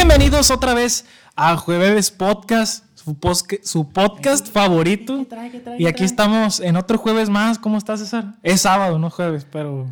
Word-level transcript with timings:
Bienvenidos 0.00 0.52
otra 0.52 0.74
vez 0.74 1.04
a 1.34 1.56
Jueves 1.56 2.12
Podcast, 2.12 2.84
su, 2.94 3.18
posque- 3.18 3.58
su 3.64 3.90
podcast 3.90 4.46
favorito. 4.46 5.18
¿Qué 5.18 5.24
trae, 5.24 5.50
qué 5.50 5.58
trae, 5.58 5.82
Y 5.82 5.88
aquí 5.88 6.04
estamos 6.04 6.60
en 6.60 6.76
otro 6.76 6.98
jueves 6.98 7.28
más. 7.28 7.58
¿Cómo 7.58 7.76
estás, 7.78 7.98
César? 7.98 8.36
Es 8.44 8.60
sábado, 8.60 9.00
no 9.00 9.10
jueves, 9.10 9.44
pero. 9.50 9.88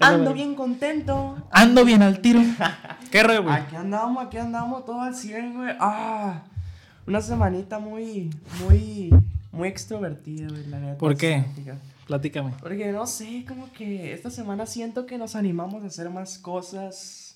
Ando 0.00 0.34
bien 0.34 0.54
contento. 0.54 1.38
Ando 1.50 1.82
bien 1.86 2.02
al 2.02 2.20
tiro. 2.20 2.40
¿Qué 3.10 3.22
rollo, 3.22 3.44
güey? 3.44 3.54
Aquí 3.54 3.74
andamos, 3.74 4.22
aquí 4.26 4.36
andamos 4.36 4.84
todo 4.84 5.00
al 5.00 5.14
100, 5.14 5.54
güey. 5.54 5.76
Ah, 5.80 6.42
una 7.06 7.22
semanita 7.22 7.78
muy, 7.78 8.28
muy, 8.62 9.14
muy 9.50 9.66
extrovertida, 9.66 10.48
güey, 10.50 10.66
la 10.66 10.78
neta. 10.78 10.98
¿Por 10.98 11.16
qué? 11.16 11.46
Platícame. 12.06 12.52
Porque 12.60 12.92
no 12.92 13.06
sé, 13.06 13.46
como 13.48 13.72
que 13.72 14.12
esta 14.12 14.28
semana 14.28 14.66
siento 14.66 15.06
que 15.06 15.16
nos 15.16 15.36
animamos 15.36 15.82
a 15.84 15.86
hacer 15.86 16.10
más 16.10 16.36
cosas 16.36 17.31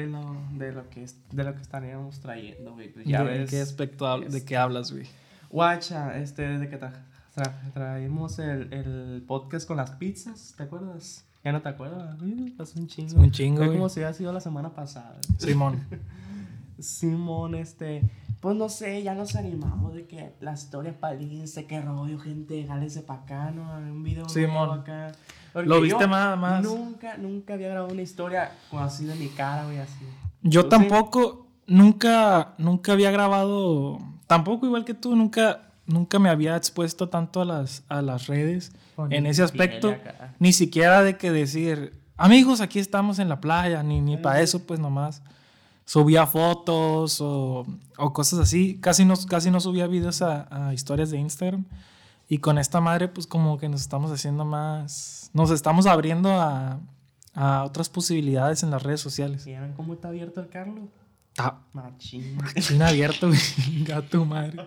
de 0.00 0.06
lo, 0.06 0.36
de 0.52 0.72
lo 0.72 0.88
que, 0.90 1.02
es- 1.04 1.16
de 1.32 1.44
lo 1.44 1.54
que 1.54 1.62
estaríamos 1.62 2.20
trayendo, 2.20 2.72
güey. 2.74 2.92
Pues 2.92 3.06
ya 3.06 3.24
¿De 3.24 3.38
ves. 3.38 3.50
qué 3.50 3.60
aspecto 3.60 4.06
hab- 4.06 4.26
de 4.28 4.44
qué 4.44 4.56
hablas, 4.56 4.92
güey? 4.92 5.06
Guacha, 5.50 6.18
este, 6.18 6.42
desde 6.48 6.68
que 6.68 6.78
tra- 6.80 6.92
tra- 7.34 7.72
traímos 7.72 8.38
el, 8.38 8.72
el 8.72 9.24
podcast 9.26 9.66
con 9.66 9.76
las 9.76 9.92
pizzas, 9.92 10.54
¿te 10.56 10.64
acuerdas? 10.64 11.24
Ya 11.44 11.52
no 11.52 11.62
te 11.62 11.68
acuerdas, 11.68 12.18
güey, 12.18 12.50
pasó 12.50 12.78
un 12.80 12.88
chingo. 12.88 13.20
Un 13.20 13.30
chingo, 13.30 13.58
Fue 13.64 13.72
como 13.72 13.88
si 13.88 14.00
hubiera 14.00 14.12
sido 14.12 14.32
la 14.32 14.40
semana 14.40 14.70
pasada. 14.74 15.16
Simón. 15.38 15.84
Simón, 16.78 17.54
este, 17.54 18.02
pues 18.40 18.54
no 18.56 18.68
sé, 18.68 19.02
ya 19.02 19.14
nos 19.14 19.34
animamos 19.36 19.94
de 19.94 20.06
que 20.06 20.34
la 20.40 20.52
historia 20.52 20.94
Insta, 21.20 21.62
qué 21.66 21.80
rollo, 21.80 22.18
gente, 22.18 22.66
jálese 22.66 23.02
para 23.02 23.22
acá, 23.22 23.50
¿no? 23.50 23.76
Un 23.78 24.02
video 24.02 24.28
Simón. 24.28 24.80
acá. 24.80 25.12
Porque 25.56 25.70
¿Lo 25.70 25.80
viste 25.80 26.06
más- 26.06 26.38
más? 26.38 26.62
Nunca, 26.62 27.16
nunca 27.16 27.54
había 27.54 27.68
grabado 27.68 27.90
una 27.90 28.02
historia 28.02 28.52
así 28.72 29.06
de 29.06 29.14
mi 29.14 29.28
cara, 29.28 29.64
güey, 29.64 29.78
así. 29.78 30.04
Yo 30.42 30.66
tampoco, 30.66 31.46
nunca, 31.66 32.52
nunca 32.58 32.92
había 32.92 33.10
grabado, 33.10 33.98
tampoco 34.26 34.66
igual 34.66 34.84
que 34.84 34.92
tú, 34.92 35.16
nunca, 35.16 35.70
nunca 35.86 36.18
me 36.18 36.28
había 36.28 36.56
expuesto 36.56 37.08
tanto 37.08 37.40
a 37.40 37.46
las, 37.46 37.84
a 37.88 38.02
las 38.02 38.26
redes 38.26 38.72
en 39.08 39.24
ese 39.24 39.42
aspecto, 39.42 39.94
ni 40.38 40.52
siquiera 40.52 41.02
de 41.02 41.16
que 41.16 41.30
decir, 41.32 41.94
amigos, 42.18 42.60
aquí 42.60 42.78
estamos 42.78 43.18
en 43.18 43.30
la 43.30 43.40
playa, 43.40 43.82
ni, 43.82 44.02
ni 44.02 44.18
para 44.18 44.42
eso, 44.42 44.66
pues 44.66 44.78
nomás 44.78 45.22
subía 45.86 46.26
fotos 46.26 47.18
o, 47.22 47.64
o 47.96 48.12
cosas 48.12 48.40
así, 48.40 48.76
casi 48.78 49.06
no, 49.06 49.14
casi 49.26 49.50
no 49.50 49.60
subía 49.60 49.86
videos 49.86 50.20
a, 50.20 50.68
a 50.68 50.74
historias 50.74 51.10
de 51.10 51.16
Instagram. 51.18 51.64
Y 52.28 52.38
con 52.38 52.58
esta 52.58 52.80
madre, 52.80 53.08
pues 53.08 53.26
como 53.26 53.56
que 53.58 53.68
nos 53.68 53.80
estamos 53.80 54.10
haciendo 54.10 54.44
más, 54.44 55.30
nos 55.32 55.50
estamos 55.50 55.86
abriendo 55.86 56.30
a, 56.32 56.80
a 57.34 57.64
otras 57.64 57.88
posibilidades 57.88 58.62
en 58.62 58.70
las 58.70 58.82
redes 58.82 59.00
sociales. 59.00 59.44
¿Vieron 59.44 59.72
cómo 59.74 59.94
está 59.94 60.08
abierto 60.08 60.40
el 60.40 60.48
Carlos? 60.48 60.88
Está 61.28 61.60
Machín. 61.72 62.38
China 62.58 62.88
abierto. 62.88 63.30
Gato 63.84 64.24
madre. 64.24 64.66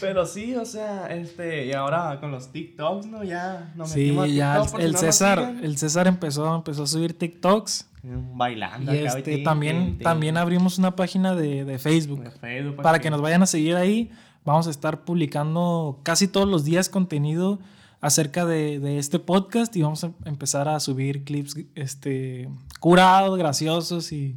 Pero 0.00 0.26
sí, 0.26 0.54
o 0.56 0.64
sea, 0.64 1.06
este, 1.06 1.66
y 1.66 1.72
ahora 1.72 2.18
con 2.20 2.30
los 2.30 2.50
TikToks, 2.50 3.06
¿no? 3.06 3.22
Ya 3.22 3.72
nos 3.76 3.90
Sí, 3.90 4.00
metimos 4.00 4.24
a 4.24 4.28
ya 4.28 4.62
TikTok 4.62 4.80
el 4.80 4.92
no 4.92 4.98
César, 4.98 5.54
el 5.62 5.78
César 5.78 6.06
empezó, 6.06 6.54
empezó 6.56 6.82
a 6.82 6.86
subir 6.86 7.16
TikToks. 7.18 7.90
Bailando 8.34 8.92
Y 8.92 8.98
acá, 8.98 9.18
este, 9.18 9.36
tin, 9.36 9.44
también, 9.44 9.98
también 9.98 10.36
abrimos 10.36 10.78
una 10.78 10.94
página 10.94 11.34
de, 11.34 11.64
de 11.64 11.78
Facebook. 11.78 12.22
De 12.22 12.30
Facebook, 12.30 12.82
Para 12.82 12.98
que 12.98 13.08
nos 13.10 13.22
vayan 13.22 13.42
a 13.42 13.46
seguir 13.46 13.76
ahí, 13.76 14.10
vamos 14.44 14.66
a 14.66 14.70
estar 14.70 15.04
publicando 15.04 16.00
casi 16.02 16.28
todos 16.28 16.48
los 16.48 16.64
días 16.64 16.88
contenido 16.88 17.58
acerca 18.00 18.44
de, 18.44 18.78
de 18.80 18.98
este 18.98 19.18
podcast 19.18 19.74
y 19.76 19.82
vamos 19.82 20.04
a 20.04 20.10
empezar 20.26 20.68
a 20.68 20.78
subir 20.80 21.24
clips 21.24 21.56
este, 21.74 22.48
curados, 22.78 23.38
graciosos 23.38 24.12
y 24.12 24.36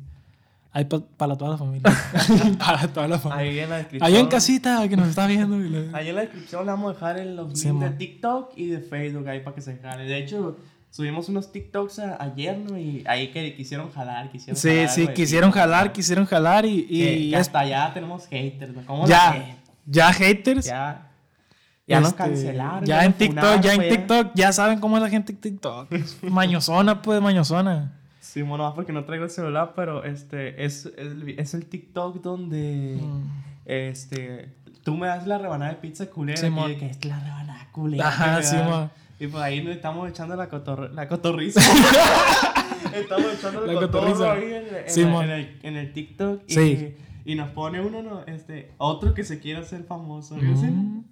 ahí 0.72 0.86
para 0.86 1.36
toda 1.36 1.52
la 1.52 1.58
familia. 1.58 1.92
para 2.60 2.88
toda 2.88 3.08
la 3.10 3.20
familia. 3.20 3.52
Ahí 3.52 3.60
en 3.60 3.70
la 3.70 3.78
descripción. 3.78 4.08
Ahí 4.14 4.20
en 4.20 4.28
casita 4.28 4.88
que 4.88 4.96
nos 4.96 5.10
está 5.10 5.28
viendo. 5.28 5.58
la- 5.58 5.98
Ahí 5.98 6.10
en 6.10 6.16
la 6.16 6.22
descripción 6.22 6.66
le 6.66 6.72
vamos 6.72 6.92
a 6.92 6.94
dejar 6.94 7.26
los 7.26 7.60
Sí, 7.60 7.70
de. 7.70 7.90
TikTok 7.90 8.54
y 8.56 8.68
de 8.68 8.80
Facebook 8.80 9.28
ahí 9.28 9.42
para 9.42 9.56
que 9.56 9.62
se 9.62 9.76
jale. 9.78 10.04
De 10.06 10.18
hecho, 10.18 10.58
subimos 10.90 11.28
unos 11.28 11.52
TikToks 11.52 12.00
ayer, 12.00 12.58
¿no? 12.58 12.78
Y 12.78 13.04
ahí 13.08 13.32
que 13.32 13.54
quisieron 13.56 13.92
jalar, 13.92 14.32
quisieron 14.32 14.56
Sí, 14.56 14.70
jalar, 14.70 14.90
sí, 14.90 15.04
güey, 15.04 15.14
quisieron 15.14 15.52
sí, 15.52 15.60
jalar, 15.60 15.92
quisieron 15.92 16.26
jalar 16.26 16.66
y, 16.66 16.70
y 16.70 16.86
Que- 16.86 17.16
que 17.16 17.30
es- 17.32 17.42
hasta 17.42 17.60
allá 17.60 17.92
tenemos 17.94 18.26
haters, 18.28 18.74
¿no? 18.74 18.86
¿Cómo 18.86 19.06
ya? 19.08 19.58
Ya 19.88 20.14
haters. 20.14 20.66
Ya. 20.68 21.04
Ya 21.88 22.00
nos 22.02 22.10
Este, 22.10 22.24
cancelaron. 22.24 22.86
Ya 22.86 23.04
en 23.06 23.12
nos 23.12 23.18
TikTok, 23.18 23.40
funaron, 23.40 23.62
ya 23.62 23.72
en 23.72 23.78
güey. 23.78 23.90
TikTok, 23.90 24.32
ya 24.36 24.52
saben 24.52 24.80
cómo 24.80 24.98
es 24.98 25.04
la 25.04 25.10
gente 25.10 25.32
en 25.32 25.38
TikTok. 25.40 25.88
mañosona, 26.30 27.02
pues, 27.02 27.22
mañosona. 27.22 27.94
Sí, 28.20 28.42
bueno, 28.42 28.66
más 28.66 28.74
porque 28.74 28.92
no 28.92 29.06
traigo 29.06 29.24
el 29.24 29.30
celular, 29.32 29.72
pero 29.76 30.04
este 30.04 30.66
es, 30.66 30.92
el- 30.98 31.34
es 31.40 31.54
el 31.54 31.66
TikTok 31.66 32.22
donde 32.22 33.00
Mm. 33.02 33.24
este 33.66 34.50
tú 34.84 34.96
me 34.98 35.08
das 35.08 35.26
la 35.28 35.38
rebanada 35.38 35.72
de 35.72 35.78
pizza 35.80 36.06
culera 36.08 36.38
Sí, 36.38 36.48
y 36.48 36.68
de 36.70 36.78
que 36.78 36.86
es 36.88 37.06
la 37.06 37.20
rebanada 37.20 37.68
culera. 37.72 38.08
Ajá, 38.10 38.42
sí. 38.44 38.58
Y 39.20 39.28
pues 39.28 39.42
ahí 39.44 39.64
nos 39.64 39.76
estamos 39.76 40.10
echando 40.10 40.36
la, 40.36 40.48
cotor 40.50 40.92
la 40.94 41.08
cotorriza. 41.08 41.60
estamos 42.94 43.34
echando 43.34 43.66
La 43.66 43.74
la 43.74 43.80
cotorriza. 43.80 44.34
ahí 44.34 44.44
en, 44.54 44.66
en 44.76 44.90
Sí, 44.90 45.04
la- 45.04 45.24
en 45.24 45.30
el, 45.32 45.60
en 45.64 45.76
el 45.78 45.94
TikTok. 45.94 46.42
Y, 46.48 46.54
Sí. 46.54 46.96
Y 47.28 47.36
nos 47.36 47.50
pone 47.50 47.82
uno, 47.82 48.02
no, 48.02 48.26
este, 48.26 48.72
otro 48.78 49.14
que 49.14 49.26
se 49.26 49.42
quiere 49.42 49.60
hacer 49.60 49.84
famoso. 49.84 50.38
Mm. 50.38 51.04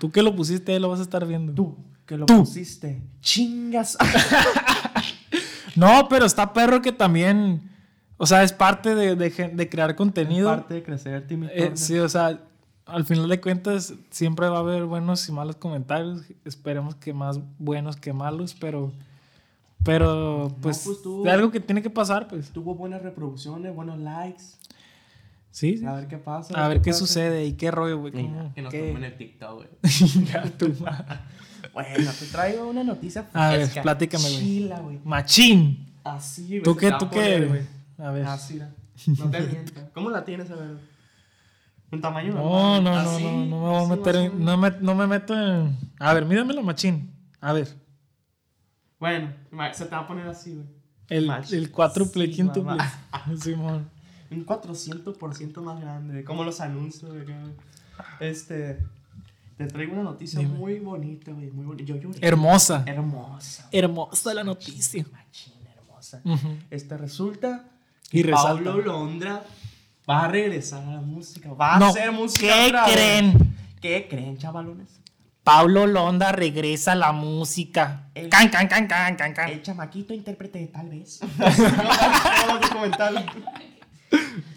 Tú 0.00 0.10
que 0.10 0.24
lo 0.24 0.34
pusiste, 0.34 0.78
lo 0.80 0.88
vas 0.88 0.98
a 0.98 1.04
estar 1.04 1.24
viendo. 1.24 1.52
Tú, 1.52 1.76
que 2.04 2.18
lo 2.18 2.26
Tú. 2.26 2.40
pusiste. 2.40 3.00
Chingas. 3.20 3.96
No, 5.74 6.06
pero 6.10 6.26
está 6.26 6.52
perro 6.52 6.82
que 6.82 6.92
también, 6.92 7.62
o 8.18 8.26
sea, 8.26 8.42
es 8.42 8.52
parte 8.52 8.94
de, 8.94 9.16
de 9.16 9.68
crear 9.70 9.96
contenido. 9.96 10.50
Parte 10.50 10.74
de 10.74 10.82
crecer, 10.82 11.26
Timmy 11.26 11.48
Eh, 11.50 11.70
sí, 11.76 11.98
o 11.98 12.10
sea, 12.10 12.40
al 12.84 13.06
final 13.06 13.26
de 13.26 13.40
cuentas 13.40 13.94
siempre 14.10 14.50
va 14.50 14.58
a 14.58 14.60
haber 14.60 14.84
buenos 14.84 15.26
y 15.26 15.32
malos 15.32 15.56
comentarios. 15.56 16.24
Esperemos 16.44 16.94
que 16.96 17.14
más 17.14 17.40
buenos 17.58 17.96
que 17.96 18.12
malos, 18.12 18.54
pero, 18.60 18.92
pero, 19.84 20.54
pues, 20.60 20.82
pues, 20.84 21.02
tú- 21.02 21.22
de 21.22 21.30
algo 21.30 21.50
que 21.50 21.60
tiene 21.60 21.82
que 21.82 21.90
pasar, 21.90 22.28
pues. 22.28 22.50
Tuvo 22.50 22.74
buenas 22.74 23.02
reproducciones, 23.02 23.74
buenos 23.74 23.98
likes. 23.98 24.42
Sí, 25.50 25.76
sí. 25.76 25.84
A 25.84 25.92
ver 25.94 26.08
qué 26.08 26.16
pasa. 26.18 26.64
A 26.64 26.68
ver 26.68 26.80
qué 26.80 26.92
sucede 26.92 27.44
y 27.44 27.52
qué 27.54 27.70
rollo, 27.70 27.98
güey. 27.98 28.12
Que 28.12 28.22
nos 28.62 28.72
qué- 28.72 28.88
tomen 28.88 29.04
el 29.04 29.16
TikTok, 29.16 29.54
güey. 29.56 29.68
Bueno, 31.72 32.10
te 32.18 32.26
traigo 32.26 32.68
una 32.68 32.82
noticia 32.84 33.28
A 33.32 33.50
ver, 33.50 33.60
fresca, 33.62 33.82
platícame, 33.82 34.24
güey. 34.24 34.38
chila, 34.38 34.80
güey. 34.80 35.00
Machín. 35.04 35.92
Así, 36.04 36.46
güey. 36.48 36.62
¿Tú 36.62 36.76
qué, 36.76 36.92
tú 36.98 37.08
qué? 37.08 37.46
güey. 37.46 37.62
A 37.98 38.10
ver. 38.10 38.26
Así, 38.26 38.54
mira. 38.54 38.74
No 39.18 39.30
te 39.30 39.40
mientas. 39.40 39.84
¿Cómo 39.94 40.10
la 40.10 40.24
tienes, 40.24 40.50
a 40.50 40.56
ver? 40.56 40.76
Un 41.92 42.00
tamaño 42.00 42.32
No, 42.34 42.80
no, 42.80 42.82
normal. 42.82 43.04
no, 43.04 43.10
Así, 43.10 43.22
no, 43.24 43.46
no 43.46 43.56
me 43.62 43.68
voy 43.68 43.84
a 43.84 43.88
meter 43.96 44.16
en, 44.16 44.44
no 44.44 44.56
me, 44.56 44.70
no 44.80 44.94
me 44.94 45.06
meto 45.06 45.34
en... 45.34 45.76
A 45.98 46.12
ver, 46.14 46.24
míramelo, 46.26 46.62
machín. 46.62 47.10
A 47.40 47.52
ver, 47.52 47.68
Bueno, 49.02 49.32
se 49.72 49.84
te 49.86 49.90
va 49.90 50.02
a 50.02 50.06
poner 50.06 50.28
así, 50.28 50.54
güey. 50.54 50.66
el, 51.08 51.28
el 51.50 51.70
cuádruple, 51.72 52.26
sí, 52.26 52.32
quíntuple. 52.34 52.62
mamá. 52.76 52.92
Simón. 53.42 53.90
Un 54.30 54.46
400% 54.46 55.60
más 55.60 55.80
grande, 55.80 56.22
como 56.22 56.44
los 56.44 56.60
anuncios, 56.60 57.10
güey. 57.12 57.26
Este. 58.20 58.78
Te 59.58 59.66
traigo 59.66 59.92
una 59.94 60.04
noticia 60.04 60.38
Dime. 60.38 60.52
muy 60.54 60.78
bonita, 60.78 61.32
güey. 61.32 61.50
Muy 61.50 61.66
bonita. 61.66 61.84
Yo 61.84 61.96
lloré. 61.96 62.18
Hermosa. 62.22 62.84
Hermosa. 62.86 63.68
Hermosa 63.72 64.34
la 64.34 64.44
noticia. 64.44 65.04
Machín, 65.12 65.52
hermosa. 65.76 66.20
Ujú. 66.24 66.56
Este 66.70 66.96
resulta 66.96 67.64
Y 68.12 68.22
que 68.22 68.30
resalta. 68.30 68.64
Pablo 68.70 68.82
Londra 68.82 69.44
va 70.08 70.24
a 70.24 70.28
regresar 70.28 70.82
a 70.84 70.94
la 70.94 71.00
música. 71.00 71.52
Va 71.54 71.74
a 71.74 71.78
No, 71.80 71.86
hacer 71.88 72.10
música. 72.12 72.46
¿qué 72.46 72.66
otra 72.68 72.84
vez. 72.86 72.92
creen? 72.94 73.56
¿Qué 73.80 74.06
creen, 74.08 74.38
chavalones? 74.38 75.00
Pablo 75.44 75.86
Londa 75.86 76.30
regresa 76.32 76.92
a 76.92 76.94
la 76.94 77.12
música. 77.12 78.08
El- 78.14 78.28
Can, 78.28 78.48
can, 78.48 78.68
can, 78.68 78.86
can, 78.86 79.16
can, 79.16 79.34
can. 79.34 79.48
El 79.50 79.62
chamaquito 79.62 80.14
intérprete 80.14 80.60
de 80.60 80.66
tal 80.68 80.88
vez. 80.88 81.20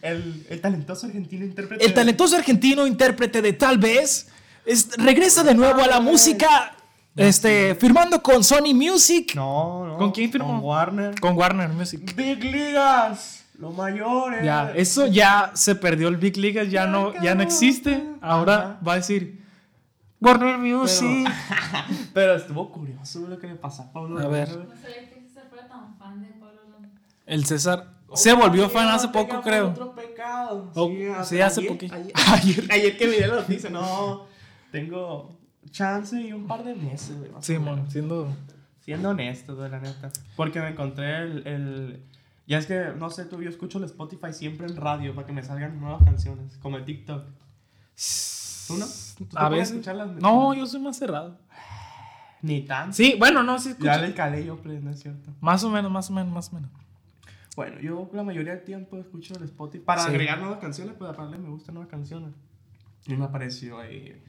El, 0.02 0.46
el 0.50 0.62
talentoso 0.62 1.08
argentino 1.08 1.46
intérprete. 1.46 1.84
El 1.84 1.90
de- 1.92 1.96
talentoso 1.96 2.36
argentino 2.36 2.86
intérprete 2.86 3.42
de 3.42 3.54
Tal 3.54 3.78
vez 3.78 4.28
es- 4.66 4.90
regresa 4.98 5.44
de 5.44 5.56
nuevo 5.56 5.82
a 5.82 5.88
la 5.88 6.00
música, 6.02 6.76
este, 7.16 7.74
firmando 7.76 8.22
con 8.22 8.44
Sony 8.44 8.74
Music, 8.74 9.34
No, 9.36 9.86
no. 9.88 9.98
¿Con 9.98 10.12
quién 10.12 10.32
firmó? 10.32 10.48
Con 10.48 10.60
Warner. 10.64 11.20
con 11.20 11.38
Warner 11.38 11.70
Music. 11.70 12.14
Big 12.16 12.44
Ligas. 12.44 13.44
Los 13.58 13.74
mayores. 13.74 14.44
Ya, 14.44 14.74
eso 14.76 15.08
ya 15.08 15.52
se 15.56 15.76
perdió 15.76 16.10
el 16.10 16.18
Big 16.18 16.36
League, 16.36 16.70
ya 16.70 16.86
no, 16.88 17.14
ya 17.24 17.34
no 17.36 17.42
existe. 17.42 18.04
Ahora 18.22 18.56
Ajá. 18.56 18.80
va 18.86 18.94
a 18.94 18.96
decir 18.98 19.45
Warner 20.26 20.58
Pero, 20.60 20.80
Music. 20.80 21.28
pero 22.14 22.36
estuvo 22.36 22.72
curioso 22.72 23.28
lo 23.28 23.38
que 23.38 23.48
le 23.48 23.56
pasó 23.56 23.84
a 23.84 23.92
Pablo. 23.94 24.20
A 24.20 24.28
ver. 24.28 24.50
No 24.50 24.76
sabía 24.76 25.10
que 25.10 25.28
se 25.32 25.42
fuera 25.42 25.68
tan 25.68 25.96
fan 25.98 26.22
de 26.22 26.28
Pablo. 26.30 26.62
El 27.26 27.46
César 27.46 27.94
se 28.14 28.34
volvió 28.34 28.70
fan 28.70 28.88
hace 28.88 29.08
poco, 29.10 29.42
creo. 29.42 29.70
Otro 29.70 29.94
pecado. 29.94 30.72
Oh, 30.76 30.90
sí, 31.24 31.40
hace 31.42 31.62
ayer- 31.62 31.72
poquito. 31.72 31.96
Ayer, 31.96 32.14
Ayer. 32.34 32.68
ayer 32.72 32.98
que 32.98 33.08
miré 33.08 33.28
la 33.28 33.36
noticia, 33.36 33.70
no. 33.70 34.26
Tengo 34.72 35.38
chance 35.72 36.20
y 36.20 36.34
un 36.34 36.48
par 36.48 36.64
de 36.64 36.76
meses, 36.76 37.18
güey. 37.18 37.32
Sí, 37.42 37.58
mon, 37.58 37.90
siendo 37.90 38.34
Siendo 38.82 39.10
honesto, 39.10 39.56
güey, 39.56 39.70
la 39.70 39.80
neta. 39.80 40.12
Porque 40.36 40.60
me 40.60 40.70
encontré 40.70 41.18
el, 41.24 41.48
el, 41.48 42.04
Ya 42.46 42.60
es 42.60 42.68
que, 42.68 42.92
no 42.96 43.10
sé, 43.10 43.26
tú, 43.26 43.42
yo 43.42 43.50
escucho 43.50 43.80
el 43.80 43.86
Spotify 43.86 44.32
siempre 44.32 44.68
en 44.68 44.76
radio 44.76 45.16
para 45.16 45.26
que 45.26 45.34
me 45.34 45.42
salgan 45.44 45.80
nuevas 45.80 46.04
canciones, 46.04 46.56
como 46.62 46.78
el 46.78 46.86
TikTok. 46.86 47.24
¿Tú 48.68 48.78
no? 48.78 48.86
¿Tú 49.18 49.28
A 49.36 49.50
veces. 49.50 49.72
escucharlas? 49.72 50.12
No, 50.22 50.54
yo 50.54 50.66
soy 50.66 50.80
más 50.82 50.98
cerrado. 50.98 51.38
Ni 52.42 52.62
tan. 52.62 52.94
Sí, 52.94 53.16
bueno, 53.18 53.42
no, 53.44 53.58
sí 53.60 53.70
escucho. 53.70 53.86
Ya 53.88 53.98
le 53.98 54.14
calé 54.14 54.46
yo, 54.46 54.58
pues, 54.58 54.82
no 54.84 54.92
es 54.92 55.00
cierto. 55.00 55.32
Más 55.42 55.64
o 55.64 55.70
menos, 55.70 55.92
más 55.92 56.10
o 56.10 56.14
menos, 56.14 56.32
más 56.34 56.50
o 56.52 56.56
menos. 56.56 56.70
Bueno, 57.56 57.80
yo 57.80 58.10
la 58.14 58.22
mayoría 58.24 58.54
del 58.56 58.64
tiempo 58.66 58.98
escucho 58.98 59.34
el 59.38 59.44
Spotify 59.46 59.84
para 59.84 60.02
Sí. 60.04 60.10
agregar 60.10 60.40
nuevas 60.40 60.60
canciones, 60.60 60.94
pues 60.98 61.10
aparte 61.10 61.38
me 61.38 61.50
gustan 61.50 61.76
nuevas 61.76 61.90
canciones. 61.90 62.32
Y 63.08 63.16
me 63.16 63.26
apareció 63.26 63.80
ahí. 63.80 64.22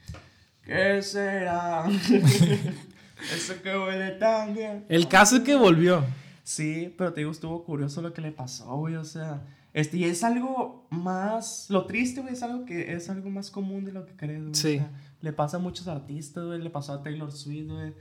¿Qué 0.63 1.01
será? 1.03 1.85
Eso 3.35 3.61
que 3.61 3.77
huele 3.77 4.11
tan 4.11 4.53
bien. 4.53 4.85
El 4.89 5.07
caso 5.07 5.37
es 5.37 5.43
que 5.43 5.55
volvió. 5.55 6.03
Sí, 6.43 6.93
pero 6.97 7.11
te 7.13 7.21
digo, 7.21 7.31
estuvo 7.31 7.63
curioso 7.65 8.01
lo 8.01 8.13
que 8.13 8.21
le 8.21 8.31
pasó, 8.31 8.77
güey, 8.77 8.95
o 8.95 9.03
sea, 9.03 9.41
este, 9.77 9.97
y 9.97 10.03
es 10.05 10.23
algo 10.23 10.87
más, 10.89 11.67
lo 11.69 11.85
triste, 11.85 12.21
güey, 12.21 12.33
es 12.33 12.41
algo 12.43 12.65
que 12.65 12.93
es 12.93 13.09
algo 13.09 13.29
más 13.29 13.51
común 13.51 13.85
de 13.85 13.91
lo 13.91 14.05
que 14.05 14.15
crees, 14.15 14.41
güey. 14.41 14.55
Sí. 14.55 14.75
o 14.77 14.79
sea, 14.79 14.91
le 15.21 15.33
pasa 15.33 15.57
a 15.57 15.59
muchos 15.59 15.87
artistas, 15.87 16.45
güey, 16.45 16.59
le 16.61 16.69
pasó 16.69 16.93
a 16.93 17.03
Taylor 17.03 17.31
Swift, 17.31 17.69
güey, 17.69 17.93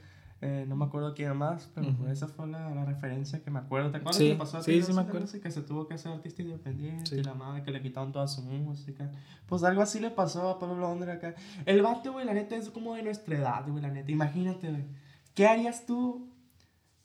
eh, 0.42 0.64
no 0.68 0.76
me 0.76 0.84
acuerdo 0.84 1.14
quién 1.14 1.34
más, 1.36 1.68
pero 1.74 1.88
esa 2.10 2.28
fue 2.28 2.46
la, 2.46 2.68
la 2.74 2.84
referencia 2.84 3.42
que 3.42 3.50
me 3.50 3.58
acuerdo. 3.58 3.90
¿Te 3.90 3.96
acuerdas 3.98 4.16
Sí, 4.16 4.24
que 4.24 4.32
le 4.32 4.36
pasó 4.38 4.58
a 4.58 4.62
sí, 4.62 4.66
Taylor 4.70 4.86
sí 4.86 4.92
me 4.92 5.00
acuerdo. 5.00 5.40
Que 5.40 5.50
se 5.50 5.62
tuvo 5.62 5.86
que 5.88 5.94
hacer 5.94 6.12
artista 6.12 6.42
independiente 6.42 7.06
Sí. 7.06 7.16
y 7.16 7.22
la 7.22 7.32
madre 7.34 7.62
que 7.62 7.70
le 7.70 7.80
quitaron 7.80 8.12
toda 8.12 8.28
su 8.28 8.42
música. 8.42 9.10
Pues 9.46 9.62
algo 9.64 9.80
así 9.80 9.98
le 9.98 10.10
pasó 10.10 10.48
a 10.50 10.58
Pablo 10.58 10.76
Londra 10.76 11.14
acá. 11.14 11.34
El 11.64 11.80
vato, 11.82 12.12
güey, 12.12 12.26
la 12.26 12.34
neta 12.34 12.54
es 12.54 12.68
como 12.70 12.94
de 12.94 13.02
nuestra 13.02 13.34
edad, 13.36 13.66
güey, 13.66 13.82
la 13.82 13.88
neta. 13.90 14.10
Imagínate, 14.10 14.70
güey. 14.70 14.84
¿Qué 15.34 15.46
harías 15.46 15.86
tú 15.86 16.28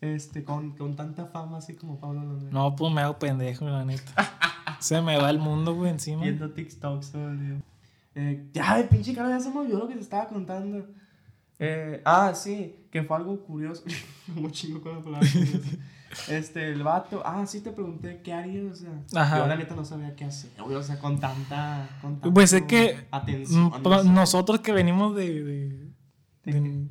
este, 0.02 0.44
con, 0.44 0.76
con 0.76 0.96
tanta 0.98 1.26
fama 1.28 1.58
así 1.60 1.76
como 1.76 2.00
Pablo 2.02 2.24
Londra? 2.24 2.50
No, 2.52 2.76
pues 2.76 2.94
me 2.94 3.00
hago 3.02 3.18
pendejo, 3.18 3.64
la 3.66 3.86
neta. 3.86 4.14
Se 4.80 5.02
me 5.02 5.18
va 5.18 5.30
el 5.30 5.40
mundo, 5.40 5.76
güey, 5.76 5.92
encima. 5.92 6.24
Viendo 6.24 6.52
TikToks 6.52 7.12
todo 7.12 7.30
el 7.30 7.40
día. 7.40 7.62
Eh, 8.16 8.50
ya, 8.54 8.78
de 8.78 8.84
pinche 8.86 9.14
cara, 9.14 9.30
ya 9.30 9.40
se 9.40 9.50
me 9.50 9.60
olvidó 9.60 9.80
lo 9.80 9.88
que 9.88 9.96
te 9.96 10.02
estaba 10.02 10.28
contando. 10.28 10.88
Eh, 11.60 12.02
ah, 12.06 12.34
sí, 12.34 12.76
que 12.92 13.04
fue 13.04 13.16
algo 13.18 13.40
curioso. 13.44 13.84
Como 14.34 14.50
chingo 14.50 14.82
con 14.82 14.96
la 14.96 15.02
palabra. 15.02 15.28
Este, 16.28 16.72
el 16.72 16.84
vato. 16.84 17.22
Ah, 17.26 17.46
sí, 17.46 17.62
te 17.62 17.72
pregunté 17.72 18.22
qué 18.22 18.34
harías, 18.34 18.66
o 18.66 18.76
sea. 18.76 19.22
Ajá. 19.22 19.38
Yo 19.40 19.48
la 19.48 19.56
neta 19.56 19.76
no 19.76 19.86
sabía 19.86 20.14
qué 20.16 20.26
hacer, 20.26 20.52
güey, 20.62 20.76
o 20.76 20.84
sea, 20.84 21.00
con 21.00 21.20
tanta. 21.20 21.88
Con 22.02 22.20
Pues 22.20 22.52
es 22.52 22.64
que 22.64 23.08
Atención. 23.12 23.72
Nosotros 24.14 24.60
que 24.60 24.74
venimos 24.74 25.16
¿De 25.16 25.44
de- 25.44 25.92
de- 26.44 26.88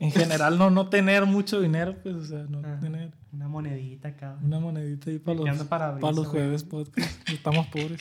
en 0.00 0.10
general, 0.10 0.58
no, 0.58 0.70
no 0.70 0.88
tener 0.88 1.26
mucho 1.26 1.60
dinero, 1.60 1.94
pues, 2.02 2.16
o 2.16 2.24
sea, 2.24 2.46
no 2.48 2.58
Ajá. 2.58 2.80
tener 2.80 3.12
Una 3.32 3.46
monedita 3.48 4.08
acá. 4.08 4.36
una 4.42 4.58
monedita 4.58 5.10
ahí 5.10 5.18
para 5.18 5.38
los, 5.38 5.64
para 5.64 5.98
para 5.98 6.12
los 6.12 6.26
jueves 6.26 6.64
podcast. 6.64 7.28
Estamos 7.30 7.66
pobres. 7.68 8.00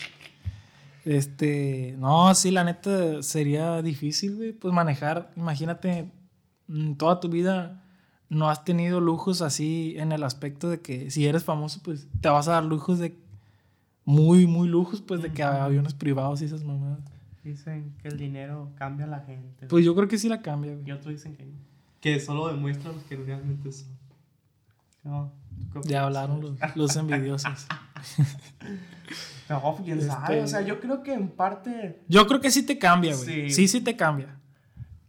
Este, 1.06 1.96
no, 1.98 2.34
sí, 2.36 2.52
la 2.52 2.64
neta 2.64 3.24
sería 3.24 3.82
difícil, 3.82 4.36
güey, 4.36 4.52
pues 4.54 4.74
manejar, 4.74 5.32
imagínate, 5.36 6.10
toda 6.98 7.20
tu 7.20 7.30
vida 7.30 7.84
no 8.30 8.50
has 8.50 8.64
tenido 8.64 9.00
lujos 9.00 9.42
así 9.42 9.96
en 9.98 10.12
el 10.12 10.24
aspecto 10.24 10.70
de 10.70 10.82
que 10.82 11.10
si 11.10 11.26
eres 11.26 11.44
famoso, 11.44 11.80
pues 11.84 12.08
te 12.22 12.30
vas 12.30 12.48
a 12.48 12.54
dar 12.54 12.66
lujos 12.66 13.00
de 13.00 13.18
muy, 14.06 14.46
muy 14.46 14.68
lujos, 14.68 15.02
pues 15.02 15.22
de 15.22 15.32
que 15.32 15.42
aviones 15.44 15.94
privados 15.94 16.42
y 16.42 16.46
esas 16.46 16.64
mamadas. 16.64 17.00
Dicen 17.44 17.96
que 18.02 18.10
el 18.10 18.18
dinero 18.18 18.72
cambia 18.76 19.06
a 19.06 19.10
la 19.10 19.20
gente. 19.22 19.68
Pues 19.68 19.84
yo 19.86 19.96
creo 19.96 20.08
que 20.08 20.18
sí 20.18 20.30
la 20.30 20.42
cambia, 20.42 20.74
güey. 20.74 20.88
y 20.88 20.92
otros 20.92 21.14
dicen 21.14 21.36
que 21.36 21.46
no. 21.46 21.54
Que 22.00 22.20
solo 22.20 22.48
demuestra 22.48 22.92
lo 22.92 23.06
que 23.08 23.16
realmente 23.16 23.72
son. 23.72 23.88
No, 25.04 25.32
¿tú 25.74 25.82
qué 25.82 25.90
Ya 25.90 26.04
hablaron 26.04 26.42
los, 26.42 26.76
los 26.76 26.96
envidiosos. 26.96 27.68
No, 29.50 29.78
quién 29.84 30.02
sabe. 30.02 30.36
Este- 30.36 30.44
O 30.44 30.48
sea, 30.48 30.62
yo 30.62 30.80
creo 30.80 31.02
que 31.02 31.14
en 31.14 31.30
parte. 31.30 32.04
Yo 32.08 32.28
creo 32.28 32.40
que 32.40 32.52
sí 32.52 32.64
te 32.64 32.78
cambia, 32.78 33.16
güey. 33.16 33.26
Sí. 33.26 33.50
Sí, 33.50 33.68
sí 33.68 33.82
te 33.82 33.96
cambia. 33.96 34.36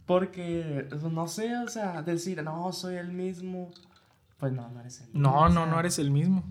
Porque, 0.07 0.87
pues, 0.89 1.03
no 1.03 1.29
sé, 1.29 1.57
o 1.59 1.69
sea, 1.69 2.03
decir, 2.03 2.43
no, 2.43 2.73
soy 2.73 2.97
el 2.97 3.13
mismo. 3.13 3.71
Pues 4.39 4.53
no, 4.53 4.69
no 4.71 4.81
eres 4.81 5.01
el 5.03 5.07
mismo. 5.09 5.21
No, 5.21 5.49
no, 5.51 5.67
no 5.67 5.79
eres 5.79 5.99
el 5.99 6.11
mismo. 6.11 6.43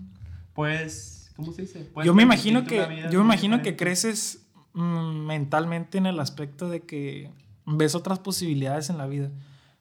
Pues, 0.54 1.32
¿cómo 1.36 1.52
se 1.52 1.62
dice? 1.62 1.80
Puedes 1.80 2.06
Yo 2.06 2.14
me 2.14 2.22
imagino 2.22 2.64
que, 2.64 3.08
yo 3.10 3.18
me 3.18 3.24
imagino 3.24 3.60
que 3.60 3.76
creces 3.76 4.46
mm, 4.72 5.26
mentalmente 5.26 5.98
en 5.98 6.06
el 6.06 6.20
aspecto 6.20 6.68
de 6.68 6.82
que 6.82 7.32
ves 7.66 7.94
otras 7.96 8.20
posibilidades 8.20 8.88
en 8.88 8.98
la 8.98 9.06
vida. 9.06 9.30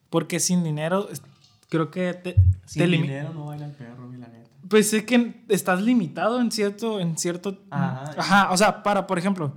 Porque 0.09 0.39
sin 0.39 0.63
dinero, 0.63 1.07
creo 1.69 1.91
que 1.91 2.13
te, 2.13 2.35
Sin 2.65 2.81
te 2.81 2.87
dinero 2.87 3.33
no 3.33 3.45
baila 3.45 3.65
el 3.65 3.71
perro, 3.73 4.07
güey, 4.07 4.19
la 4.19 4.27
neta. 4.27 4.49
Pues 4.67 4.93
es 4.93 5.03
que 5.03 5.43
estás 5.47 5.81
limitado 5.81 6.41
en 6.41 6.51
cierto, 6.51 6.99
en 6.99 7.17
cierto. 7.17 7.57
Ajá. 7.69 8.13
Ajá, 8.17 8.51
o 8.51 8.57
sea, 8.57 8.83
para, 8.83 9.07
por 9.07 9.17
ejemplo, 9.17 9.53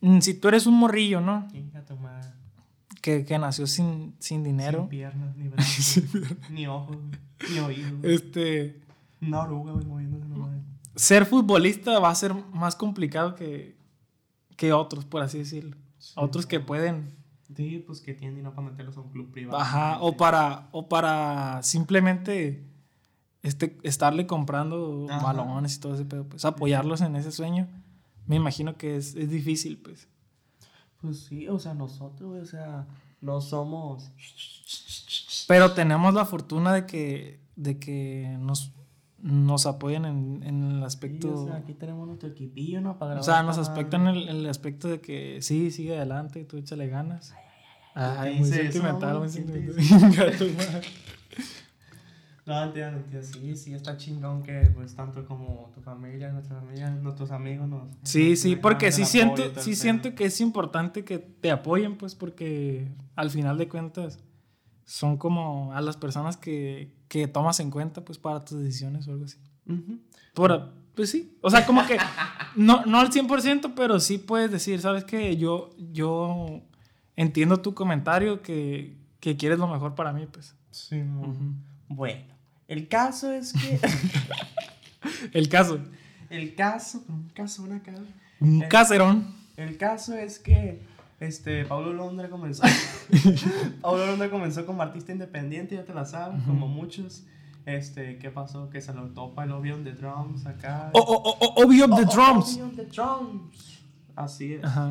mm, 0.00 0.20
si 0.20 0.34
tú 0.34 0.48
eres 0.48 0.66
un 0.66 0.74
morrillo, 0.74 1.20
¿no? 1.20 1.48
Que, 3.00 3.24
que 3.24 3.38
nació 3.38 3.66
sin, 3.66 4.14
sin 4.18 4.42
dinero. 4.42 4.80
Sin 4.80 4.88
piernas, 4.88 5.36
ni 5.36 5.48
brazos, 5.48 6.02
ni 6.50 6.66
ojos, 6.66 6.96
ni 7.52 7.58
oídos. 7.60 8.02
Este. 8.02 8.80
Una 9.20 9.42
oruga, 9.42 9.72
güey, 9.72 9.86
moviéndose 9.86 10.26
nomás. 10.26 10.50
Ser 10.94 11.26
futbolista 11.26 11.98
va 11.98 12.10
a 12.10 12.14
ser 12.14 12.34
más 12.34 12.74
complicado 12.74 13.34
que, 13.34 13.76
que 14.56 14.72
otros, 14.72 15.04
por 15.04 15.22
así 15.22 15.38
decirlo. 15.38 15.76
Sí, 15.98 16.12
otros 16.16 16.46
que 16.46 16.58
no. 16.58 16.66
pueden. 16.66 17.14
Sí, 17.54 17.82
pues 17.86 18.00
que 18.00 18.14
tienen 18.14 18.36
dinero 18.36 18.54
para 18.54 18.70
meterlos 18.70 18.96
a 18.96 19.00
un 19.00 19.10
club 19.10 19.30
privado. 19.30 19.58
Ajá, 19.58 19.98
o 20.00 20.16
para, 20.16 20.68
o 20.72 20.88
para 20.88 21.62
simplemente 21.62 22.64
este, 23.42 23.78
estarle 23.82 24.26
comprando 24.26 25.06
Ajá. 25.08 25.24
balones 25.24 25.76
y 25.76 25.80
todo 25.80 25.94
ese 25.94 26.04
pedo, 26.04 26.24
pues 26.24 26.44
apoyarlos 26.44 27.00
en 27.02 27.14
ese 27.14 27.30
sueño. 27.30 27.68
Me 28.26 28.36
imagino 28.36 28.76
que 28.76 28.96
es, 28.96 29.14
es 29.14 29.30
difícil, 29.30 29.78
pues. 29.78 30.08
Pues 31.00 31.20
sí, 31.20 31.46
o 31.48 31.58
sea, 31.58 31.74
nosotros, 31.74 32.42
o 32.42 32.46
sea, 32.46 32.86
no 33.20 33.40
somos. 33.40 34.10
Pero 35.46 35.72
tenemos 35.72 36.14
la 36.14 36.24
fortuna 36.24 36.72
de 36.72 36.86
que, 36.86 37.40
de 37.54 37.78
que 37.78 38.36
nos, 38.40 38.72
nos 39.22 39.66
apoyen 39.66 40.04
en, 40.04 40.42
en 40.42 40.62
el 40.64 40.78
Sí, 40.78 40.84
aspecto. 40.84 41.42
o 41.42 41.46
sea, 41.46 41.56
aquí 41.56 41.74
tenemos 41.74 42.06
nuestro 42.06 42.28
equipillo, 42.28 42.80
¿no? 42.80 42.98
Para 42.98 43.18
O 43.18 43.22
sea, 43.22 43.42
nos 43.42 43.58
aspectan 43.58 44.06
el, 44.06 44.28
el 44.28 44.46
aspecto 44.48 44.88
de 44.88 45.00
que 45.00 45.38
sí, 45.42 45.70
sigue 45.70 45.96
adelante, 45.96 46.44
tú 46.44 46.56
échale 46.58 46.88
ganas. 46.88 47.34
¿Quién 47.94 48.06
Ay, 48.06 48.32
te 48.34 48.38
muy 48.40 48.48
dice 48.48 48.62
eso, 48.62 48.72
sentimental, 48.72 49.18
muy 49.20 49.28
¿Quién 49.28 49.46
te 49.46 49.72
sentimental. 49.72 50.32
Tu 50.38 50.44
madre. 50.50 50.82
No, 52.44 52.62
entiendo, 52.62 52.98
entiendo. 52.98 53.26
Sí, 53.26 53.56
sí, 53.56 53.74
está 53.74 53.96
chingón 53.96 54.44
que, 54.44 54.70
pues, 54.72 54.94
tanto 54.94 55.24
como 55.26 55.72
tu 55.74 55.80
familia, 55.80 56.30
nuestra 56.30 56.60
familia, 56.60 56.90
nuestros 56.90 57.32
amigos 57.32 57.66
nos. 57.68 57.88
Sí, 58.04 58.30
nos 58.30 58.38
sí, 58.38 58.54
porque 58.54 58.92
sí 58.92 59.04
siento, 59.04 59.42
sí 59.60 59.74
siento 59.74 60.14
que 60.14 60.26
es 60.26 60.40
importante 60.40 61.04
que 61.04 61.18
te 61.18 61.50
apoyen, 61.50 61.96
pues, 61.96 62.14
porque 62.14 62.92
al 63.16 63.30
final 63.30 63.58
de 63.58 63.68
cuentas 63.68 64.20
son 64.84 65.16
como 65.16 65.72
a 65.72 65.80
las 65.80 65.96
personas 65.96 66.36
que, 66.36 66.94
que 67.08 67.26
tomas 67.28 67.60
en 67.60 67.70
cuenta, 67.70 68.04
pues, 68.04 68.18
para 68.18 68.44
tus 68.44 68.58
decisiones 68.60 69.06
o 69.08 69.12
algo 69.12 69.24
así. 69.24 69.38
Por, 70.34 70.72
pues 70.94 71.10
sí, 71.10 71.36
o 71.40 71.50
sea, 71.50 71.64
como 71.66 71.86
que 71.86 71.98
no, 72.56 72.84
no 72.86 72.98
al 73.00 73.10
100%, 73.10 73.72
pero 73.74 74.00
sí 74.00 74.18
puedes 74.18 74.50
decir, 74.50 74.80
¿sabes 74.80 75.04
qué? 75.04 75.36
Yo, 75.36 75.70
yo 75.92 76.62
entiendo 77.16 77.60
tu 77.60 77.74
comentario 77.74 78.42
que, 78.42 78.96
que 79.20 79.36
quieres 79.36 79.58
lo 79.58 79.66
mejor 79.68 79.94
para 79.94 80.12
mí, 80.12 80.26
pues. 80.26 80.54
Sí, 80.70 80.96
no. 81.02 81.34
Bueno, 81.88 82.24
el 82.68 82.88
caso 82.88 83.30
es 83.32 83.52
que. 83.52 83.78
El 85.32 85.48
caso, 85.48 85.78
el 86.30 86.54
caso, 86.56 87.04
un 87.08 87.28
caso, 87.28 87.62
una 87.62 87.80
cara. 87.80 88.00
un 88.40 88.62
Eh. 88.62 88.68
caserón. 88.68 89.26
El 89.56 89.76
caso 89.76 90.14
es 90.14 90.38
que 90.40 90.82
este, 91.20 91.64
Pablo 91.64 91.92
Londra 91.92 92.28
comenzó. 92.28 92.62
Pablo 93.80 94.06
Londra 94.06 94.30
comenzó 94.30 94.66
como 94.66 94.82
artista 94.82 95.12
independiente, 95.12 95.74
ya 95.74 95.84
te 95.84 95.94
la 95.94 96.04
sabes, 96.04 96.42
como 96.44 96.68
muchos. 96.68 97.24
Este, 97.64 98.18
¿qué 98.18 98.30
pasó? 98.30 98.70
Que 98.70 98.80
se 98.80 98.94
lo 98.94 99.08
topa 99.08 99.44
el 99.44 99.50
Obion 99.52 99.82
de 99.82 99.92
Drums 99.92 100.46
acá. 100.46 100.90
Oh, 100.92 101.00
oh, 101.00 101.22
oh, 101.24 101.36
oh, 101.40 101.64
Obvio 101.64 101.86
Oh, 101.86 101.96
the 101.96 102.02
oh, 102.02 102.14
drums. 102.14 102.54
Obion 102.54 102.76
the 102.76 102.84
Drums. 102.84 103.82
Así 104.14 104.54
es. 104.54 104.64
Ajá. 104.64 104.90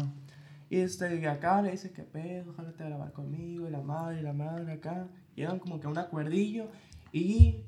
Y 0.70 0.80
este, 0.80 1.28
acá 1.28 1.62
le 1.62 1.72
dice, 1.72 1.92
¿qué 1.94 2.04
pedo? 2.04 2.52
Ojalá 2.52 2.74
te 2.74 2.84
grabar 2.84 3.14
conmigo. 3.14 3.68
Y 3.68 3.72
la 3.72 3.82
madre, 3.82 4.20
y 4.20 4.24
la 4.24 4.34
madre 4.34 4.74
acá. 4.74 5.08
Llegan 5.36 5.60
como 5.60 5.80
que 5.80 5.88
a 5.88 5.90
un 5.90 5.98
acuerdillo. 5.98 6.68
Y 7.14 7.64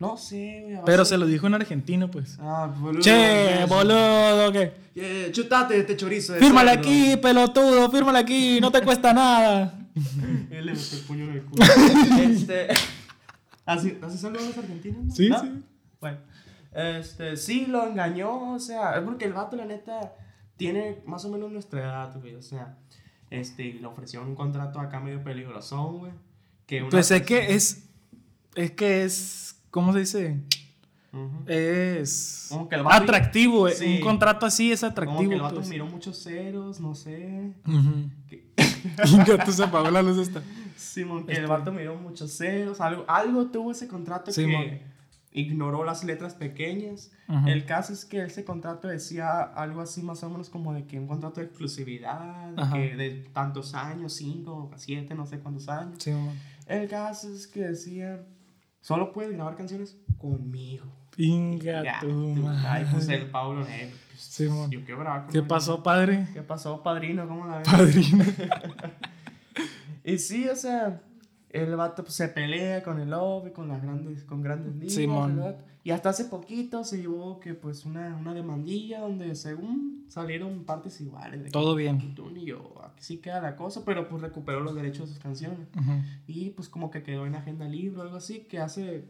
no 0.00 0.16
sé, 0.16 0.62
güey. 0.64 0.78
Pero 0.86 1.04
se 1.04 1.18
lo 1.18 1.26
dijo 1.26 1.46
en 1.46 1.54
argentino, 1.54 2.10
pues. 2.10 2.38
Ah, 2.40 2.74
boludo. 2.74 3.02
Che, 3.02 3.66
boludo, 3.66 4.50
¿qué? 4.50 4.72
Eh, 4.96 5.28
chutate 5.30 5.78
este 5.78 5.94
chorizo. 5.94 6.32
de 6.32 6.40
Fírmale 6.40 6.70
aquí, 6.70 7.18
pelotudo, 7.18 7.90
fírmale 7.90 8.18
aquí, 8.18 8.58
no 8.62 8.72
te 8.72 8.80
cuesta 8.80 9.12
nada. 9.12 9.78
Él 10.50 10.64
le 10.64 10.72
metió 10.72 10.98
el 10.98 11.04
puño 11.04 11.24
en 11.24 11.30
el 11.32 11.42
culo. 11.42 11.64
este. 12.22 12.68
¿Así, 13.66 13.98
¿Así 14.00 14.16
son 14.16 14.32
los 14.32 14.56
argentinos? 14.56 15.04
no? 15.04 15.14
Sí, 15.14 15.28
¿No? 15.28 15.40
sí. 15.42 15.62
Bueno. 16.00 16.18
Este, 16.72 17.36
sí, 17.36 17.66
lo 17.66 17.86
engañó. 17.86 18.54
O 18.54 18.58
sea, 18.58 18.96
es 18.96 19.02
porque 19.02 19.26
el 19.26 19.34
vato, 19.34 19.54
la 19.56 19.66
neta, 19.66 20.14
tiene 20.56 21.02
más 21.04 21.26
o 21.26 21.28
menos 21.28 21.52
nuestra 21.52 21.80
edad, 21.80 22.18
güey. 22.18 22.36
O 22.36 22.42
sea, 22.42 22.78
este, 23.28 23.74
le 23.74 23.86
ofreció 23.86 24.22
un 24.22 24.34
contrato 24.34 24.80
acá 24.80 24.98
medio 24.98 25.22
peligrosón, 25.22 25.98
güey. 25.98 26.12
Que 26.66 26.80
una 26.80 26.90
Pues 26.90 27.10
es 27.10 27.22
que 27.22 27.54
es. 27.54 27.86
Es 28.54 28.70
que 28.70 29.04
es. 29.04 29.59
¿Cómo 29.70 29.92
se 29.92 30.00
dice? 30.00 30.40
Es 31.46 32.46
Como 32.50 32.68
que 32.68 32.76
el 32.76 32.82
vato- 32.84 33.02
atractivo. 33.02 33.68
eh, 33.68 33.72
Sí. 33.74 33.96
Un 33.96 34.00
contrato 34.00 34.46
así 34.46 34.70
es 34.72 34.80
Como 34.80 34.92
atractivo. 34.92 35.28
que 35.28 35.34
el 35.34 35.40
vato 35.42 35.56
pues. 35.56 35.68
miró 35.68 35.86
muchos 35.86 36.22
ceros, 36.22 36.80
no 36.80 36.94
sé. 36.94 37.52
Que- 38.28 38.46
se 39.52 39.64
apagó 39.64 39.90
la 39.90 40.02
luz 40.02 40.18
esta. 40.18 40.42
Simón, 40.76 41.24
que 41.26 41.32
Este- 41.32 41.42
el 41.42 41.48
vato 41.48 41.72
miró 41.72 41.96
muchos 41.96 42.36
ceros, 42.36 42.80
algo, 42.80 43.04
algo 43.08 43.46
tuvo 43.46 43.72
ese 43.72 43.88
contrato 43.88 44.30
Simón. 44.30 44.62
que 44.62 44.82
ignoró 45.32 45.84
las 45.84 46.04
letras 46.04 46.34
pequeñas. 46.34 47.10
El 47.46 47.64
caso 47.64 47.92
es 47.92 48.04
que 48.04 48.22
ese 48.24 48.44
contrato 48.44 48.88
decía 48.88 49.40
algo 49.42 49.80
así 49.80 50.02
más 50.02 50.22
o 50.24 50.30
menos 50.30 50.48
como 50.48 50.72
de 50.74 50.84
que 50.86 50.98
un 50.98 51.06
contrato 51.06 51.40
de 51.40 51.46
exclusividad, 51.46 52.54
que 52.72 52.96
de 52.96 53.10
tantos 53.32 53.74
años, 53.74 54.12
cinco, 54.14 54.70
siete, 54.76 55.14
no 55.14 55.26
sé 55.26 55.38
cuántos 55.40 55.68
años. 55.68 55.98
Sí. 56.02 56.12
El 56.66 56.88
caso 56.88 57.32
es 57.32 57.46
que 57.48 57.60
decía, 57.60 58.24
solo 58.80 59.12
puedes 59.12 59.32
grabar 59.32 59.56
canciones 59.56 59.96
conmigo. 60.18 60.86
Inga, 61.16 61.82
Ya, 61.82 62.00
tu 62.00 62.08
tú- 62.34 62.48
Ay, 62.66 62.86
pues 62.90 63.08
el 63.08 63.26
Pablo 63.30 63.64
Negro. 63.64 63.96
pues, 64.10 64.20
Simón. 64.20 64.70
Yo 64.70 64.84
quebraba. 64.84 65.26
¿Qué 65.26 65.42
pasó, 65.42 65.82
padre? 65.82 66.28
¿Qué 66.32 66.42
pasó, 66.42 66.82
padrino? 66.82 67.26
¿Cómo 67.28 67.46
la 67.46 67.58
ves? 67.58 67.68
Padrino. 67.68 68.24
Y 70.02 70.18
sí, 70.18 70.48
o 70.48 70.56
sea, 70.56 71.02
el 71.50 71.76
vato 71.76 72.02
pues, 72.02 72.14
se 72.14 72.28
pelea 72.28 72.82
con 72.82 73.00
el 73.00 73.10
lobby, 73.10 73.50
con 73.50 73.68
las 73.68 73.82
grandes, 73.82 74.24
con 74.24 74.42
grandes 74.42 74.74
ligas. 74.76 74.94
Simón. 74.94 75.38
vato. 75.38 75.64
Y 75.82 75.92
hasta 75.92 76.10
hace 76.10 76.26
poquito 76.26 76.84
se 76.84 76.98
llevó 76.98 77.40
que 77.40 77.54
pues 77.54 77.86
una, 77.86 78.14
una 78.16 78.34
demandilla 78.34 79.00
donde 79.00 79.34
según 79.34 80.04
salieron 80.08 80.64
partes 80.64 81.00
iguales. 81.00 81.40
De 81.40 81.44
que 81.46 81.50
Todo 81.50 81.74
bien. 81.74 82.14
Tú 82.14 82.30
ni 82.30 82.44
yo, 82.44 82.74
aquí 82.84 83.02
sí 83.02 83.18
queda 83.18 83.40
la 83.40 83.56
cosa, 83.56 83.82
pero 83.84 84.08
pues 84.08 84.20
recuperó 84.20 84.60
los 84.60 84.74
derechos 84.74 85.08
de 85.08 85.14
sus 85.14 85.22
canciones. 85.22 85.68
Ujú. 85.76 85.92
Y 86.26 86.50
pues 86.50 86.68
como 86.68 86.90
que 86.90 87.02
quedó 87.02 87.26
en 87.26 87.34
agenda 87.34 87.66
libre 87.66 87.98
o 87.98 88.02
algo 88.02 88.16
así, 88.16 88.40
que 88.40 88.58
hace, 88.58 89.08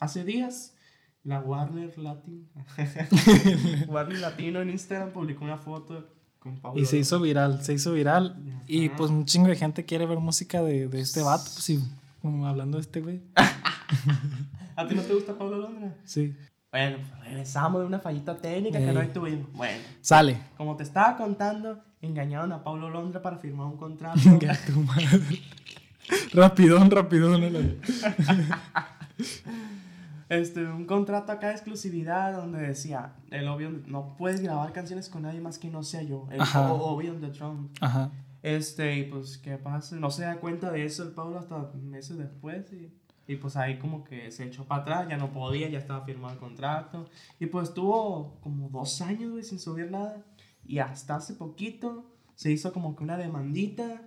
hace 0.00 0.24
días 0.24 0.74
la 1.22 1.40
Warner 1.40 1.96
Latin, 1.98 2.48
Warner 3.88 4.18
Latino 4.18 4.60
en 4.60 4.70
Instagram 4.70 5.12
publicó 5.12 5.44
una 5.44 5.58
foto 5.58 6.17
con. 6.56 6.78
Y 6.78 6.86
se 6.86 6.98
hizo 6.98 7.20
viral, 7.20 7.62
se 7.62 7.74
hizo 7.74 7.92
viral. 7.92 8.36
Y 8.66 8.88
pues 8.90 9.10
un 9.10 9.24
chingo 9.24 9.48
de 9.48 9.56
gente 9.56 9.84
quiere 9.84 10.06
ver 10.06 10.18
música 10.18 10.62
de, 10.62 10.88
de 10.88 11.00
este 11.00 11.22
vato. 11.22 11.44
Pues 11.44 11.64
sí, 11.64 11.82
como 12.20 12.46
hablando 12.46 12.78
de 12.78 12.82
este 12.82 13.00
güey. 13.00 13.22
¿A 14.76 14.86
ti 14.86 14.94
no 14.94 15.02
te 15.02 15.14
gusta 15.14 15.36
Pablo 15.36 15.58
Londra? 15.58 15.94
Sí. 16.04 16.34
Bueno, 16.70 16.98
pues 16.98 17.20
regresamos 17.24 17.80
de 17.80 17.86
una 17.86 17.98
fallita 17.98 18.36
técnica 18.36 18.78
que 18.78 18.92
no 18.92 19.00
tuvimos. 19.08 19.50
Bueno, 19.54 19.78
Sale. 20.02 20.38
como 20.56 20.76
te 20.76 20.82
estaba 20.82 21.16
contando, 21.16 21.82
engañaron 22.02 22.52
a 22.52 22.62
Pablo 22.62 22.90
Londra 22.90 23.22
para 23.22 23.38
firmar 23.38 23.66
un 23.66 23.78
contrato. 23.78 24.20
Rapidón, 26.32 26.90
rapidón. 26.90 27.42
este, 30.28 30.66
un 30.66 30.84
contrato 30.84 31.32
acá 31.32 31.48
de 31.48 31.54
exclusividad 31.54 32.34
donde 32.36 32.60
decía, 32.60 33.14
el 33.30 33.48
obvio, 33.48 33.70
no 33.86 34.16
puedes 34.16 34.40
grabar 34.40 34.72
canciones 34.72 35.08
con 35.08 35.22
nadie 35.22 35.40
más 35.40 35.58
que 35.58 35.70
no 35.70 35.82
sea 35.82 36.02
yo. 36.02 36.26
El 36.30 36.40
obvio 36.40 37.14
the 37.14 37.28
throne. 37.28 37.68
Ajá. 37.80 38.10
Este, 38.42 38.98
y 38.98 39.04
pues, 39.04 39.38
¿qué 39.38 39.58
pasa? 39.58 39.96
No 39.96 40.10
se 40.10 40.22
da 40.22 40.36
cuenta 40.36 40.70
de 40.70 40.84
eso 40.84 41.02
el 41.02 41.10
Pablo 41.10 41.38
hasta 41.38 41.70
meses 41.74 42.18
después. 42.18 42.72
Y, 42.72 42.92
y 43.26 43.36
pues 43.36 43.56
ahí 43.56 43.78
como 43.78 44.04
que 44.04 44.30
se 44.30 44.44
echó 44.44 44.64
para 44.64 44.82
atrás, 44.82 45.08
ya 45.08 45.16
no 45.16 45.32
podía, 45.32 45.68
ya 45.68 45.78
estaba 45.78 46.04
firmado 46.04 46.34
el 46.34 46.40
contrato. 46.40 47.06
Y 47.38 47.46
pues 47.46 47.68
estuvo 47.68 48.38
como 48.40 48.68
dos 48.68 49.00
años, 49.00 49.32
güey, 49.32 49.44
sin 49.44 49.58
subir 49.58 49.90
nada. 49.90 50.24
Y 50.66 50.78
hasta 50.78 51.16
hace 51.16 51.34
poquito 51.34 52.04
se 52.34 52.52
hizo 52.52 52.72
como 52.72 52.94
que 52.94 53.02
una 53.02 53.16
demandita, 53.16 54.02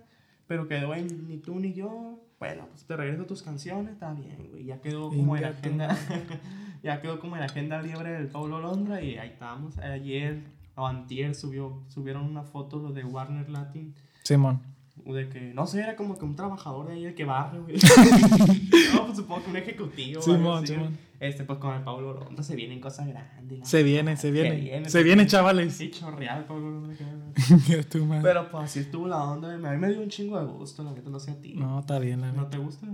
pero 0.46 0.68
quedó 0.68 0.94
en 0.94 1.26
ni 1.26 1.38
tú 1.38 1.58
ni 1.58 1.72
yo. 1.72 2.20
Bueno, 2.42 2.66
pues 2.72 2.84
te 2.84 2.96
regreso 2.96 3.24
tus 3.24 3.40
canciones, 3.40 3.92
está 3.92 4.12
bien, 4.14 4.48
güey. 4.50 4.64
Ya 4.64 4.80
quedó 4.80 5.10
como 5.10 5.36
en 5.36 5.42
la 5.42 5.50
agenda, 5.50 5.96
ya 6.82 7.00
quedó 7.00 7.20
como 7.20 7.36
en 7.36 7.40
la 7.40 7.46
agenda 7.46 7.80
libre 7.80 8.10
del 8.10 8.26
Pablo 8.26 8.60
Londra 8.60 9.00
y 9.00 9.16
ahí 9.16 9.28
estamos. 9.28 9.78
Ayer 9.78 10.42
o 10.74 10.84
antier 10.84 11.36
subió, 11.36 11.84
subieron 11.86 12.24
una 12.24 12.42
foto 12.42 12.80
los 12.80 12.96
de 12.96 13.04
Warner 13.04 13.48
Latin 13.48 13.94
Simón. 14.24 14.60
De 14.96 15.28
que, 15.28 15.40
no 15.54 15.66
sé, 15.66 15.80
era 15.80 15.96
como 15.96 16.18
que 16.18 16.24
un 16.24 16.36
trabajador 16.36 16.86
de 16.88 16.94
ahí 16.94 17.04
el 17.06 17.14
que 17.14 17.24
barre, 17.24 17.60
güey. 17.60 17.76
no, 18.94 19.06
pues 19.06 19.16
supongo 19.16 19.44
que 19.44 19.50
un 19.50 19.56
ejecutivo. 19.56 20.20
algo 20.20 20.34
Simón, 20.34 20.66
Simón. 20.66 20.98
Este, 21.18 21.44
pues 21.44 21.58
con 21.60 21.74
el 21.74 21.82
Pablo 21.82 22.14
Londra 22.14 22.42
se 22.42 22.56
vienen 22.56 22.80
cosas 22.80 23.06
grandes. 23.06 23.68
Se 23.68 23.82
viene, 23.82 24.16
se 24.16 24.30
viene. 24.30 24.56
viene, 24.56 24.90
Se 24.90 25.02
viene, 25.02 25.26
chavales. 25.26 25.74
Sí, 25.74 25.90
chorreal, 25.90 26.44
Pablo 26.44 26.82
tu 27.90 28.04
madre. 28.04 28.22
Pero 28.22 28.50
pues 28.50 28.64
así 28.64 28.80
estuvo 28.80 29.06
la 29.06 29.22
onda. 29.22 29.54
A 29.54 29.56
mí 29.56 29.78
me 29.78 29.88
dio 29.88 30.00
un 30.02 30.08
chingo 30.08 30.38
de 30.38 30.46
gusto, 30.46 30.82
la 30.82 30.92
neta, 30.92 31.10
no 31.10 31.20
sé 31.20 31.30
a 31.30 31.40
ti. 31.40 31.54
No, 31.54 31.80
está 31.80 31.98
bien, 31.98 32.20
la 32.20 32.32
¿No 32.32 32.42
neta. 32.42 32.50
te 32.50 32.58
gusta? 32.58 32.86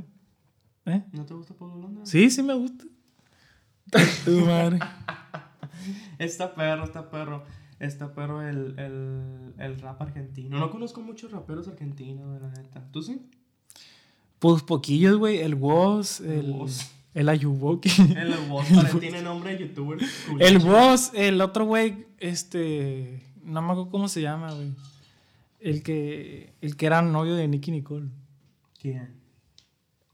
¿Eh? 0.87 1.03
¿No 1.13 1.25
te 1.25 1.35
gusta 1.35 1.55
Pablo 1.55 1.77
Londra? 1.77 2.05
Sí, 2.07 2.31
sí 2.31 2.43
me 2.43 2.55
gusta. 2.55 2.85
Tu 4.25 4.41
madre. 4.45 4.79
Está 6.19 6.55
perro, 6.55 6.85
está 6.85 7.11
perro. 7.11 7.45
Está 7.81 8.13
perro 8.13 8.43
el, 8.43 8.79
el, 8.79 9.55
el 9.59 9.79
rap 9.81 10.03
argentino. 10.03 10.59
No 10.59 10.71
conozco 10.71 11.01
muchos 11.01 11.31
raperos 11.31 11.69
argentinos, 11.69 12.27
güey, 12.29 12.41
la 12.41 12.49
neta. 12.51 12.85
¿Tú 12.91 13.03
sí? 13.03 13.21
Pues 14.39 14.63
poquillos, 14.63 15.17
güey. 15.17 15.39
El 15.39 15.55
Woz, 15.55 16.21
el, 16.21 16.51
Woz. 16.51 16.91
el 17.15 17.29
Ayuboki. 17.29 17.89
El 18.17 18.35
para 18.75 18.91
tiene 19.01 19.23
nombre 19.23 19.57
de 19.57 19.67
youtuber. 19.67 19.99
El 20.41 20.59
Woz, 20.59 21.13
el 21.15 21.41
otro 21.41 21.65
güey, 21.67 22.07
este. 22.19 23.23
No 23.43 23.63
me 23.63 23.69
acuerdo 23.73 23.91
cómo 23.91 24.09
se 24.09 24.23
llama, 24.23 24.53
güey. 24.53 24.73
El 25.61 25.83
que, 25.83 26.53
el 26.61 26.77
que 26.77 26.87
era 26.87 27.03
novio 27.03 27.35
de 27.35 27.49
Nicky 27.49 27.71
Nicole. 27.73 28.09
¿Quién? 28.81 29.17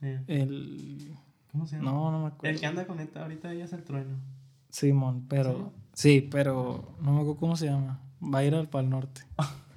Eh, 0.01 0.23
El. 0.27 1.13
¿Cómo 1.53 1.67
se 1.67 1.77
llama? 1.77 1.91
No, 1.93 2.11
no 2.11 2.19
me 2.21 2.27
El 2.29 2.33
acuerdo. 2.33 2.61
que 2.61 2.67
anda 2.67 2.87
con 2.87 3.01
esta, 3.01 3.23
ahorita 3.23 3.53
ella 3.53 3.65
es 3.65 3.73
el 3.73 3.85
trueno. 3.85 4.17
Simón, 4.71 5.27
pero. 5.29 5.73
Sí, 5.75 5.81
pero 6.31 6.95
no 7.01 7.13
me 7.13 7.21
acuerdo 7.21 7.37
cómo 7.37 7.57
se 7.57 7.67
llama. 7.67 8.01
Va 8.23 8.39
a 8.39 8.45
ir 8.45 8.55
al 8.55 8.69
Pal 8.69 8.89
Norte. 8.91 9.23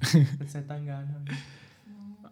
Zetangana. 0.47 1.19
güey. 1.25 1.37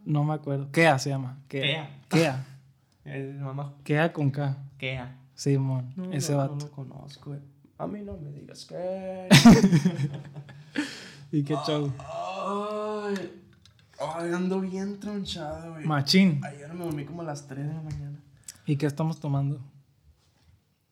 No 0.05 0.23
me 0.23 0.33
acuerdo. 0.33 0.71
Kea 0.71 0.99
se 0.99 1.09
llama. 1.09 1.37
Kea. 1.47 2.01
Kea. 2.09 2.45
El 3.05 3.35
mamá 3.35 3.73
Kea 3.83 4.11
con 4.13 4.31
K. 4.31 4.57
Kea. 4.77 5.19
Simón, 5.35 5.93
No, 5.97 6.11
ese 6.13 6.31
no, 6.31 6.37
vato. 6.39 6.55
No 6.55 6.61
lo 6.65 6.71
conozco. 6.71 7.35
A 7.77 7.87
mí 7.87 8.01
no 8.01 8.17
me 8.17 8.31
digas 8.31 8.65
que. 8.65 9.27
¿Y 11.31 11.43
qué 11.43 11.55
show? 11.67 11.91
Ay, 11.99 13.43
ay, 13.99 14.31
ando 14.31 14.61
bien 14.61 14.97
tronchado, 14.99 15.73
güey. 15.73 15.85
Machín. 15.85 16.39
Ayer 16.45 16.73
me 16.73 16.85
dormí 16.85 17.03
como 17.03 17.21
a 17.21 17.25
las 17.25 17.47
3 17.47 17.67
de 17.67 17.73
la 17.73 17.81
mañana. 17.81 18.19
¿Y 18.65 18.77
qué 18.77 18.85
estamos 18.85 19.19
tomando? 19.19 19.59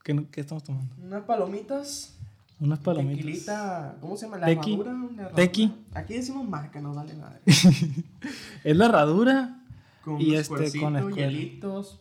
¿Qué, 0.03 0.25
qué 0.29 0.41
estamos 0.41 0.63
tomando? 0.63 0.93
Unas 1.01 1.23
palomitas. 1.23 2.17
Unas 2.63 2.79
palomitas. 2.79 3.17
Tequilita. 3.25 3.95
¿Cómo 3.99 4.15
se 4.15 4.25
llama? 4.25 4.37
La 4.37 4.45
Tequi. 4.47 4.73
herradura. 4.73 5.29
Tequi. 5.35 5.73
Aquí 5.93 6.13
decimos 6.13 6.47
marca, 6.47 6.79
no 6.79 6.93
vale 6.93 7.13
nada. 7.13 7.39
Es 8.63 8.77
la 8.77 8.85
herradura. 8.85 9.59
Con 10.03 10.19
Y 10.21 10.35
este, 10.35 10.79
con 10.79 10.95
escuela. 10.95 11.29
hielitos. 11.29 11.99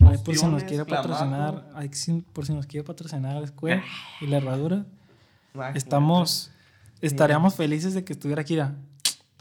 Ahí 0.00 0.18
por 0.18 0.36
si 0.36 0.46
nos 0.46 0.64
quiere 0.64 0.84
patrocinar. 0.84 1.64
por 2.32 2.44
si 2.46 2.52
nos 2.54 2.66
quiere 2.66 2.84
patrocinar 2.84 3.36
la 3.36 3.44
escuela 3.44 3.82
y 4.20 4.26
la 4.26 4.36
herradura. 4.38 4.84
Estamos. 5.74 6.50
Estaríamos 7.00 7.54
felices 7.54 7.94
de 7.94 8.04
que 8.04 8.12
estuviera 8.12 8.42
aquí. 8.42 8.54
mira. 8.54 8.74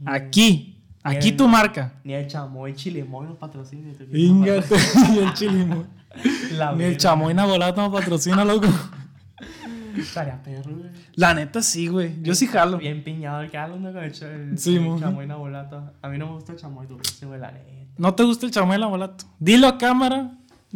Aquí. 0.05 0.77
Aquí 1.03 1.31
tu 1.31 1.47
marca. 1.47 1.99
Ni 2.03 2.13
el 2.13 2.27
chamoy 2.27 2.75
chilemoy 2.75 3.27
nos 3.27 3.37
patrocina. 3.37 3.91
y 4.11 4.47
el 5.19 5.33
chilimo. 5.33 5.85
La 6.53 6.73
Ni 6.73 6.83
el 6.83 6.97
chamoy 6.97 7.33
nabolato 7.33 7.81
nos 7.81 7.91
patrocina, 7.91 8.45
loco. 8.45 8.67
Estaría 9.97 10.41
perro, 10.41 10.71
güey. 10.75 10.89
La 11.15 11.33
neta 11.33 11.61
sí, 11.61 11.87
güey. 11.87 12.21
Yo 12.21 12.33
sí 12.35 12.47
jalo. 12.47 12.77
Bien 12.77 13.03
piñado 13.03 13.41
el 13.41 13.51
calo, 13.51 13.77
¿no? 13.77 13.91
Con 13.93 14.03
el, 14.03 14.11
el, 14.23 14.57
Sí, 14.57 14.75
el 14.75 14.81
mo. 14.81 14.99
chamoy 14.99 15.27
nabolato. 15.27 15.91
A 16.01 16.09
mí 16.09 16.17
no 16.17 16.27
me 16.27 16.33
gusta 16.33 16.53
el 16.53 16.57
chamoy 16.59 16.87
dulce, 16.87 17.25
güey, 17.25 17.39
la 17.39 17.51
neta. 17.51 17.69
¿No 17.97 18.13
te 18.15 18.23
gusta 18.23 18.45
el 18.45 18.51
chamoy 18.51 18.77
nabolato? 18.79 19.25
Dilo 19.39 19.67
a 19.67 19.77
cámara. 19.77 20.31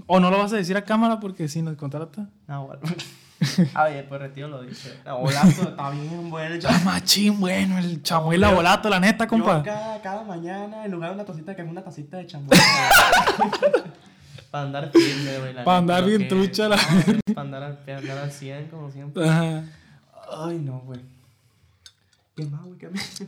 O 0.08 0.20
no 0.20 0.30
lo 0.30 0.38
vas 0.40 0.52
a 0.52 0.58
decir 0.58 0.76
a 0.76 0.84
cámara 0.84 1.20
porque 1.20 1.48
si 1.48 1.62
nos 1.62 1.76
contrata. 1.78 2.28
No, 2.48 2.68
bueno. 2.68 2.82
A 3.74 3.84
ver, 3.86 4.08
pues 4.08 4.22
retiro 4.22 4.48
lo 4.48 4.62
dice. 4.62 4.94
Nabolato 5.06 5.48
está 5.70 5.90
bien 5.92 6.30
bueno. 6.30 6.56
Yo, 6.56 6.70
Ah, 6.70 6.82
machín, 6.86 7.40
bueno, 7.40 7.78
el 7.78 8.02
chamoy 8.02 8.38
nabolato, 8.38 8.90
la 8.90 9.00
neta, 9.00 9.26
yo 9.26 9.30
compa. 9.30 9.62
cada, 9.62 10.02
cada 10.02 10.24
mañana, 10.24 10.86
en 10.86 10.92
lugar 10.92 11.10
de 11.12 11.16
una 11.16 11.26
tacita, 11.26 11.56
que 11.56 11.62
es 11.62 11.68
una 11.70 11.84
tacita 11.84 12.18
de 12.18 12.26
chamoy. 12.28 12.50
Para 14.56 14.68
andar 14.68 14.90
firme, 14.90 15.38
güey. 15.40 15.54
la 15.54 15.66
Pa' 15.66 15.82
neta, 15.82 15.98
andar 15.98 16.06
bien 16.06 16.28
trucha 16.30 16.70
la- 16.70 16.78
Para 16.78 17.42
andar 17.42 17.86
pa' 17.86 17.98
andar 17.98 18.18
al 18.20 18.32
100, 18.32 18.68
como 18.70 18.90
siempre. 18.90 19.28
Ajá. 19.28 19.64
Ay, 20.32 20.60
no, 20.60 20.80
güey. 20.80 21.02
¿Qué 22.38 22.46
más, 22.46 22.64
güey? 22.64 22.78
¿Qué 22.78 22.88
más? 22.88 23.22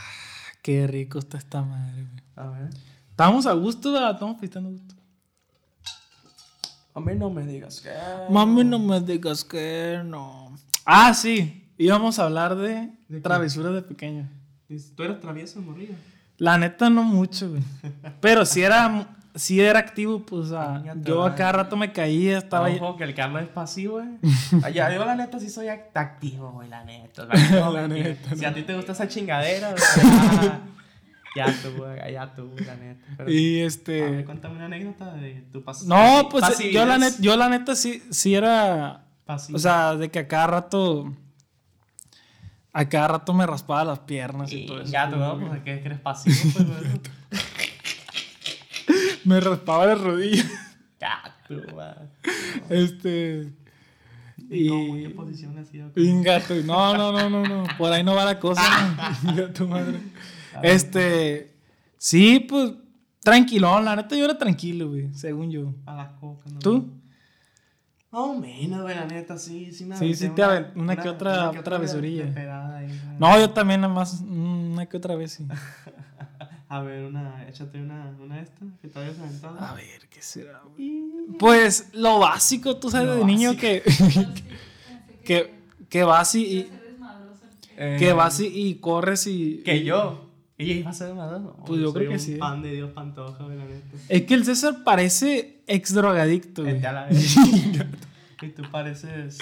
Qué 0.62 0.86
rico 0.88 1.20
está 1.20 1.38
esta 1.38 1.62
madre, 1.62 2.02
güey. 2.02 2.22
A 2.34 2.50
ver. 2.50 2.70
Estamos 3.08 3.46
a 3.46 3.52
gusto, 3.52 3.92
¿verdad? 3.92 4.14
Estamos 4.14 4.36
pisteando 4.40 4.70
a 4.70 4.72
gusto. 4.72 4.94
A 6.92 6.98
mí 6.98 7.14
no 7.14 7.30
me 7.30 7.46
digas 7.46 7.80
que. 7.80 7.90
Mami, 8.28 8.64
no 8.64 8.80
me 8.80 9.00
digas 9.00 9.44
que 9.44 10.02
no. 10.04 10.56
Ah, 10.84 11.14
sí. 11.14 11.70
Íbamos 11.78 12.18
a 12.18 12.24
hablar 12.24 12.56
de, 12.56 12.90
¿De 13.08 13.20
travesuras 13.20 13.74
de 13.74 13.82
pequeño. 13.82 14.28
Tú 14.96 15.04
eres 15.04 15.20
travieso, 15.20 15.60
morrillo. 15.60 15.94
La 16.38 16.58
neta, 16.58 16.90
no 16.90 17.04
mucho, 17.04 17.50
güey. 17.50 17.62
Pero 18.20 18.44
sí 18.44 18.60
era. 18.60 19.16
Sí 19.34 19.60
era 19.60 19.78
activo, 19.80 20.20
pues, 20.24 20.50
yo 21.02 21.24
a 21.24 21.34
cada 21.34 21.52
rato 21.52 21.76
me 21.76 21.92
caía, 21.92 22.38
estaba. 22.38 22.68
Ojo, 22.70 22.96
que 22.96 23.04
el 23.04 23.14
Carlos 23.14 23.42
es 23.42 23.48
pasivo, 23.48 23.94
güey. 24.52 24.72
Ya, 24.72 24.92
yo 24.94 25.04
la 25.04 25.14
neta 25.16 25.38
sí 25.40 25.50
soy 25.50 25.66
act- 25.66 25.90
activo, 25.94 26.52
güey, 26.52 26.68
la 26.68 26.84
neta. 26.84 27.24
La 27.26 27.34
neta, 27.34 27.60
no, 27.60 27.72
La 27.74 27.88
neta, 27.88 28.36
Si 28.36 28.44
a 28.44 28.54
ti 28.54 28.62
te 28.62 28.74
gusta 28.74 28.92
esa 28.92 29.08
chingadera, 29.08 29.70
güey, 29.74 29.80
ya, 31.36 31.46
ya 31.46 31.52
tú, 31.62 31.72
güey, 31.76 32.12
ya 32.12 32.34
tú, 32.34 32.50
la 32.64 32.76
neta. 32.76 33.04
Pero, 33.16 33.30
Y 33.30 33.56
a 33.56 33.58
ver, 33.58 33.66
este. 33.66 34.24
cuéntame 34.24 34.56
una 34.56 34.66
anécdota 34.66 35.12
de 35.14 35.44
tu 35.52 35.62
pas 35.64 35.82
No, 35.84 36.28
pues 36.30 36.44
yo 36.72 36.84
la, 36.86 36.98
neta, 36.98 37.16
yo 37.20 37.36
la 37.36 37.48
neta 37.48 37.74
sí, 37.74 38.02
sí 38.10 38.34
era. 38.34 39.00
Pasivo. 39.24 39.56
O 39.56 39.58
sea, 39.58 39.96
de 39.96 40.10
que 40.10 40.18
a 40.20 40.28
cada 40.28 40.46
rato. 40.46 41.12
A 42.76 42.88
cada 42.88 43.06
rato 43.08 43.32
me 43.32 43.46
raspaba 43.46 43.84
las 43.84 44.00
piernas 44.00 44.52
y, 44.52 44.62
y 44.64 44.66
todo 44.66 44.80
eso. 44.80 44.90
ya 44.92 45.08
tú, 45.08 45.14
¿no? 45.16 45.38
Pues 45.38 45.62
que 45.62 45.78
que 45.80 45.86
eres 45.86 46.00
pasivo, 46.00 46.34
pues, 46.52 46.66
güey. 46.66 47.00
Me 49.24 49.40
raspaba 49.40 49.86
las 49.86 50.00
rodillas. 50.00 50.46
Ya 51.00 51.36
tú, 51.48 51.60
güey. 51.72 51.86
Este. 52.70 53.52
¿Y 54.50 54.68
cómo? 54.68 54.94
¿Qué 54.94 55.10
posición 55.10 55.58
hacía? 55.58 55.90
Ingato. 55.96 56.54
No, 56.64 56.96
no, 56.96 57.12
no, 57.12 57.28
no, 57.30 57.42
no. 57.46 57.64
Por 57.78 57.92
ahí 57.92 58.02
no 58.02 58.14
va 58.14 58.24
la 58.24 58.38
cosa. 58.38 58.62
¿no? 59.22 59.30
Inga 59.32 59.52
tu 59.52 59.66
madre. 59.68 59.98
Este. 60.62 61.54
Sí, 61.98 62.40
pues. 62.40 62.72
Tranquilón, 63.20 63.86
la 63.86 63.96
neta 63.96 64.14
yo 64.16 64.26
era 64.26 64.36
tranquilo, 64.36 64.90
güey. 64.90 65.12
Según 65.14 65.50
yo. 65.50 65.72
A 65.86 65.94
las 65.94 66.08
cocas, 66.20 66.52
¿no? 66.52 66.58
¿Tú? 66.58 66.90
Más 68.10 68.20
o 68.22 68.34
menos, 68.38 68.82
güey, 68.82 68.94
la 68.94 69.06
neta, 69.06 69.38
sí, 69.38 69.72
sí 69.72 69.86
me 69.86 69.96
Sí, 69.96 70.14
sí 70.14 70.28
te 70.28 70.42
una 70.76 70.94
que 70.94 71.08
otra- 71.08 71.50
que 71.50 71.58
otra 71.58 71.78
besurilla. 71.78 72.26
ahí, 72.76 72.86
güey. 72.86 73.18
No, 73.18 73.40
yo 73.40 73.50
también 73.50 73.80
nada 73.80 73.92
más. 73.94 74.20
mm, 74.20 74.72
Una 74.72 74.86
que 74.86 74.96
otra 74.98 75.16
vez 75.16 75.32
sí. 75.32 75.46
A 76.68 76.80
ver, 76.82 77.04
una, 77.04 77.46
échate 77.48 77.80
una, 77.80 78.16
una 78.20 78.40
esta, 78.40 78.64
que 78.80 78.88
te 78.88 78.98
hayas 78.98 79.18
aventado. 79.18 79.58
A 79.60 79.74
ver, 79.74 80.08
¿qué 80.10 80.22
será, 80.22 80.62
güey? 80.74 81.02
Pues 81.38 81.90
lo 81.92 82.18
básico, 82.20 82.76
tú 82.78 82.90
sabes, 82.90 83.06
Lo 83.08 83.16
de 83.16 83.24
niño 83.24 83.50
básico. 83.54 83.60
que, 83.84 83.90
sí, 83.90 84.04
pensé 84.14 84.44
que, 85.24 85.54
que 85.90 86.02
vas 86.04 86.34
y, 86.34 86.44
y-. 86.44 86.70
Eh, 87.76 87.96
que 87.98 88.12
vas 88.12 88.40
y, 88.40 88.46
y 88.46 88.74
corres 88.76 89.26
y. 89.26 89.62
Que 89.64 89.84
yo. 89.84 90.30
¿Ella 90.56 90.74
iba 90.74 90.90
a 90.90 90.94
ser 90.94 91.12
madre? 91.14 91.40
No, 91.40 91.56
Pues 91.66 91.80
yo 91.80 91.86
soy 91.90 91.94
creo 91.94 92.08
que 92.10 92.14
un 92.14 92.20
sí. 92.20 92.36
fan 92.36 92.62
de 92.62 92.72
Dios 92.72 92.92
Pantoja, 92.92 93.42
la 93.42 93.54
neta. 93.56 93.96
Es 94.08 94.22
que 94.22 94.34
el 94.34 94.44
César 94.44 94.84
parece 94.84 95.62
ex 95.66 95.92
drogadicto, 95.92 96.62
güey. 96.62 96.74
Vete 96.74 96.86
a 96.86 96.92
la 96.92 97.04
vez. 97.08 97.36
y 98.40 98.48
tú 98.50 98.62
pareces. 98.70 99.38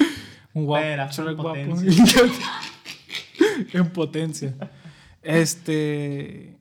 Un 0.55 0.65
guapo, 0.65 0.85
Shrek 1.13 1.29
en 1.29 1.37
guapo. 1.37 1.59
potencia. 1.71 2.05
en 3.75 3.91
potencia. 3.93 4.55
Este. 5.23 6.57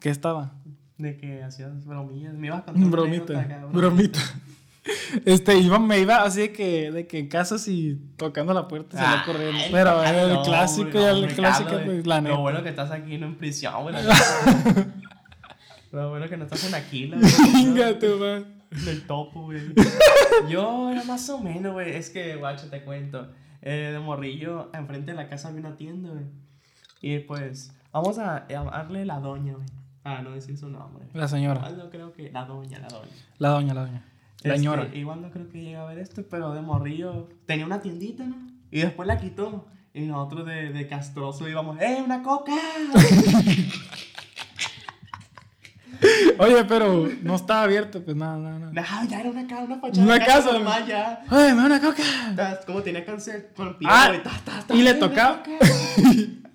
¿Qué 0.00 0.10
estaba? 0.10 0.52
De 0.98 1.16
que 1.16 1.42
hacías 1.42 1.84
bromillas. 1.84 2.34
Me 2.34 2.48
ibas 2.48 2.60
a 2.60 2.64
contar 2.64 2.90
Bromita. 2.90 3.48
cabrón. 3.48 3.72
Bromita. 3.72 4.20
Este, 5.24 5.58
iba, 5.58 5.78
me 5.78 5.98
iba 5.98 6.22
así 6.22 6.40
de 6.40 6.52
que, 6.52 6.90
de 6.90 7.06
que 7.06 7.18
en 7.18 7.28
casas 7.28 7.68
y 7.68 7.96
tocando 8.16 8.54
la 8.54 8.66
puerta 8.66 8.96
salía 8.96 9.20
Ay, 9.20 9.26
corriendo. 9.26 9.62
Pero 9.70 10.02
el 10.02 10.32
no, 10.34 10.42
clásico, 10.42 10.86
hombre, 10.86 11.02
ya 11.02 11.12
hombre, 11.12 11.28
el 11.28 11.34
clásico, 11.36 11.70
Carlos, 11.70 11.84
pues, 11.86 12.06
la 12.06 12.20
neta. 12.20 12.34
Lo 12.34 12.40
bueno 12.40 12.62
que 12.62 12.68
estás 12.70 12.90
aquí, 12.90 13.18
no 13.18 13.26
en 13.26 13.36
prisión, 13.36 13.82
güey. 13.82 13.94
Lo 15.92 16.10
bueno 16.10 16.28
que 16.28 16.36
no 16.36 16.44
estás 16.44 16.64
en 16.64 16.74
Aquila. 16.74 17.18
Venga, 17.52 17.98
tú, 17.98 18.16
man. 18.18 18.46
Del 18.84 19.06
topo, 19.06 19.42
güey. 19.42 19.60
Yo 20.48 20.90
era 20.90 21.02
más 21.04 21.28
o 21.28 21.40
menos, 21.40 21.72
güey. 21.72 21.90
Es 21.90 22.10
que, 22.10 22.36
guacho, 22.36 22.68
te 22.68 22.82
cuento. 22.82 23.28
Eh, 23.62 23.90
de 23.92 23.98
morrillo, 23.98 24.70
enfrente 24.72 25.10
de 25.10 25.16
la 25.16 25.28
casa 25.28 25.48
había 25.48 25.60
una 25.60 25.76
tienda, 25.76 26.10
güey. 26.10 26.24
Y 27.02 27.18
pues, 27.20 27.72
vamos 27.92 28.18
a 28.18 28.46
llamarle 28.48 29.04
la 29.04 29.18
doña, 29.18 29.54
güey. 29.54 29.66
Ah, 30.04 30.22
no 30.22 30.30
decir 30.32 30.56
su 30.56 30.68
nombre. 30.70 31.06
La 31.12 31.28
señora. 31.28 31.60
Igual 31.60 31.78
no 31.78 31.90
creo 31.90 32.12
que. 32.12 32.30
La 32.32 32.44
doña, 32.46 32.78
la 32.78 32.88
doña. 32.88 33.10
La 33.38 33.48
doña, 33.50 33.74
la 33.74 33.80
doña. 33.82 34.04
La 34.42 34.54
Este, 34.54 34.56
señora. 34.56 34.88
Igual 34.94 35.20
no 35.22 35.30
creo 35.30 35.48
que 35.50 35.58
llegue 35.58 35.76
a 35.76 35.84
ver 35.84 35.98
esto, 35.98 36.22
pero 36.30 36.52
de 36.52 36.62
morrillo 36.62 37.28
tenía 37.46 37.66
una 37.66 37.80
tiendita, 37.82 38.24
¿no? 38.24 38.36
Y 38.70 38.80
después 38.80 39.06
la 39.06 39.18
quitó. 39.18 39.66
Y 39.92 40.02
nosotros 40.06 40.46
de, 40.46 40.70
de 40.72 40.86
castroso 40.86 41.48
íbamos, 41.48 41.78
¡eh, 41.80 42.00
una 42.04 42.22
coca! 42.22 42.52
Oye, 46.38 46.64
pero 46.64 47.08
no 47.22 47.34
estaba 47.34 47.64
abierto, 47.64 48.02
pues 48.02 48.16
nada, 48.16 48.38
nada, 48.38 48.58
nada. 48.58 48.72
no, 48.72 49.08
ya 49.08 49.20
era 49.20 49.28
una, 49.30 49.46
ca- 49.46 49.58
una 49.58 49.78
fachada. 49.80 50.02
Una 50.06 50.18
casa, 50.24 50.52
normal, 50.52 50.86
ya. 50.86 51.22
¡Ay, 51.28 51.50
me 51.52 51.60
da 51.60 51.66
una 51.66 51.80
coca! 51.80 52.02
Como 52.66 52.80
tenía 52.82 53.04
cáncer 53.04 53.52
con 53.54 53.76
Ah, 53.84 54.10
tas, 54.24 54.42
tas, 54.44 54.64
y 54.70 54.82
le 54.82 54.90
¡eh, 54.90 54.94
una 54.94 55.00
tocaba. 55.08 55.42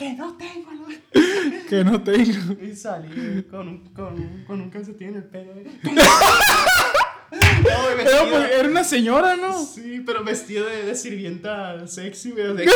que 0.00 0.14
no 0.14 0.34
tengo, 0.38 0.72
¿no? 0.72 0.86
Que 1.68 1.84
no 1.84 2.02
tengo. 2.02 2.56
Y 2.62 2.74
salí 2.74 3.42
con 3.50 3.68
un, 3.68 3.84
con 3.92 4.14
un, 4.14 4.44
con 4.46 4.60
un 4.62 4.70
calcetín 4.70 5.08
en 5.10 5.16
el 5.16 5.24
pelo, 5.24 5.52
güey. 5.52 5.66
no, 5.92 6.02
Pero 7.98 8.30
pues, 8.30 8.50
era 8.58 8.66
una 8.68 8.82
señora, 8.82 9.36
¿no? 9.36 9.62
Sí, 9.64 10.02
pero 10.04 10.24
vestido 10.24 10.66
de, 10.66 10.84
de 10.86 10.94
sirvienta 10.96 11.86
sexy, 11.86 12.30
güey. 12.32 12.56
de- 12.56 12.64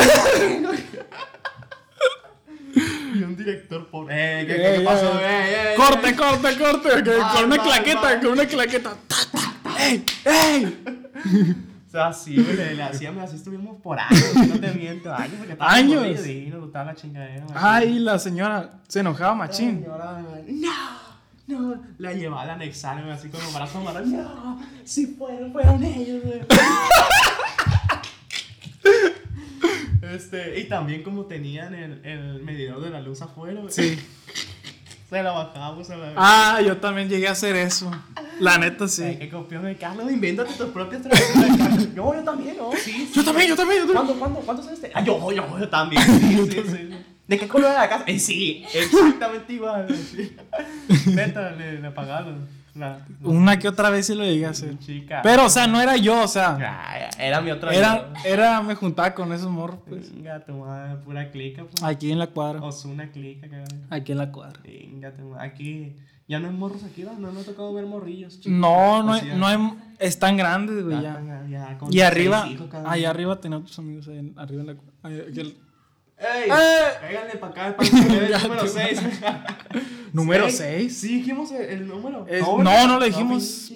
y 3.15 3.23
un 3.23 3.35
director 3.35 3.87
por. 3.89 4.07
¡Eh! 4.11 4.45
¿Qué, 4.47 4.55
qué 4.55 4.75
Eh, 4.75 4.81
pasó? 4.81 5.19
eh. 5.19 5.23
¡Eh, 5.23 5.73
eh! 5.73 5.75
Corte, 5.75 6.09
eh! 6.09 6.15
corte, 6.15 6.57
corte. 6.57 6.89
con 7.33 7.45
una 7.45 7.55
mal, 7.57 7.61
claqueta, 7.65 8.01
mal. 8.01 8.19
con 8.21 8.31
una 8.33 8.45
claqueta. 8.45 8.95
Ta, 9.07 9.15
ta, 9.31 9.53
ta. 9.63 9.83
¡Ey! 9.87 10.03
¡Ey! 10.25 10.77
O 11.95 11.97
sea, 11.97 12.11
sí, 12.11 12.35
güey, 12.35 12.81
hacíamos 12.81 13.23
así, 13.23 13.37
estuvimos 13.37 13.81
por 13.81 13.97
años, 13.97 14.35
no 14.49 14.59
te 14.59 14.69
miento, 14.73 15.13
años, 15.13 15.35
porque 15.37 15.55
¿Años? 15.59 16.05
nos 16.51 16.61
gustaba 16.63 16.91
la 16.91 16.95
chingadera. 16.95 17.45
Ay, 17.55 17.99
la 17.99 18.19
señora 18.19 18.81
se 18.89 18.99
enojaba 18.99 19.33
machín. 19.33 19.79
Señora, 19.79 20.21
no, 20.45 20.73
no, 21.47 21.81
la 21.97 22.11
llevaba 22.11 22.41
al 22.41 22.49
anexar, 22.49 23.01
güey, 23.01 23.13
así 23.13 23.29
con 23.29 23.39
los 23.41 23.53
brazos 23.53 23.77
amarrados. 23.77 24.09
No, 24.09 24.59
si 24.83 25.07
fueron, 25.07 25.53
fueron 25.53 25.81
ellos, 25.85 26.21
güey. 26.21 26.41
Este, 30.01 30.59
y 30.59 30.65
también 30.65 31.01
como 31.01 31.25
tenían 31.25 31.73
el, 31.73 32.05
el 32.05 32.43
medidor 32.43 32.81
de 32.81 32.89
la 32.89 33.01
luz 33.01 33.21
afuera, 33.21 33.59
güey, 33.61 33.73
Sí. 33.73 33.97
Se 35.09 35.21
la 35.23 35.31
bajábamos 35.31 35.89
a 35.89 35.95
la 35.97 36.13
Ah, 36.15 36.61
yo 36.61 36.77
también 36.77 37.07
llegué 37.09 37.27
a 37.27 37.31
hacer 37.31 37.55
eso. 37.55 37.91
La 38.39 38.57
neta, 38.57 38.85
Ay, 38.85 38.89
sí. 38.89 39.15
qué 39.19 39.29
copión 39.29 39.63
de 39.63 39.75
Carlos, 39.77 40.11
invéntate 40.11 40.53
tus 40.53 40.69
propias 40.69 41.01
travesuras. 41.03 41.93
Yo, 41.93 42.13
yo 42.13 42.23
también, 42.23 42.57
¿no? 42.57 42.71
Sí, 42.73 42.91
sí. 42.91 43.11
Yo 43.13 43.23
también, 43.23 43.49
yo 43.49 43.55
también, 43.55 43.79
yo 43.87 43.93
también. 43.93 44.17
¿Cuándo, 44.17 44.19
cuándo, 44.19 44.39
cuándo 44.41 44.63
es 44.63 44.69
este? 44.69 44.91
Ah, 44.93 45.01
yo, 45.03 45.31
yo, 45.31 45.59
yo 45.59 45.69
también. 45.69 46.01
Sí, 46.03 46.37
sí, 46.51 46.61
sí. 46.67 46.89
¿De 47.27 47.39
qué 47.39 47.47
color 47.47 47.71
era 47.71 47.81
la 47.81 47.89
casa? 47.89 48.03
Eh, 48.07 48.19
sí, 48.19 48.63
exactamente 48.73 49.53
igual. 49.53 49.87
Sí. 50.11 50.35
Neta, 51.15 51.51
le, 51.51 51.79
le 51.81 51.91
pagaron. 51.91 52.47
La, 52.75 52.99
Una 53.23 53.57
que 53.57 53.67
otra 53.69 53.89
vez 53.89 54.05
sí 54.07 54.15
lo 54.15 54.23
llegué 54.25 54.45
a 54.45 54.49
hacer. 54.49 54.77
chica. 54.79 55.21
Pero, 55.23 55.45
o 55.45 55.49
sea, 55.49 55.65
no 55.65 55.79
era 55.81 55.95
yo, 55.95 56.23
o 56.23 56.27
sea. 56.27 56.57
Ah, 56.59 57.09
era 57.17 57.39
mi 57.41 57.49
otra 57.51 57.73
Era, 57.73 58.11
era, 58.25 58.61
me 58.61 58.75
juntaba 58.75 59.13
con 59.13 59.31
esos 59.31 59.49
morros, 59.49 59.79
pues. 59.87 60.13
Venga, 60.13 60.43
tu 60.43 60.53
madre, 60.53 60.95
pura 60.97 61.31
clica, 61.31 61.63
pues. 61.63 61.81
Aquí 61.83 62.11
en 62.11 62.19
la 62.19 62.27
cuadra. 62.27 62.61
Osuna 62.61 63.09
clica, 63.11 63.47
cabrón. 63.47 63.85
Aquí 63.89 64.11
en 64.11 64.17
la 64.17 64.31
cuadra. 64.31 64.59
Venga, 64.63 65.11
tu 65.11 65.23
madre. 65.29 65.47
Aquí. 65.47 65.95
Ya 66.27 66.39
no 66.39 66.47
hay 66.49 66.53
morros 66.55 66.83
aquí, 66.83 67.03
¿va? 67.03 67.13
No 67.13 67.31
me 67.31 67.41
ha 67.41 67.43
tocado 67.43 67.71
ver 67.73 67.85
morrillos. 67.85 68.39
chicos. 68.41 68.51
No, 68.59 69.03
no 69.03 69.11
O 69.11 69.13
hay, 69.13 69.21
sea, 69.21 69.35
no 69.35 69.45
hay, 69.47 69.57
están 69.99 70.35
grandes, 70.37 70.83
güey, 70.83 70.99
ya 71.01 71.21
ya. 71.47 71.77
con 71.77 71.93
Y 71.93 72.01
arriba, 72.01 72.47
hijos 72.49 72.67
uno. 72.73 72.89
arriba 72.89 73.39
tenía 73.39 73.59
otros 73.59 73.77
amigos, 73.77 74.07
ahí, 74.07 74.33
arriba 74.35 74.61
en 74.61 74.67
la 74.67 74.73
cuadra. 74.73 74.93
Ahí, 75.03 75.55
¡Ey! 76.17 76.49
¡Eh! 76.49 76.51
Cáiganle 77.01 77.35
para 77.37 77.51
acá, 77.51 77.77
para 77.77 77.89
el 77.89 78.39
número 78.47 78.63
te- 78.63 78.67
6. 78.69 79.01
Número 80.15 80.49
6. 80.49 80.97
Sí, 80.97 81.17
dijimos 81.17 81.51
el, 81.51 81.61
el 81.61 81.87
número. 81.87 82.25
Es- 82.27 82.39
¿verdad? 82.45 82.57
no, 82.63 82.87
no 82.87 82.99
lo 82.99 83.05
dijimos. 83.05 83.71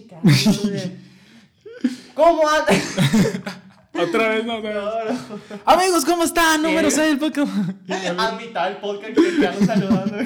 ¿Cómo 2.13 2.47
andas? 2.47 2.97
Otra 3.93 4.29
vez, 4.29 4.45
no, 4.45 4.57
otra 4.59 4.69
vez. 4.71 5.13
No, 5.29 5.35
no. 5.35 5.41
Amigos, 5.65 6.05
¿cómo 6.05 6.23
están? 6.23 6.61
Número 6.61 6.87
¿Qué? 6.87 6.91
6 6.95 7.07
del 7.09 7.17
podcast. 7.19 7.51
A 8.17 8.31
mitad 8.37 8.69
del 8.69 8.77
podcast 8.77 9.13
que 9.13 9.31
te 9.39 9.47
ando 9.47 9.65
saludando. 9.65 10.17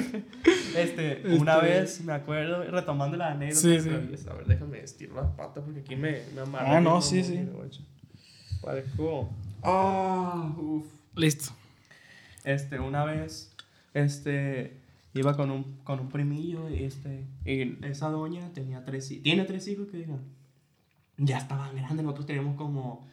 Este, 0.76 1.22
una 1.36 1.54
Este- 1.56 1.66
vez 1.66 2.00
me 2.02 2.12
acuerdo, 2.12 2.62
retomando 2.70 3.16
la 3.16 3.32
anécdota. 3.32 3.60
Sí, 3.60 3.80
sí. 3.80 3.88
pero, 3.90 4.32
A 4.32 4.34
ver, 4.36 4.46
déjame 4.46 4.80
estirar 4.80 5.16
las 5.16 5.32
patas 5.34 5.64
porque 5.64 5.80
aquí 5.80 5.96
me, 5.96 6.22
me 6.36 6.42
amarré. 6.42 6.68
Ah, 6.76 6.80
no, 6.80 7.02
sí, 7.02 7.24
sí. 7.24 7.36
guacho. 7.52 7.80
Parezco. 8.62 9.30
Ah, 9.62 10.52
uff. 10.56 10.84
Listo. 11.16 11.52
Este, 12.44 12.78
una 12.78 13.04
vez, 13.04 13.50
este, 13.92 14.76
iba 15.14 15.36
con 15.36 15.50
un, 15.50 15.78
con 15.84 16.00
un 16.00 16.08
primillo, 16.08 16.68
y 16.68 16.84
este, 16.84 17.26
y 17.44 17.78
esa 17.86 18.08
doña 18.10 18.52
tenía 18.52 18.84
tres 18.84 19.10
hijos, 19.10 19.22
tiene 19.22 19.44
tres 19.44 19.66
hijos 19.68 19.88
que 19.88 19.98
digan, 19.98 20.20
ya 21.16 21.38
estaban 21.38 21.74
grandes, 21.76 22.04
nosotros 22.04 22.26
teníamos 22.26 22.56
como 22.56 23.06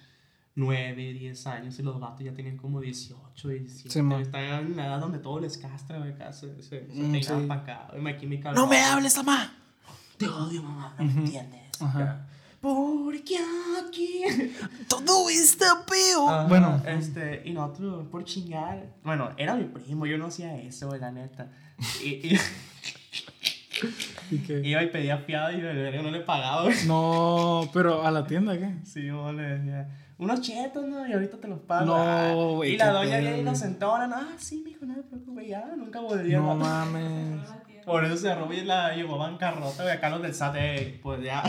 9, 0.56 1.14
10 1.14 1.48
años 1.48 1.80
y 1.80 1.84
los 1.84 2.00
vatos 2.00 2.26
ya 2.26 2.34
tenían 2.34 2.58
como 2.58 2.82
18, 2.82 3.48
17, 3.48 3.90
Sí, 3.90 4.00
estaban 4.22 4.66
en 4.66 4.74
una 4.74 4.86
edad 4.88 5.00
donde 5.00 5.20
todo 5.20 5.40
les 5.40 5.58
castra, 5.58 6.00
güey, 6.00 6.12
acá 6.12 6.34
se, 6.34 6.62
se, 6.62 6.88
se 6.92 7.04
Mm, 7.04 7.16
sí. 7.22 7.48
para 7.48 7.62
acá, 7.62 7.88
y 7.98 8.02
My 8.02 8.18
Chemical 8.18 8.54
No 8.56 8.68
me 8.68 8.80
hables, 8.82 9.16
mamá. 9.18 9.54
te 10.18 10.28
odio 10.28 10.62
mamá, 10.64 10.94
no 11.00 11.06
me 11.06 11.12
entiendes, 11.14 11.82
Ajá. 11.82 12.28
Porque 12.62 13.38
aquí... 13.86 14.21
Todo 14.88 15.30
está 15.30 15.84
peor. 15.86 16.34
Ajá, 16.34 16.43
Bueno, 16.47 16.82
este, 16.86 17.41
y 17.45 17.52
nosotros 17.54 18.08
por 18.10 18.24
chingar. 18.24 18.86
Bueno, 19.04 19.32
era 19.38 19.56
mi 19.56 19.65
primo, 19.65 20.06
yo 20.06 20.17
no 20.17 20.28
hacía 20.28 20.56
eso, 20.62 20.95
la 20.95 21.12
neta. 21.12 21.50
Y, 22.04 22.10
y- 22.34 22.39
¿Y 24.32 24.38
qué? 24.39 24.62
Iba 24.63 24.84
y 24.84 24.88
pedía 24.88 25.17
fiado 25.17 25.52
y 25.52 25.60
verga 25.62 26.02
no 26.04 26.12
le 26.12 26.21
pagaba. 26.21 26.69
No, 26.86 27.69
pero 27.74 28.06
a 28.06 28.12
la 28.12 28.26
tienda, 28.28 28.58
¿qué? 28.58 28.76
Sí, 28.86 29.06
yo 29.08 29.32
le 29.34 29.41
decía, 29.43 29.89
unos 30.22 30.42
chetos, 30.42 30.88
¿no? 30.88 31.08
Y 31.08 31.14
ahorita 31.14 31.38
te 31.38 31.48
los 31.48 31.60
pago. 31.62 31.86
No, 31.88 31.96
Ah, 31.98 32.34
güey, 32.56 32.74
Y 32.74 32.78
la 32.78 32.92
doña 32.92 33.18
bien 33.18 33.40
inocentona, 33.40 34.06
no, 34.08 34.16
ah, 34.18 34.36
sí, 34.38 34.62
mijo, 34.64 34.86
no 34.86 34.96
te 34.96 35.02
preocupes, 35.02 35.48
ya, 35.48 35.74
nunca 35.76 36.00
volvería. 36.00 36.38
No 36.38 36.56
mames. 36.56 37.42
Por 37.84 38.06
eso 38.06 38.16
se 38.16 38.36
robó 38.36 38.54
y 38.54 38.62
la 38.62 38.96
llevó 38.96 39.16
a 39.16 39.30
bancarrota, 39.30 39.82
güey, 39.82 39.96
acá 39.96 40.12
los 40.12 40.22
del 40.22 40.36
SAT, 40.36 40.56
eh, 40.60 41.00
pues 41.02 41.24
ya. 41.24 41.42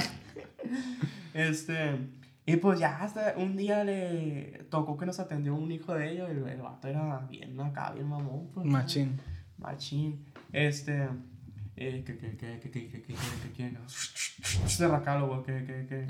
este, 1.35 1.99
y 2.47 2.57
pues 2.57 2.81
ya 2.81 2.97
hasta 3.03 3.35
un 3.37 3.59
día 3.59 3.85
le 3.85 4.65
tocó 4.71 4.97
que 4.97 5.05
nos 5.05 5.21
atendió 5.21 5.55
un 5.55 5.71
hijo 5.71 5.93
de 5.95 6.11
ellos, 6.11 6.31
el, 6.31 6.49
el 6.49 6.63
vato 6.63 6.89
era 6.89 7.19
bien 7.29 7.61
acá, 7.61 7.91
bien 7.93 8.09
mamón, 8.09 8.49
pues. 8.55 8.67
Machín. 8.67 9.21
Machín. 9.59 10.25
Este, 10.51 11.09
eh, 11.77 12.03
que, 12.07 12.17
que, 12.17 12.37
que, 12.39 12.59
que, 12.59 12.71
que, 12.71 12.89
que, 12.89 13.03
que, 13.03 13.03
que, 13.03 13.77
que, 14.79 14.89
racalo, 14.89 15.29
güey, 15.29 15.43
que, 15.43 15.67
que, 15.67 15.87
que. 15.87 16.07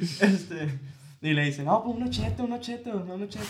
Este, 0.00 0.78
y 1.20 1.32
le 1.32 1.44
dice, 1.44 1.62
no, 1.62 1.82
pues 1.82 1.96
unos 1.96 2.10
chetos, 2.10 2.46
unos 2.46 2.60
chetos, 2.60 3.02
unos 3.08 3.28
chetos. 3.28 3.48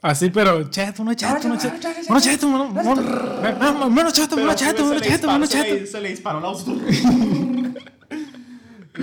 Así, 0.00 0.30
pero 0.30 0.68
cheto, 0.70 1.02
uno 1.02 1.14
cheto, 1.14 1.46
uno 1.46 1.58
cheto. 1.58 1.88
Uno 2.08 2.20
cheto, 2.20 2.46
uno 2.46 2.68
cheto, 2.70 2.86
uno 3.90 4.10
cheto, 4.12 4.36
uno 4.36 4.54
cheto, 4.54 4.84
uno 4.84 5.00
cheto, 5.00 5.28
uno 5.28 5.46
cheto. 5.46 5.86
Se 5.86 6.00
le 6.00 6.10
disparó 6.10 6.40
la 6.40 6.48
voz. 6.48 6.64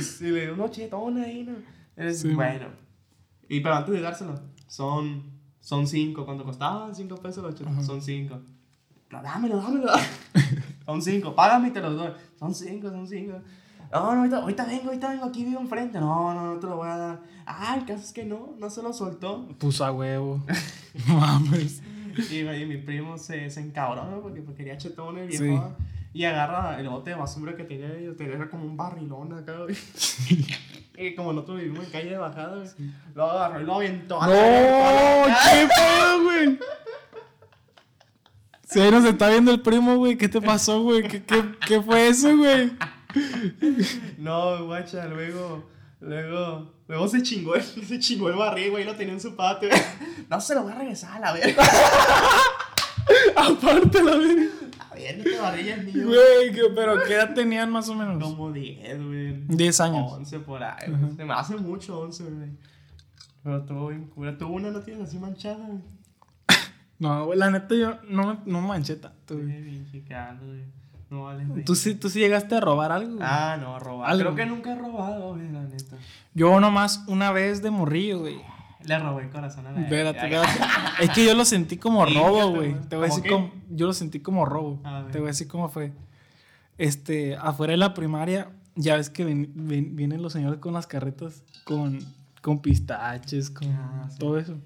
Sí, 0.02 0.26
le 0.26 0.42
dio 0.42 0.54
unos 0.56 0.72
chetones 0.72 1.26
ahí, 1.26 1.44
¿no? 1.44 1.54
Es-. 1.96 2.34
Bueno. 2.34 2.68
Y 3.48 3.62
pero 3.62 3.76
antes 3.76 3.94
de 3.94 4.02
dárselo, 4.02 4.38
son, 4.68 5.24
son 5.62 5.88
cinco. 5.88 6.26
Cuando 6.26 6.44
costaban 6.44 6.94
cinco 6.94 7.16
pesos 7.16 7.44
los 7.44 7.56
chetos, 7.56 7.86
son 7.86 8.02
cinco. 8.02 8.42
No, 9.10 9.22
dámelo, 9.22 9.58
dámelo. 9.58 9.92
son 10.86 11.02
cinco, 11.02 11.34
págame 11.34 11.70
y 11.70 11.72
te 11.72 11.80
los 11.80 11.96
doy. 11.96 12.12
Son 12.38 12.54
cinco, 12.54 12.90
son 12.90 13.08
cinco. 13.08 13.40
No, 13.96 14.14
no, 14.14 14.20
ahorita, 14.20 14.38
ahorita 14.38 14.66
vengo, 14.66 14.86
ahorita 14.88 15.10
vengo, 15.10 15.26
aquí 15.26 15.46
vivo 15.46 15.60
enfrente. 15.62 16.00
No, 16.00 16.34
no, 16.34 16.54
no 16.54 16.60
te 16.60 16.68
lo 16.68 16.78
voy 16.78 16.90
a 16.90 16.98
dar. 16.98 17.20
Ah, 17.46 17.76
el 17.80 17.86
caso 17.86 18.02
es 18.04 18.12
que 18.12 18.26
no, 18.26 18.54
no 18.60 18.70
se 18.70 18.82
lo 18.82 18.92
soltó. 18.92 19.48
Puso 19.58 19.86
a 19.86 19.92
huevo. 19.92 20.42
Mames. 21.08 21.82
Y, 22.32 22.40
y 22.40 22.66
mi 22.66 22.78
primo 22.78 23.18
se, 23.18 23.50
se 23.50 23.60
encabronó 23.62 24.22
porque, 24.22 24.42
porque 24.42 24.60
quería 24.64 24.78
chetones, 24.78 25.38
Sí. 25.38 25.44
viejo. 25.44 25.74
Y 26.14 26.24
agarra 26.24 26.80
el 26.80 26.88
bote 26.88 27.10
de 27.10 27.16
basura 27.18 27.56
que 27.58 27.66
tenía 27.66 27.94
ellos, 27.94 28.16
tenía 28.16 28.50
como 28.50 28.64
un 28.66 28.78
barrilón 28.78 29.34
acá, 29.34 29.58
güey. 29.60 29.76
y 30.98 31.14
como 31.14 31.34
nosotros 31.34 31.60
vivimos 31.60 31.84
en 31.86 31.92
calle 31.92 32.10
de 32.12 32.18
bajada, 32.18 32.56
güey, 32.56 32.70
lo 33.14 33.30
agarró 33.32 33.62
y 33.62 33.66
lo 33.66 33.76
aventó. 33.76 34.22
No, 34.22 34.28
qué 34.32 35.68
pedo, 35.76 36.24
güey. 36.24 36.60
Si 38.64 38.80
ahí 38.80 38.92
nos 38.92 39.06
está 39.06 39.30
viendo 39.30 39.52
el 39.52 39.62
primo, 39.62 39.98
güey, 39.98 40.18
¿qué 40.18 40.28
te 40.30 40.42
pasó, 40.42 40.82
güey? 40.84 41.04
¿Qué, 41.08 41.24
qué, 41.24 41.44
qué 41.68 41.82
fue 41.82 42.08
eso, 42.08 42.36
güey? 42.38 42.72
No, 44.18 44.66
guacha, 44.66 45.06
luego, 45.08 45.70
luego, 46.02 46.74
luego 46.88 47.08
se 47.08 47.22
chingó, 47.24 47.56
el- 47.56 47.64
se 47.88 48.00
chingó 48.00 48.30
el 48.30 48.36
barril, 48.36 48.72
güey, 48.72 48.84
lo 48.86 48.96
tenía 48.96 49.14
en 49.14 49.20
su 49.22 49.36
patio. 49.36 49.70
no 50.30 50.42
se 50.42 50.56
lo 50.56 50.64
voy 50.64 50.72
a 50.74 50.76
regresar 50.76 51.18
a 51.18 51.20
la 51.20 51.34
verga. 51.34 51.64
Aparte 53.36 54.04
la 54.04 54.16
verga. 54.16 54.44
A 54.80 54.96
ver, 54.96 55.18
este 55.20 55.38
barril 55.40 55.68
es 55.70 55.84
mío. 55.94 56.08
Güey, 56.08 56.74
pero 56.76 57.04
¿qué 57.06 57.14
edad 57.16 57.34
tenían 57.34 57.72
más 57.72 57.88
o 57.90 57.96
menos? 57.96 58.22
Como 58.24 58.52
10, 58.52 59.04
güey. 59.04 59.34
10 59.48 59.80
años. 59.82 60.12
11 60.14 60.40
por 60.40 60.64
ahí, 60.64 60.90
güey. 60.92 61.16
Se 61.16 61.26
me 61.26 61.34
hace 61.34 61.56
mucho 61.58 62.00
11, 62.00 62.24
güey. 62.24 62.50
Pero 63.44 63.64
tuvo 63.66 63.88
bien 63.90 64.08
cura. 64.08 64.38
Tú 64.38 64.48
una 64.48 64.72
no 64.72 64.80
tienes 64.82 65.08
así 65.08 65.20
manchada, 65.20 65.66
güey. 65.68 65.80
No, 66.98 67.26
güey, 67.26 67.38
la 67.38 67.52
neta 67.52 67.76
yo 67.76 68.00
no, 68.08 68.26
me- 68.28 68.40
no 68.52 68.62
manché 68.62 68.96
tanto, 68.96 69.36
güey. 69.38 69.84
Carlos, 70.08 70.46
güey. 70.48 70.64
No 71.10 71.24
vale 71.26 71.46
¿Tú 71.64 71.76
sí, 71.76 71.96
tú 71.96 72.10
sí 72.10 72.20
llegaste 72.20 72.56
a 72.56 72.60
robar 72.60 72.92
algo. 72.92 73.18
Ah, 73.22 73.58
no, 73.60 73.78
robar. 73.80 74.10
Algo. 74.10 74.24
Creo 74.34 74.36
que 74.36 74.46
nunca 74.48 74.74
he 74.74 74.76
robado, 74.76 75.34
güey, 75.36 75.52
la 75.52 75.62
neta. 75.64 75.98
Yo 76.34 76.60
nomás 76.60 77.04
una 77.08 77.32
vez 77.32 77.62
de 77.62 77.70
morrillo, 77.72 78.20
güey. 78.20 78.38
Le 78.84 79.00
robé 79.00 79.24
el 79.24 79.30
corazón 79.30 79.66
a 79.68 79.72
la 79.72 79.82
Espérate, 79.82 80.18
espérate. 80.20 81.04
Es 81.04 81.10
que 81.12 81.26
yo 81.26 81.34
lo 81.36 81.46
sentí 81.46 81.78
como 81.78 82.06
robo, 82.08 82.52
güey. 82.56 82.76
Te 82.90 82.96
voy 82.98 83.06
a 83.06 83.10
¿Cómo 83.10 83.16
decir 83.16 83.24
qué? 83.24 83.30
cómo. 83.30 83.52
Yo 83.70 83.86
lo 83.88 83.94
sentí 83.94 84.20
como 84.20 84.46
robo. 84.46 84.80
A. 84.84 85.06
Te 85.12 85.20
voy 85.20 85.28
a 85.28 85.32
decir 85.32 85.48
cómo 85.48 85.70
fue. 85.70 85.92
Este, 86.78 87.36
afuera 87.38 87.72
de 87.72 87.78
la 87.78 87.94
primaria, 87.94 88.50
ya 88.76 88.98
ves 88.98 89.10
que 89.10 89.24
ven- 89.24 89.52
ven- 89.56 89.96
vienen 89.96 90.22
los 90.22 90.34
señores 90.34 90.60
con 90.60 90.74
las 90.74 90.88
carretas 90.88 91.44
con, 91.64 92.00
con 92.42 92.60
pistaches, 92.60 93.50
con 93.50 93.70
Ah, 93.72 94.08
sí. 94.12 94.18
todo 94.20 94.38
eso. 94.38 94.58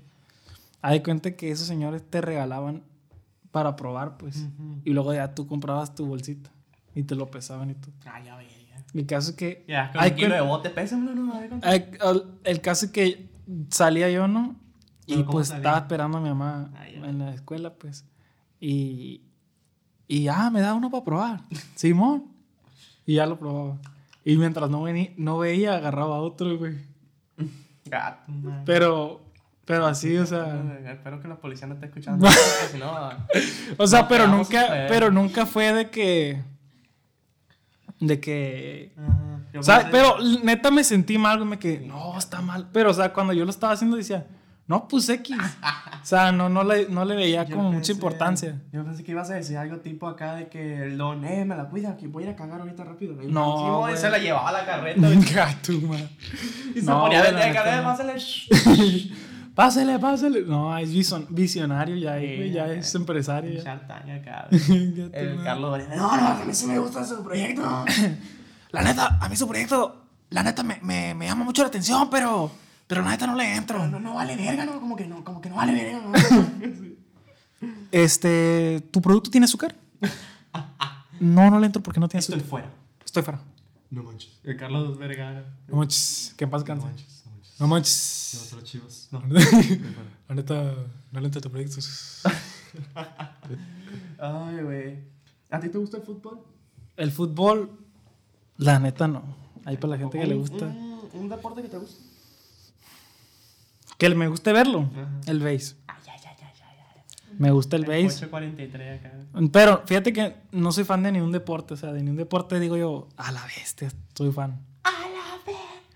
Haz 0.81 0.91
de 0.93 1.03
cuenta 1.03 1.31
que 1.35 1.51
esos 1.51 1.67
señores 1.67 2.01
te 2.09 2.19
regalaban 2.21 2.81
para 3.51 3.75
probar, 3.75 4.17
pues. 4.17 4.47
Y 4.85 4.91
luego 4.91 5.13
ya 5.13 5.33
tú 5.35 5.47
comprabas 5.47 5.95
tu 5.95 6.05
bolsita 6.05 6.49
y 6.95 7.03
te 7.03 7.15
lo 7.15 7.29
pesaban 7.31 7.69
y 7.71 7.75
todo. 7.75 7.91
Ay, 8.05 8.25
ya 8.25 8.35
veía. 8.35 8.49
El 8.93 9.05
caso 9.05 9.31
es 9.31 9.35
que. 9.37 9.65
Ya, 9.67 9.91
con 9.91 10.01
Ay, 10.01 10.11
un 10.11 10.15
kilo 10.15 10.29
cuen- 10.29 10.33
de 10.35 10.41
bote, 10.41 10.69
pésamelo, 10.71 11.15
no, 11.15 11.39
el, 12.43 12.61
caso 12.61 12.85
es 12.87 12.91
que 12.91 13.29
salía 13.69 14.09
yo, 14.09 14.27
¿no? 14.27 14.55
Y 15.05 15.13
¿Pero 15.13 15.25
cómo 15.25 15.31
pues 15.37 15.47
salía? 15.49 15.61
estaba 15.61 15.77
esperando 15.79 16.17
a 16.17 16.21
mi 16.21 16.29
mamá 16.29 16.71
Ah, 16.75 16.87
en 16.87 17.19
la 17.19 17.33
escuela, 17.33 17.73
pues. 17.73 18.05
Y. 18.59 19.21
Y 20.07 20.27
ah, 20.27 20.49
me 20.49 20.61
da 20.61 20.73
uno 20.73 20.89
para 20.89 21.03
probar. 21.03 21.41
Simón. 21.75 22.25
Y 23.05 23.15
ya 23.15 23.25
lo 23.25 23.37
probaba. 23.39 23.77
Y 24.25 24.37
mientras 24.37 24.69
no, 24.69 24.83
vení- 24.83 25.13
no 25.17 25.37
veía, 25.39 25.75
agarraba 25.75 26.19
otro, 26.19 26.57
güey. 26.57 26.77
Gato, 27.85 28.31
man. 28.31 28.63
Pero. 28.65 29.21
Pero 29.69 29.85
así, 29.85 30.17
o 30.17 30.25
sea. 30.25 30.59
Espero 30.87 31.21
que 31.21 31.27
la 31.27 31.35
policía 31.35 31.67
no 31.67 31.75
esté 31.75 31.85
escuchando. 31.85 32.27
si 32.71 32.79
no. 32.79 32.91
O 33.77 33.85
sea, 33.85 34.01
No 34.01 34.07
pero 34.07 34.25
nunca. 34.27 34.85
Pero 34.87 35.11
nunca 35.11 35.45
fue 35.45 35.71
de 35.71 35.91
que. 35.91 36.41
De 37.99 38.19
que. 38.19 38.93
Ajá. 38.97 39.41
Yo 39.53 39.59
O 39.59 39.63
sea, 39.63 39.81
pensé- 39.81 39.91
pero 39.91 40.15
neta 40.43 40.71
me 40.71 40.83
sentí 40.83 41.19
mal. 41.19 41.45
Me 41.45 41.59
quedé, 41.59 41.85
no, 41.85 42.17
está 42.17 42.41
mal. 42.41 42.67
Pero, 42.73 42.89
o 42.89 42.93
sea, 42.95 43.13
cuando 43.13 43.31
yo 43.33 43.45
lo 43.45 43.51
estaba 43.51 43.73
haciendo, 43.73 43.95
decía, 43.95 44.25
no, 44.65 44.87
pues 44.87 45.07
X. 45.07 45.37
O 46.01 46.05
sea, 46.09 46.31
no, 46.31 46.47
no, 46.49 46.63
le, 46.63 46.87
no 46.87 47.03
le 47.05 47.13
veía 47.15 47.43
Yo 47.43 47.57
como 47.57 47.73
mucha 47.73 47.91
importancia. 47.91 48.59
Yo 48.71 48.83
pensé 48.85 49.03
que 49.03 49.11
ibas 49.11 49.29
a 49.29 49.35
decir 49.35 49.57
algo 49.57 49.77
tipo 49.81 50.07
acá 50.07 50.33
de 50.33 50.47
que 50.47 50.83
el 50.83 50.97
don, 50.97 51.23
eh, 51.25 51.43
me 51.45 51.55
la 51.55 51.65
cuida, 51.65 51.95
que 51.97 52.07
voy 52.07 52.23
a 52.23 52.27
ir 52.27 52.33
a 52.33 52.35
cagar 52.35 52.61
ahorita 52.61 52.83
rápido. 52.85 53.21
Y 53.21 53.27
No, 53.27 53.57
sí, 53.57 53.63
güey, 53.65 53.77
güey. 53.79 53.97
se 53.97 54.09
la 54.09 54.17
llevaba 54.17 54.49
a 54.49 54.53
la 54.53 54.65
carreta. 54.65 55.01
Gato, 55.35 55.73
man. 55.81 56.09
Y 56.73 56.79
se 56.79 56.85
No, 56.85 57.01
ponía 57.01 57.19
a 57.19 57.23
vender 57.23 57.47
la 57.49 57.53
carreta, 57.53 57.75
neta, 57.75 57.83
pásale. 57.83 58.13
Shh. 59.59 59.65
Pásale, 59.65 59.99
pásale. 59.99 60.41
No, 60.41 60.77
es 60.77 60.89
vision- 60.93 61.27
visionario 61.29 61.95
ya, 61.97 62.17
Sí, 62.19 62.51
ya 62.51 62.67
ya. 62.67 62.73
es 62.73 62.95
empresario. 62.95 63.61
Ya. 63.61 63.75
Gato, 63.75 64.55
El. 65.13 65.43
Carlos 65.43 65.71
Varela, 65.71 65.95
no, 65.95 66.15
no, 66.17 66.27
a 66.27 66.43
mí 66.45 66.53
sí 66.53 66.65
me 66.65 66.79
gusta 66.79 67.03
su 67.05 67.23
proyecto. 67.23 67.61
La 68.71 68.81
neta, 68.83 69.17
a 69.19 69.27
mí 69.29 69.35
su 69.35 69.47
proyecto, 69.47 70.03
la 70.29 70.43
neta 70.43 70.61
me, 70.63 70.79
me, 70.83 71.13
me 71.15 71.25
llama 71.25 71.43
mucho 71.43 71.63
la 71.63 71.69
atención, 71.69 72.07
pero, 72.11 72.51
pero 72.85 73.01
la 73.01 73.09
neta 73.11 73.25
no 73.25 73.35
le 73.35 73.55
entro. 73.55 73.79
No, 73.79 73.87
no, 73.87 73.99
no 73.99 74.13
vale 74.13 74.35
verga, 74.35 74.63
no, 74.65 74.79
como 74.79 74.95
que 74.95 75.07
no, 75.07 75.23
como 75.23 75.41
que 75.41 75.49
no 75.49 75.55
vale 75.55 75.73
verga, 75.73 75.99
no. 76.01 76.11
Este, 77.91 78.81
¿tu 78.91 79.01
producto 79.01 79.31
tiene 79.31 79.45
azúcar? 79.45 79.75
No, 81.19 81.49
no 81.49 81.59
le 81.59 81.65
entro 81.65 81.81
porque 81.81 81.99
no 81.99 82.07
tiene 82.07 82.19
Estoy 82.19 82.35
azúcar. 82.35 82.49
fuera. 82.49 82.69
Estoy 83.03 83.23
fuera. 83.23 83.39
No 83.89 84.03
manches. 84.03 84.39
El 84.43 84.55
Carlos 84.55 84.97
Vergara. 84.99 85.43
No 85.67 85.77
manches, 85.77 86.33
que 86.37 86.43
en 86.43 86.49
paz 86.51 86.63
canse. 86.63 86.83
no 86.85 86.91
manches. 86.91 87.18
No 87.59 87.67
manches. 87.67 88.31
Nosotros 88.33 88.63
chivos. 88.63 89.07
No. 89.11 89.21
La 90.29 90.35
neta, 90.35 90.75
no 91.11 91.19
le 91.19 91.25
entra 91.25 91.41
tu 91.41 91.49
proyecto. 91.49 91.79
Ay, 94.19 94.63
güey. 94.63 94.99
¿A 95.49 95.59
ti 95.59 95.69
te 95.69 95.77
gusta 95.77 95.97
el 95.97 96.03
fútbol? 96.03 96.39
El 96.95 97.11
fútbol, 97.11 97.71
la 98.57 98.77
neta 98.77 99.07
no. 99.07 99.23
Ahí 99.65 99.77
para 99.77 99.91
la 99.91 99.97
gente 99.97 100.19
que 100.19 100.27
le 100.27 100.35
gusta. 100.35 100.67
Un, 100.67 101.09
un 101.13 101.29
deporte 101.29 101.63
que 101.63 101.69
te 101.69 101.77
gusta. 101.77 101.99
Que 103.97 104.13
me 104.13 104.27
guste 104.27 104.53
verlo. 104.53 104.89
Ajá. 104.91 105.09
El 105.25 105.39
base. 105.39 105.75
Ay, 105.87 105.97
ay, 106.07 106.19
ay, 106.25 106.35
ay, 106.41 106.41
ay, 106.41 107.03
ay. 107.31 107.35
Me 107.39 107.51
gusta 107.51 107.75
el 107.77 107.85
base. 107.85 108.25
843 108.25 108.99
acá. 108.99 109.13
Pero 109.51 109.81
fíjate 109.85 110.13
que 110.13 110.35
no 110.51 110.71
soy 110.71 110.83
fan 110.83 111.01
de 111.01 111.11
ningún 111.11 111.31
deporte. 111.31 111.73
O 111.73 111.77
sea, 111.77 111.91
de 111.91 112.03
ningún 112.03 112.17
deporte 112.17 112.59
digo 112.59 112.77
yo, 112.77 113.07
a 113.17 113.31
la 113.31 113.43
bestia, 113.45 113.91
soy 114.13 114.31
fan. 114.31 114.61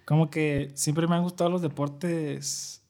Como 0.06 0.30
que 0.30 0.72
siempre 0.76 1.08
me 1.08 1.16
han 1.16 1.24
gustado 1.24 1.50
los 1.50 1.62
deportes. 1.62 2.82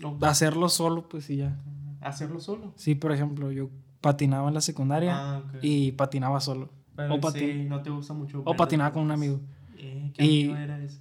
No, 0.00 0.18
Hacerlo 0.22 0.68
solo, 0.68 1.08
pues 1.08 1.30
y 1.30 1.36
ya. 1.36 1.56
hacerlo 2.00 2.40
solo. 2.40 2.72
Sí, 2.76 2.94
por 2.94 3.12
ejemplo, 3.12 3.50
yo 3.52 3.70
patinaba 4.00 4.48
en 4.48 4.54
la 4.54 4.60
secundaria 4.60 5.14
Ah, 5.16 5.42
y 5.62 5.92
patinaba 5.92 6.40
solo. 6.40 6.70
Pero 6.96 7.14
o, 7.14 7.20
pati- 7.20 7.38
sí, 7.62 7.64
no 7.68 7.82
te 7.82 7.90
gusta 7.90 8.12
mucho. 8.14 8.42
o 8.44 8.54
patinaba 8.56 8.92
con 8.92 9.02
un 9.02 9.10
amigo. 9.10 9.40
Eh, 9.78 10.12
¿Qué 10.14 10.24
Y- 10.24 10.44
amigo 10.44 10.56
era 10.58 10.82
ese? 10.82 10.98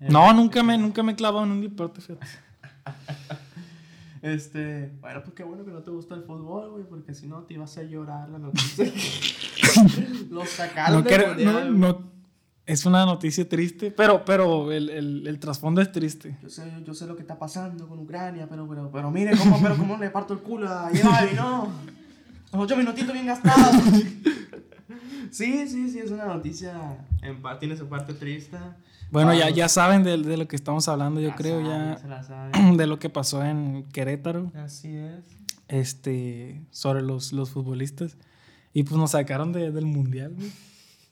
No, 0.00 0.32
nunca 0.32 0.62
me, 0.62 0.78
nunca 0.78 1.02
me 1.02 1.12
he 1.12 1.16
clavado 1.16 1.44
en 1.44 1.52
un 1.52 1.60
deporte, 1.60 2.00
fíjate. 2.00 2.26
Este, 4.22 4.92
bueno, 5.00 5.22
pues 5.22 5.34
qué 5.34 5.42
bueno 5.44 5.64
que 5.64 5.70
no 5.70 5.78
te 5.82 5.90
gusta 5.90 6.14
el 6.14 6.24
fútbol, 6.24 6.70
güey, 6.72 6.84
porque 6.84 7.14
si 7.14 7.26
no 7.26 7.38
te 7.44 7.54
iba 7.54 7.64
a 7.64 7.82
llorar 7.84 8.28
la 8.28 8.38
noticia. 8.38 8.84
Los 10.30 10.50
sacaron 10.50 11.02
No, 11.02 11.08
del 11.08 11.34
quiero- 11.34 11.52
no, 11.52 11.70
no- 11.70 12.10
es 12.72 12.86
una 12.86 13.04
noticia 13.06 13.48
triste, 13.48 13.90
pero, 13.90 14.24
pero 14.24 14.70
el, 14.72 14.88
el, 14.90 15.26
el 15.26 15.38
trasfondo 15.38 15.80
es 15.80 15.90
triste. 15.92 16.36
Yo 16.42 16.48
sé, 16.48 16.70
yo 16.86 16.94
sé 16.94 17.06
lo 17.06 17.14
que 17.16 17.22
está 17.22 17.38
pasando 17.38 17.88
con 17.88 17.98
Ucrania, 17.98 18.46
pero, 18.48 18.68
pero, 18.68 18.90
pero 18.90 19.10
mire 19.10 19.36
cómo, 19.36 19.60
pero 19.60 19.76
cómo 19.76 19.96
le 19.96 20.10
parto 20.10 20.34
el 20.34 20.40
culo 20.40 20.68
a 20.68 20.90
Javi, 20.92 21.34
¿no? 21.36 21.68
Los 22.52 22.62
ocho 22.62 22.76
minutitos 22.76 23.12
bien 23.12 23.26
gastados. 23.26 23.76
Sí, 25.30 25.68
sí, 25.68 25.88
sí, 25.90 25.98
es 26.00 26.10
una 26.10 26.24
noticia. 26.26 26.98
En 27.22 27.40
tiene 27.60 27.76
su 27.76 27.86
parte 27.86 28.14
triste. 28.14 28.56
Bueno, 29.12 29.32
ya, 29.34 29.44
Vamos. 29.44 29.56
ya 29.56 29.68
saben 29.68 30.02
de, 30.02 30.18
de 30.18 30.36
lo 30.36 30.46
que 30.48 30.56
estamos 30.56 30.86
hablando, 30.88 31.20
yo 31.20 31.34
creo, 31.36 31.64
sabe, 32.22 32.52
ya 32.52 32.72
de 32.76 32.86
lo 32.86 32.98
que 32.98 33.08
pasó 33.10 33.44
en 33.44 33.84
Querétaro, 33.92 34.52
Así 34.54 34.88
es. 34.96 35.24
este, 35.68 36.62
sobre 36.70 37.02
los, 37.02 37.32
los 37.32 37.50
futbolistas. 37.50 38.16
Y 38.72 38.84
pues 38.84 38.96
nos 38.98 39.12
sacaron 39.12 39.52
de- 39.52 39.70
del 39.72 39.86
mundial. 39.86 40.34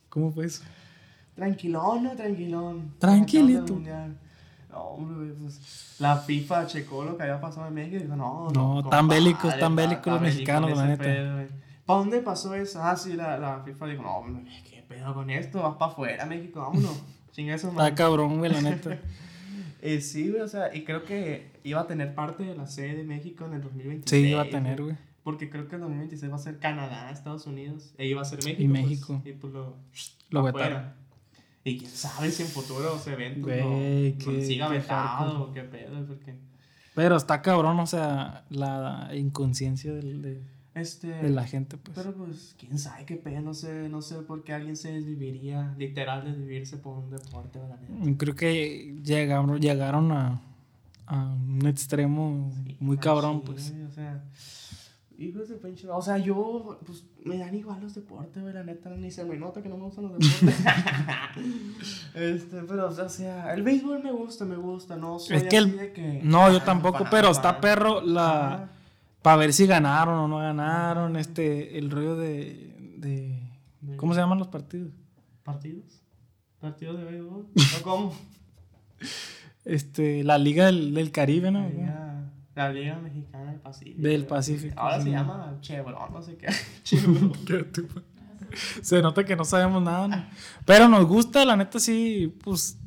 ¿Cómo 0.09 0.33
fue 0.33 0.47
eso? 0.47 0.63
Tranquilón, 1.39 2.03
no, 2.03 2.11
tranquilón. 2.17 2.95
Tranquilito. 2.99 3.81
No, 4.71 4.79
hombre, 4.81 5.33
pues, 5.41 5.97
la 6.01 6.17
FIFA 6.17 6.67
checó 6.67 7.05
lo 7.05 7.17
que 7.17 7.23
había 7.23 7.41
pasado 7.41 7.69
en 7.69 7.75
México 7.75 7.97
y 7.97 8.01
dijo, 8.01 8.17
no, 8.17 8.51
No, 8.51 8.83
no. 8.83 8.89
tan 8.89 9.07
bélicos, 9.07 9.57
tan 9.57 9.77
bélicos 9.77 10.13
los 10.15 10.21
mexicanos, 10.21 10.77
la 10.77 10.87
neta. 10.87 11.47
¿Para 11.87 11.99
dónde 12.01 12.21
pasó 12.23 12.55
eso? 12.57 12.83
Ah, 12.83 12.97
sí, 12.97 13.13
la, 13.13 13.39
la 13.39 13.61
FIFA 13.65 13.87
dijo, 13.87 14.03
no, 14.03 14.17
hombre, 14.17 14.45
qué 14.69 14.83
pedo 14.83 15.15
con 15.15 15.31
esto, 15.31 15.63
vas 15.63 15.77
para 15.77 15.93
afuera, 15.93 16.27
México, 16.27 16.61
vámonos. 16.61 17.03
Chinga 17.33 17.55
eso, 17.55 17.69
Está 17.69 17.95
cabrón, 17.95 18.39
güey, 18.39 18.53
la 18.53 18.61
neta. 18.61 18.99
Eh, 19.81 20.01
sí, 20.01 20.29
güey, 20.29 20.43
o 20.43 20.49
sea, 20.49 20.75
y 20.75 20.83
creo 20.83 21.05
que 21.05 21.53
iba 21.63 21.81
a 21.81 21.87
tener 21.87 22.13
parte 22.13 22.43
de 22.43 22.57
la 22.57 22.67
sede 22.67 22.97
de 22.97 23.05
México 23.05 23.45
en 23.47 23.55
el 23.55 23.63
2026. 23.63 24.23
Sí, 24.25 24.31
iba 24.31 24.43
a 24.43 24.51
tener, 24.51 24.83
güey. 24.83 24.97
Porque 25.23 25.49
creo 25.51 25.69
que 25.69 25.77
en 25.77 25.83
2026 25.83 26.33
va 26.33 26.35
a 26.35 26.41
ser 26.41 26.59
Canadá, 26.59 27.13
Estados 27.13 27.47
Unidos, 27.47 27.95
e 27.97 28.09
iba 28.09 28.21
a 28.21 28.25
ser 28.25 28.43
México. 28.43 28.61
Y 28.65 28.67
pues, 28.67 28.83
México. 28.83 29.23
y 29.25 29.33
pues 29.35 29.53
lo, 29.53 29.77
Lo 30.31 30.43
vetaron. 30.43 30.95
Y 31.69 31.79
quién 31.79 31.91
sabe 31.91 32.31
si 32.31 32.43
en 32.43 32.49
futuros 32.49 33.07
eventos 33.07 33.43
Güey, 33.45 34.13
no, 34.13 34.25
qué- 34.25 34.45
siga 34.45 34.69
qué 34.69 34.75
vetado 34.79 35.43
o 35.45 35.53
qué 35.53 35.63
pedo, 35.63 36.07
porque 36.07 36.35
Pero 36.95 37.17
está 37.17 37.43
cabrón, 37.43 37.79
o 37.81 37.87
sea, 37.87 38.45
la 38.51 39.11
inconsciencia 39.15 39.93
del- 39.93 40.23
de, 40.23 40.43
este 40.75 41.09
de 41.09 41.31
la 41.31 41.45
gente, 41.45 41.77
pues. 41.77 41.97
pero 41.97 42.15
pues 42.15 42.55
quién 42.59 42.79
sabe 42.79 43.05
qué 43.05 43.17
pedo, 43.17 43.41
no 43.41 43.55
sé, 43.55 43.89
no 43.89 44.01
sé 44.03 44.17
por 44.23 44.45
qué 44.45 44.53
alguien 44.53 44.77
se 44.77 44.93
desviviría, 44.93 45.75
literal 45.79 46.25
desvivirse 46.25 46.77
por 46.77 46.99
un 46.99 47.11
deporte, 47.11 47.59
la 47.59 47.77
neta. 47.77 48.17
Creo 48.19 48.35
que 48.37 48.97
llegaron, 49.05 49.61
llegaron 49.61 50.13
a, 50.13 50.41
a 51.07 51.25
un 51.35 51.67
extremo 51.67 52.53
muy 52.81 52.97
cabrón, 52.99 53.39
Sí, 53.39 53.43
pues. 53.47 53.75
O 53.89 53.91
sea, 53.93 54.23
hijos 55.19 55.49
de 55.49 55.57
pinche. 55.57 55.89
O 55.89 56.01
sea, 56.01 56.17
yo, 56.19 56.79
pues, 56.87 57.05
me 57.25 57.39
dan 57.39 57.55
igual 57.55 57.81
los 57.81 57.95
deportes, 57.95 58.43
güey, 58.43 58.55
la 58.55 58.63
neta, 58.63 58.91
ni 58.91 59.11
se 59.11 59.25
me 59.25 59.37
nota 59.37 59.63
que 59.63 59.69
no 59.69 59.77
me 59.77 59.85
gustan 59.85 60.05
los 60.05 60.13
deportes. 60.19 60.65
este, 62.15 62.63
pero, 62.63 62.89
o 62.89 63.09
sea, 63.09 63.53
el 63.53 63.63
béisbol 63.63 64.03
me 64.03 64.13
gusta, 64.13 64.45
me 64.45 64.57
gusta, 64.57 64.97
no 64.97 65.19
soy 65.19 65.37
Es 65.37 65.45
que 65.45 65.59
así 65.59 65.69
el- 65.69 65.77
de 65.77 65.93
que. 65.93 66.21
No, 66.23 66.51
yo 66.51 66.59
ah, 66.59 66.65
tampoco, 66.65 66.99
fan, 66.99 67.09
pero 67.11 67.31
está 67.31 67.61
perro 67.61 68.01
la... 68.01 68.71
Para 69.21 69.37
ver 69.37 69.53
si 69.53 69.67
ganaron 69.67 70.17
o 70.17 70.29
no 70.29 70.39
ganaron, 70.39 71.17
este, 71.17 71.77
el 71.77 71.91
rollo 71.91 72.17
de... 72.17 72.97
de 72.97 73.97
¿Cómo 73.97 74.15
se 74.15 74.21
llaman 74.21 74.39
los 74.39 74.49
partidos? 74.49 74.93
¿Partidos? 75.43 76.01
¿Partidos 76.61 76.99
de 76.99 77.05
béisbol? 77.05 77.47
¿O 77.81 77.83
cómo? 77.83 78.15
Este, 79.65 80.23
la 80.23 80.39
Liga 80.39 80.67
del, 80.67 80.95
del 80.95 81.11
Caribe, 81.11 81.51
¿no? 81.51 81.69
La 82.59 82.73
Liga 82.73 82.99
Mexicana 82.99 83.53
del 83.53 83.61
Pacífico. 83.61 84.03
Del. 84.03 84.27
Pacífico, 84.27 84.75
Ahora 84.79 84.99
sí. 84.99 85.05
se 85.05 85.11
llama 85.11 85.59
Chevron, 85.61 86.13
no 86.13 86.23
sé 86.23 86.37
qué. 86.37 86.49
Chevron. 86.83 87.33
Se 88.83 89.03
nota 89.03 89.25
que 89.25 89.37
no 89.37 89.45
sabemos 89.45 89.83
nada, 89.83 90.09
¿no? 90.09 90.25
Pero 90.65 90.89
nos 90.89 91.05
gusta, 91.07 91.45
la 91.45 91.55
neta 91.55 91.79
sí, 91.79 92.35
pues 92.43 92.79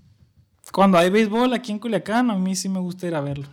cuando 0.71 0.97
hay 0.97 1.09
béisbol 1.09 1.53
aquí 1.53 1.71
en 1.71 1.79
Culiacán, 1.79 2.31
a 2.31 2.35
mí 2.35 2.55
sí 2.55 2.67
me 2.67 2.79
gusta 2.79 3.05
ir 3.07 3.13
a 3.13 3.21
verlo. 3.21 3.47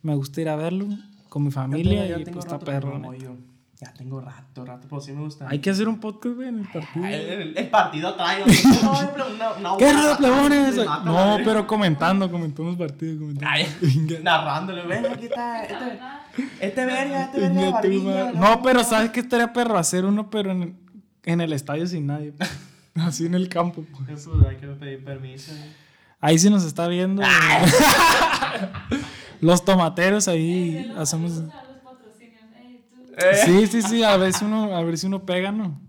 Me 0.00 0.14
gusta 0.14 0.40
ir 0.40 0.48
a 0.48 0.56
verlo 0.56 0.86
con 1.28 1.44
mi 1.44 1.50
familia 1.50 2.18
y 2.18 2.24
pues 2.24 2.46
está 2.46 2.58
perro. 2.58 3.00
No. 3.80 3.86
Ya 3.86 3.92
tengo 3.92 4.20
rato, 4.20 4.64
rato, 4.64 4.86
pero 4.90 5.00
sí 5.00 5.12
me 5.12 5.20
gusta. 5.20 5.46
Hay 5.48 5.60
que 5.60 5.70
hacer 5.70 5.86
un 5.88 6.00
podcast, 6.00 6.34
güey, 6.34 6.48
en 6.48 6.58
el 6.60 6.66
partido. 6.68 7.06
El, 7.06 7.14
el- 7.14 7.58
el 7.58 7.68
partido 7.70 8.14
trae. 8.14 8.42
No, 8.82 9.72
una, 9.72 9.76
¿Qué 9.78 9.92
rollo, 9.92 10.16
plebones? 10.16 10.76
No, 11.04 11.38
pero 11.44 11.66
comentando, 11.66 12.28
comentando 12.30 12.70
los 12.72 12.78
partidos. 12.78 13.18
Comentando. 13.20 13.48
Ay, 13.50 13.66
narrándole, 14.22 14.82
ven, 14.82 15.06
aquí 15.06 15.26
está. 15.26 15.62
Este, 15.64 15.98
este 16.60 16.86
verga, 16.86 17.24
este 17.26 17.40
verga 17.40 17.70
barbilla. 17.70 18.32
No, 18.32 18.62
pero 18.62 18.82
¿sabes 18.82 19.10
qué 19.10 19.20
estaría 19.20 19.52
perro? 19.52 19.78
Hacer 19.78 20.04
uno, 20.04 20.28
pero 20.28 20.50
en, 20.50 20.76
en 21.24 21.40
el 21.40 21.52
estadio 21.52 21.86
sin 21.86 22.06
nadie. 22.06 22.34
Así 22.96 23.26
en 23.26 23.34
el 23.34 23.48
campo. 23.48 23.84
pues. 24.06 24.26
Pues 24.26 24.46
hay 24.48 24.56
que 24.56 24.66
pedir 24.68 25.04
permiso. 25.04 25.52
eh. 25.52 25.72
Ahí 26.20 26.36
sí 26.38 26.50
nos 26.50 26.64
está 26.64 26.88
viendo. 26.88 27.22
Los 29.40 29.64
tomateros 29.64 30.26
ahí 30.26 30.92
hacemos. 30.98 31.42
Eh, 33.18 33.36
Sí, 33.44 33.66
sí, 33.66 33.82
sí, 33.82 34.02
a 34.02 34.16
ver 34.16 34.32
si 34.32 34.44
uno, 34.44 34.74
a 34.76 34.82
ver 34.82 34.96
si 34.96 35.06
uno 35.06 35.24
pega, 35.24 35.52
¿no? 35.52 35.80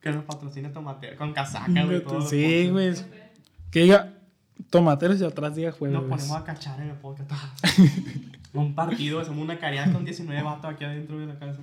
Que 0.00 0.10
nos 0.10 0.24
patrocine 0.24 0.68
Tomatero 0.70 1.16
con 1.16 1.32
casaca, 1.32 1.84
güey. 1.84 2.02
todos 2.02 2.24
los 2.24 2.30
Sí, 2.30 2.68
güey. 2.68 2.94
Que 3.70 3.82
diga 3.82 4.14
tomateros 4.70 5.20
y 5.20 5.24
atrás 5.24 5.54
diga 5.54 5.70
Nos 5.70 5.78
jueves. 5.78 6.00
ponemos 6.00 6.36
a 6.36 6.44
cachar 6.44 6.80
en 6.80 6.90
el 6.90 6.96
podcast. 6.96 7.30
un 8.52 8.74
partido, 8.74 9.20
hacemos 9.20 9.40
una 9.42 9.58
cariada 9.58 9.92
con 9.92 10.04
19 10.04 10.42
vatos 10.42 10.74
aquí 10.74 10.84
adentro 10.84 11.18
de 11.18 11.26
la 11.26 11.38
casa. 11.38 11.60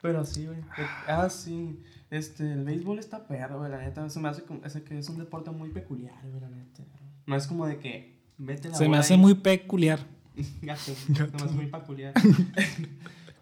Pero 0.00 0.24
sí, 0.24 0.46
güey. 0.46 0.58
Ah, 1.06 1.28
sí. 1.28 1.80
Este, 2.10 2.52
el 2.52 2.64
béisbol 2.64 2.98
está 2.98 3.26
perro, 3.26 3.58
güey, 3.58 3.70
la 3.70 3.78
neta. 3.78 4.08
Se 4.08 4.20
me 4.20 4.28
hace 4.28 4.42
como, 4.42 4.64
es 4.64 4.74
que 4.74 4.98
es 4.98 5.08
un 5.08 5.18
deporte 5.18 5.50
muy 5.50 5.70
peculiar, 5.70 6.14
güey, 6.22 6.40
la 6.40 6.48
neta. 6.48 6.82
No 7.26 7.36
es 7.36 7.46
como 7.46 7.66
de 7.66 7.78
que 7.78 8.16
vete 8.38 8.68
la 8.68 8.74
Se 8.74 8.88
me 8.88 8.98
hace 8.98 9.16
muy 9.16 9.34
peculiar. 9.34 10.00
Gato, 10.62 10.80
se 10.82 11.12
me 11.12 11.36
hace 11.36 11.54
muy 11.54 11.66
peculiar. 11.66 12.12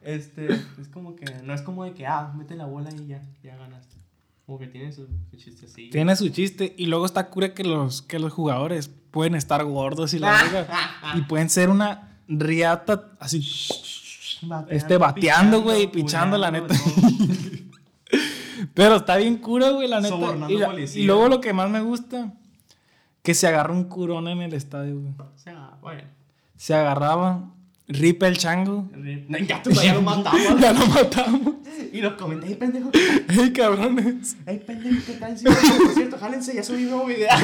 este, 0.03 0.53
es 0.53 0.89
como 0.93 1.15
que, 1.17 1.25
no 1.45 1.55
es 1.55 1.63
como 1.63 1.85
de 1.85 1.93
que, 1.93 2.07
ah, 2.07 2.33
mete 2.37 2.57
la 2.57 2.67
bola 2.67 2.91
y 2.93 3.07
ya, 3.07 3.23
ya 3.43 3.57
ganaste. 3.57 3.97
Como 4.47 4.59
que 4.59 4.67
tiene 4.67 4.93
su, 4.93 5.07
su 5.31 5.37
chistecillo. 5.37 5.91
Tiene 5.93 6.17
su 6.17 6.29
chiste. 6.31 6.75
Y 6.77 6.87
luego 6.87 7.07
está 7.07 7.29
cura 7.31 7.55
que 7.55 7.63
los, 7.65 8.03
que 8.03 8.19
los 8.19 8.33
jugadores 8.33 8.91
pueden 9.11 9.35
estar 9.37 9.63
gordos 9.65 10.13
y 10.15 10.19
la 10.19 10.67
y 11.15 11.21
pueden 11.23 11.49
ser 11.51 11.69
una 11.71 12.17
riata 12.27 13.13
así. 13.21 13.47
Bateando, 14.43 14.73
Este, 14.75 14.97
bateando, 14.97 15.63
güey, 15.63 15.87
pichando, 15.87 16.37
pichando, 16.37 16.39
la 16.39 16.51
neta. 16.51 16.75
Pero 18.75 18.97
está 18.97 19.17
bien 19.17 19.37
cura, 19.39 19.71
güey, 19.71 19.89
la 19.89 20.01
neta. 20.01 20.17
Y, 20.49 20.57
la- 20.57 20.79
y 20.81 21.03
luego 21.05 21.29
lo 21.29 21.41
que 21.41 21.53
más 21.53 21.71
me 21.71 21.81
gusta, 21.81 22.33
que 23.23 23.35
se 23.35 23.47
agarra 23.47 23.73
un 23.73 23.85
curón 23.85 24.29
en 24.29 24.43
el 24.43 24.55
estadio, 24.55 25.01
güey. 25.01 25.13
O 25.19 25.39
sea, 25.39 25.73
bueno. 25.81 26.03
Se 26.57 26.75
agarraba, 26.75 27.51
ripe 27.91 28.27
el 28.27 28.39
chango. 28.39 28.89
No, 29.29 29.39
ya, 29.39 29.63
tú, 29.63 29.71
ya 29.71 29.95
lo 29.95 30.03
matamos. 30.03 30.43
ya 30.61 30.73
lo 30.73 30.87
matamos. 30.87 31.55
y 31.93 32.01
los 32.01 32.15
comentarios, 32.15 32.59
pendejo. 32.59 32.91
¡Ey, 33.29 33.53
cabrones! 33.53 34.37
Ey, 34.47 34.59
pendejo, 34.61 35.01
¿qué 35.07 35.13
tal? 35.15 35.37
Por 35.43 35.95
cierto, 35.95 36.19
jálense, 36.19 36.55
ya 36.55 36.63
subí 36.63 36.85
un 36.85 36.91
nuevo 36.91 37.07
video. 37.07 37.29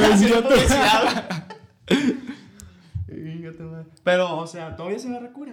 Pero, 4.05 4.39
o 4.39 4.47
sea, 4.47 4.77
todavía 4.77 4.99
se 4.99 5.09
agarra 5.09 5.33
cura. 5.33 5.53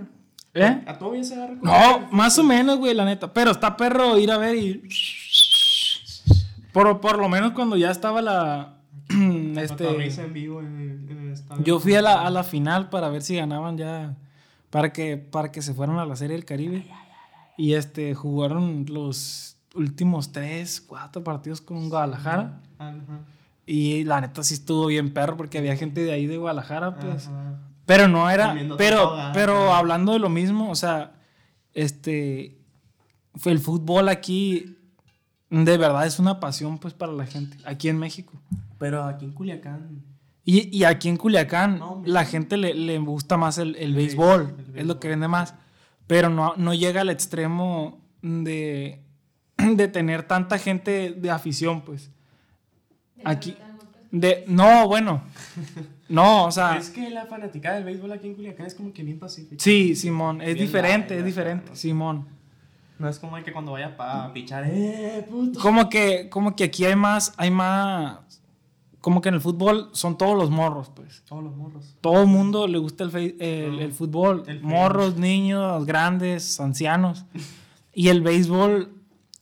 ¿Eh? 0.53 0.83
¿A 0.85 0.97
todavía 0.97 1.23
se 1.23 1.33
agarra 1.33 1.57
cura? 1.57 1.71
No, 1.71 2.07
más 2.11 2.37
o 2.37 2.43
menos, 2.43 2.77
güey, 2.77 2.93
la 2.93 3.05
neta. 3.05 3.33
Pero 3.33 3.51
está 3.51 3.75
perro 3.75 4.17
ir 4.17 4.31
a 4.31 4.37
ver 4.37 4.55
y. 4.55 4.83
Por, 6.71 6.99
por 7.01 7.17
lo 7.17 7.29
menos 7.29 7.53
cuando 7.53 7.75
ya 7.75 7.91
estaba 7.91 8.21
la. 8.21 8.77
Este... 9.57 10.05
este. 10.05 10.23
en 10.23 10.33
vivo 10.33 10.59
en 10.59 10.79
el, 10.79 11.11
en 11.11 11.25
el 11.25 11.33
estadio. 11.33 11.63
Yo 11.63 11.79
fui 11.79 11.93
a 11.93 12.01
la, 12.01 12.25
a 12.25 12.29
la 12.29 12.43
final 12.43 12.89
para 12.89 13.09
ver 13.09 13.21
si 13.21 13.35
ganaban 13.35 13.77
ya. 13.77 14.15
Para 14.73 14.91
que, 14.91 15.17
para 15.17 15.51
que 15.51 15.61
se 15.61 15.75
fueran 15.75 15.99
a 15.99 16.05
la 16.07 16.15
Serie 16.15 16.35
del 16.35 16.45
Caribe. 16.45 16.87
Y 17.57 17.73
este, 17.73 18.15
jugaron 18.15 18.87
los 18.89 19.57
últimos 19.75 20.31
tres, 20.31 20.81
cuatro 20.81 21.23
partidos 21.23 21.61
con 21.61 21.89
Guadalajara. 21.89 22.59
Ajá. 22.79 23.19
Y 23.67 24.03
la 24.03 24.19
neta 24.19 24.41
sí 24.41 24.55
estuvo 24.55 24.87
bien 24.87 25.13
perro 25.13 25.37
porque 25.37 25.59
había 25.59 25.77
gente 25.77 26.03
de 26.03 26.11
ahí 26.11 26.25
de 26.25 26.37
Guadalajara, 26.37 26.95
pues. 26.95 27.27
Ajá. 27.27 27.59
Pero 27.85 28.07
no 28.07 28.27
era. 28.31 28.55
Pero, 28.75 29.15
pero 29.31 29.69
ajá. 29.69 29.77
hablando 29.77 30.13
de 30.13 30.19
lo 30.19 30.29
mismo, 30.29 30.71
o 30.71 30.75
sea, 30.75 31.13
este. 31.75 32.57
Fue 33.35 33.51
el 33.51 33.59
fútbol 33.59 34.09
aquí. 34.09 34.75
De 35.51 35.77
verdad 35.77 36.07
es 36.07 36.17
una 36.17 36.39
pasión, 36.39 36.79
pues, 36.79 36.95
para 36.95 37.11
la 37.11 37.27
gente. 37.27 37.57
Aquí 37.63 37.89
en 37.89 37.99
México. 37.99 38.33
Pero 38.79 39.03
aquí 39.03 39.25
en 39.25 39.33
Culiacán. 39.33 40.03
Y, 40.45 40.75
y 40.77 40.83
aquí 40.83 41.07
en 41.09 41.17
Culiacán, 41.17 41.79
No, 41.79 42.01
la 42.05 42.25
gente 42.25 42.57
le, 42.57 42.73
le 42.73 42.97
gusta 42.99 43.37
más 43.37 43.57
el, 43.57 43.75
el 43.77 43.83
El 43.83 43.93
béisbol. 43.95 44.55
béis- 44.57 44.69
el 44.73 44.79
Es 44.79 44.85
lo 44.85 44.99
que 44.99 45.07
vende 45.07 45.27
más. 45.27 45.55
Pero 46.07 46.29
no, 46.29 46.53
no 46.57 46.73
llega 46.73 47.01
al 47.01 47.09
extremo 47.09 47.99
de, 48.21 49.01
de 49.57 49.87
tener 49.87 50.23
tanta 50.23 50.57
gente 50.57 51.11
de 51.11 51.31
afición, 51.31 51.81
pues. 51.81 52.11
Aquí. 53.23 53.55
De, 54.11 54.43
no, 54.47 54.87
bueno. 54.87 55.23
No, 56.09 56.45
o 56.45 56.51
sea. 56.51 56.77
es 56.77 56.89
que 56.91 57.09
la 57.09 57.25
fanática 57.25 57.73
del 57.73 57.85
béisbol 57.85 58.11
aquí 58.11 58.27
en 58.27 58.35
Culiacán 58.35 58.67
es 58.67 58.75
como 58.75 58.93
que 58.93 59.01
bien 59.01 59.17
pacífica. 59.17 59.55
Sí, 59.63 59.95
Simón, 59.95 60.41
es 60.41 60.53
Bien 60.53 60.67
diferente, 60.67 61.15
light, 61.15 61.19
es 61.21 61.25
diferente, 61.25 61.69
¿no? 61.71 61.75
Simón. 61.75 62.27
No 62.99 63.09
es 63.09 63.17
como 63.17 63.35
de 63.37 63.43
que 63.43 63.51
cuando 63.51 63.71
vaya 63.71 63.95
a 63.97 64.31
pichar, 64.31 64.65
¡eh, 64.67 65.25
puto! 65.27 65.59
Como 65.59 65.89
que, 65.89 66.29
como 66.29 66.55
que 66.55 66.65
aquí 66.65 66.85
hay 66.85 66.95
más, 66.95 67.33
hay 67.37 67.49
más, 67.49 68.19
como 69.03 69.19
que 69.19 69.27
en 69.27 69.35
el 69.35 69.41
fútbol 69.41 69.89
son 69.91 70.17
todos 70.17 70.37
los 70.37 70.49
morros, 70.49 70.89
pues. 70.95 71.23
Todos 71.27 71.43
los 71.43 71.53
morros. 71.57 71.97
Todo 71.99 72.21
el 72.21 72.27
mundo 72.27 72.67
le 72.67 72.77
gusta 72.77 73.03
el, 73.03 73.35
el, 73.41 73.79
el 73.79 73.91
fútbol, 73.91 74.45
El 74.47 74.63
morros, 74.63 75.17
niños, 75.17 75.85
grandes, 75.85 76.59
ancianos. 76.59 77.25
Y 77.95 78.07
el 78.07 78.21
béisbol 78.21 78.89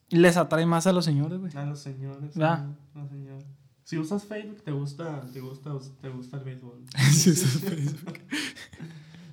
Les 0.09 0.35
atrae 0.35 0.65
más 0.65 0.87
a 0.87 0.91
los 0.91 1.05
señores, 1.05 1.39
güey. 1.39 1.55
A 1.55 1.63
los 1.65 1.79
señores. 1.79 2.35
¿Verdad? 2.35 2.65
sí, 2.67 2.99
los 2.99 3.09
señores. 3.09 3.45
Si 3.83 3.97
usas 3.99 4.25
Facebook, 4.25 4.63
te 4.63 4.71
gusta, 4.71 5.21
te 5.31 5.39
gusta, 5.39 5.71
te 6.01 6.09
gusta 6.09 6.37
el 6.37 6.43
béisbol. 6.43 6.83
Eso 6.97 7.29
es 7.29 7.59
Facebook. 7.61 8.17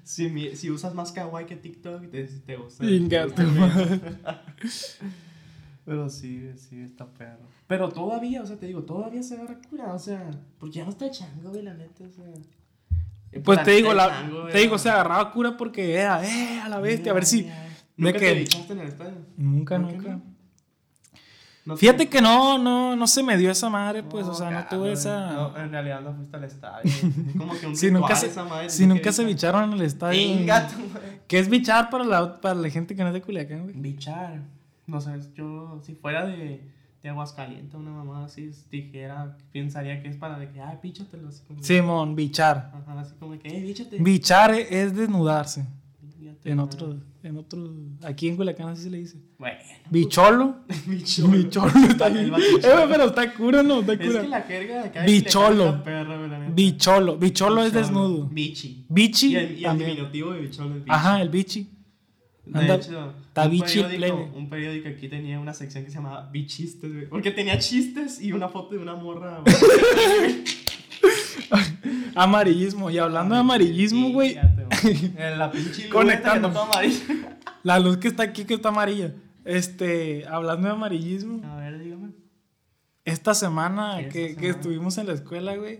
Si, 0.05 0.57
si 0.57 0.71
usas 0.71 0.95
más 0.95 1.12
kawaii 1.12 1.47
que 1.47 1.57
TikTok, 1.57 2.11
te, 2.11 2.25
te 2.25 2.57
gusta 2.57 2.85
el 2.85 3.09
tu 3.09 3.43
béisbol. 3.43 3.59
madre. 3.59 4.01
Pero 5.88 6.09
sí, 6.11 6.51
sí, 6.57 6.81
está 6.83 7.07
perro. 7.07 7.46
Pero 7.66 7.88
todavía, 7.88 8.42
o 8.42 8.46
sea, 8.46 8.57
te 8.57 8.66
digo, 8.66 8.83
todavía 8.83 9.22
se 9.22 9.35
agarra 9.37 9.59
cura, 9.70 9.94
o 9.94 9.98
sea, 9.98 10.31
porque 10.59 10.77
ya 10.77 10.85
no 10.85 10.90
está 10.90 11.11
chango, 11.11 11.51
güey, 11.51 11.62
la 11.62 11.74
neta, 11.74 12.05
o 12.05 12.11
sea. 12.11 12.24
Eh, 13.33 13.40
Pues 13.40 13.62
te 13.62 13.72
digo, 13.72 13.92
la, 13.94 14.09
chango, 14.09 14.48
te 14.48 14.59
digo, 14.59 14.79
se 14.79 14.88
agarraba 14.90 15.31
cura 15.33 15.57
porque 15.57 15.94
era, 15.94 16.24
eh, 16.27 16.61
a 16.61 16.68
la 16.68 16.79
bestia, 16.81 17.12
a 17.12 17.14
ver 17.14 17.24
si. 17.27 17.48
¿Nunca 17.96 18.18
de 18.18 18.27
te 18.27 18.35
bichaste 18.35 18.72
en 18.74 18.79
el 18.81 18.88
estadio? 18.88 19.12
Nunca, 19.37 19.79
¿Por 19.81 19.88
qué 19.88 19.96
nunca. 19.96 20.20
no? 21.66 21.77
Fíjate 21.77 21.98
te- 22.05 22.09
que 22.09 22.22
no, 22.22 22.57
no, 22.59 22.96
no 22.96 23.07
se 23.07 23.22
me 23.22 23.37
dio 23.37 23.51
esa 23.51 23.68
madre, 23.68 24.03
pues, 24.03 24.27
o 24.27 24.35
sea, 24.35 24.51
no 24.51 24.66
tuve 24.68 24.92
esa. 24.92 25.33
No, 25.33 25.57
en 25.59 25.70
realidad 25.70 26.01
no 26.01 26.14
fuiste 26.14 26.37
al 26.37 26.44
estadio. 26.44 26.90
Es 26.90 27.03
como 27.37 27.59
que 27.59 27.66
un 27.66 27.77
Si 27.77 27.90
nunca 27.90 28.14
se, 28.16 28.27
esa 28.29 28.44
madre, 28.44 28.70
si 28.70 28.87
nunca 28.87 29.12
se 29.12 29.24
bichar. 29.24 29.53
bicharon 29.53 29.72
en 29.72 29.79
el 29.81 29.85
estadio. 29.87 30.46
Madre. 30.46 31.20
¿Qué 31.27 31.38
es 31.38 31.48
bichar 31.51 31.90
para 31.90 32.05
la, 32.05 32.40
para 32.40 32.55
la 32.55 32.70
gente 32.70 32.94
que 32.96 33.03
no 33.03 33.09
es 33.09 33.14
de 33.14 33.20
Culiacán, 33.22 33.64
güey? 33.64 33.74
Bichar. 33.77 34.40
No 34.88 35.01
sé, 35.01 35.11
yo, 35.35 35.81
si 35.85 35.94
fuera 35.94 36.27
de, 36.27 36.62
de 37.03 37.09
Aguascalientes, 37.09 37.74
una 37.74 37.90
mamá 37.90 38.24
así 38.24 38.51
dijera, 38.70 39.37
pensaría 39.53 40.03
que 40.03 40.09
es 40.09 40.16
para 40.16 40.38
de 40.38 40.51
que, 40.51 40.61
ah, 40.61 40.79
píchatelo. 40.81 41.29
Así 41.29 41.42
como, 41.46 41.62
Simón, 41.62 42.16
bichar. 42.16 42.72
Ajá, 42.74 43.01
así 43.01 43.14
como 43.20 43.38
que, 43.38 43.48
eh, 43.48 43.61
bíchate. 43.61 43.98
Bichar 43.98 44.53
es 44.53 44.96
desnudarse. 44.96 45.66
Fíjate, 46.18 46.51
En 46.51 46.59
otro, 46.59 46.96
en 47.22 47.37
otro, 47.37 47.70
aquí 48.03 48.29
en 48.29 48.37
Culiacán 48.37 48.68
así 48.68 48.85
se 48.85 48.90
le 48.90 48.98
dice. 48.98 49.18
Bueno, 49.38 49.59
Bicholo. 49.90 50.57
bicholo. 50.87 51.29
Bicholo 51.33 51.70
está 51.88 52.09
Eh, 52.09 52.31
pero 52.88 53.05
está 53.05 53.35
cura, 53.35 53.62
¿no? 53.62 53.81
Está 53.81 53.92
Es 53.92 54.07
cura. 54.07 54.22
que 54.22 54.29
la 54.29 54.42
jerga 54.42 54.74
de 54.74 54.88
acá 54.88 55.05
Bicholo. 55.05 55.68
es 55.68 55.83
perra. 55.83 56.48
Bicholo. 56.51 57.18
Bicholo 57.18 57.62
es 57.62 57.72
desnudo. 57.74 58.24
Bichi. 58.27 58.87
Bichi. 58.88 59.33
Y 59.33 59.37
el, 59.37 59.59
y 59.59 59.64
el 59.66 59.79
diminutivo 59.79 60.33
de 60.33 60.40
bicholo 60.40 60.70
es 60.77 60.85
bichi. 60.85 60.90
Ajá, 60.90 61.20
el 61.22 61.29
bichi. 61.29 61.68
De 62.49 62.59
Anda, 62.61 62.75
hecho, 62.77 63.13
está 63.27 63.45
un 63.47 63.59
periódico, 63.61 63.97
plebe. 63.99 64.31
un 64.35 64.49
periódico 64.49 64.89
aquí 64.89 65.09
tenía 65.09 65.39
una 65.39 65.53
sección 65.55 65.85
que 65.85 65.91
se 65.91 65.97
llamaba 65.97 66.29
Bichistes, 66.33 66.93
güey. 66.93 67.07
Porque 67.09 67.31
tenía 67.31 67.59
chistes 67.59 68.21
y 68.21 68.33
una 68.33 68.49
foto 68.49 68.75
de 68.75 68.81
una 68.81 68.95
morra. 68.97 69.41
güey. 69.45 70.45
Amarillismo. 72.15 72.91
Y 72.91 72.99
hablando 72.99 73.35
de 73.35 73.41
amarillismo, 73.41 74.11
güey. 74.11 74.35
La 75.17 75.51
pinche 75.51 75.85
luz 75.85 75.93
Conectando. 75.93 76.53
que. 76.53 77.27
La 77.63 77.79
luz 77.79 77.99
que 77.99 78.09
está 78.09 78.23
aquí, 78.25 78.45
que 78.45 78.55
está 78.55 78.71
amarilla. 78.71 79.15
Este, 79.45 80.25
hablando 80.27 80.67
de 80.69 80.75
amarillismo. 80.75 81.41
A 81.47 81.57
ver, 81.57 81.79
dígame. 81.79 82.09
Esta 83.05 83.35
semana 83.35 84.01
Esta 84.01 84.13
que, 84.13 84.21
que 84.29 84.35
semana. 84.35 84.51
estuvimos 84.51 84.99
en 84.99 85.07
la 85.07 85.13
escuela, 85.15 85.57
güey. 85.57 85.79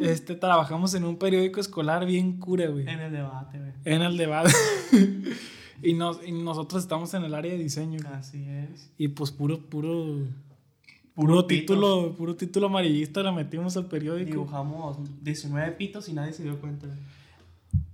Este, 0.00 0.34
trabajamos 0.34 0.94
en 0.94 1.04
un 1.04 1.18
periódico 1.18 1.60
escolar 1.60 2.06
bien 2.06 2.38
cura, 2.38 2.66
güey. 2.68 2.88
En 2.88 3.00
el 3.00 3.12
debate, 3.12 3.58
güey. 3.58 3.72
En 3.84 4.02
el 4.02 4.16
debate. 4.16 4.50
y, 5.82 5.94
nos, 5.94 6.26
y 6.26 6.32
nosotros 6.32 6.82
estamos 6.82 7.12
en 7.14 7.24
el 7.24 7.34
área 7.34 7.52
de 7.52 7.58
diseño. 7.58 8.00
Así 8.12 8.44
es. 8.48 8.90
Y 8.98 9.08
pues 9.08 9.30
puro, 9.30 9.58
puro. 9.58 10.26
Puro 11.14 11.44
título, 11.44 12.14
puro 12.16 12.34
título 12.36 12.66
amarillista 12.68 13.22
le 13.22 13.32
metimos 13.32 13.76
al 13.76 13.86
periódico. 13.86 14.30
Dibujamos 14.30 14.96
19 15.22 15.72
pitos 15.72 16.08
y 16.08 16.14
nadie 16.14 16.32
se 16.32 16.42
dio 16.44 16.58
cuenta. 16.60 16.86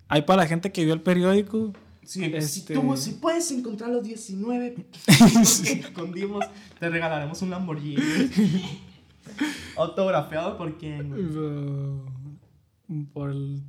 Hay 0.09 0.22
para 0.22 0.42
la 0.42 0.49
gente 0.49 0.70
que 0.70 0.85
vio 0.85 0.94
el 0.94 1.01
periódico. 1.01 1.72
Sí, 2.05 2.25
Este- 2.25 2.42
si, 2.42 2.64
tú, 2.64 2.96
si 2.96 3.12
puedes 3.12 3.51
encontrar 3.51 3.90
los 3.90 4.05
19 4.05 4.70
pitos 4.70 5.03
que 5.64 5.72
escondimos, 5.81 6.44
te 6.79 6.88
regalaremos 6.88 7.42
un 7.42 7.51
Lamborghini. 7.51 7.96
Autografiado 9.77 10.57
por 10.57 10.79
quién, 10.79 11.12
uh, 11.12 13.05
por 13.12 13.31
el 13.31 13.61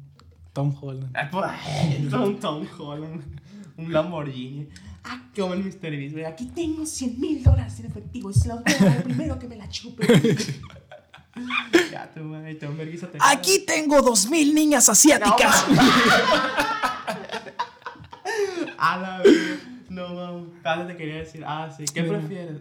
Tom 0.54 0.74
Holland. 0.80 1.12
Ay, 1.16 1.28
por 1.32 1.44
ahí, 1.46 2.08
un 2.14 2.40
Tom 2.40 2.66
Holland, 2.78 3.37
un 3.78 3.94
Lamborghini. 3.94 4.68
Ah, 5.04 5.22
como 5.36 5.54
el 5.54 5.64
Mr. 5.64 5.92
Beast, 5.92 6.14
güey. 6.14 6.26
Aquí 6.26 6.48
tengo 6.48 6.86
100 6.86 7.20
mil 7.20 7.44
dólares 7.44 7.80
en 7.80 7.86
efectivo 7.86 8.30
y 8.30 8.34
se 8.34 8.50
los 8.50 8.64
voy 8.64 8.74
a 8.74 8.78
dar 8.84 8.98
al 8.98 9.04
primero 9.04 9.40
que 9.40 9.48
me 9.48 9.56
la 9.56 9.70
chupe. 9.70 10.06
ya, 11.92 12.12
tú, 12.14 12.32
te 12.34 12.56
te 12.56 13.18
Aquí 13.20 13.64
tengo 13.66 14.02
dos 14.02 14.30
mil 14.30 14.54
niñas 14.54 14.90
asiáticas. 14.90 15.66
A 18.78 18.98
la 18.98 19.20
vez. 19.20 19.60
No, 19.90 20.14
mames. 20.14 20.50
Casi 20.62 20.88
te 20.88 20.98
quería 20.98 21.18
decir, 21.18 21.44
ah, 21.46 21.74
sí. 21.76 21.86
¿Qué 21.94 22.04
Mira. 22.04 22.20
prefieres? 22.20 22.58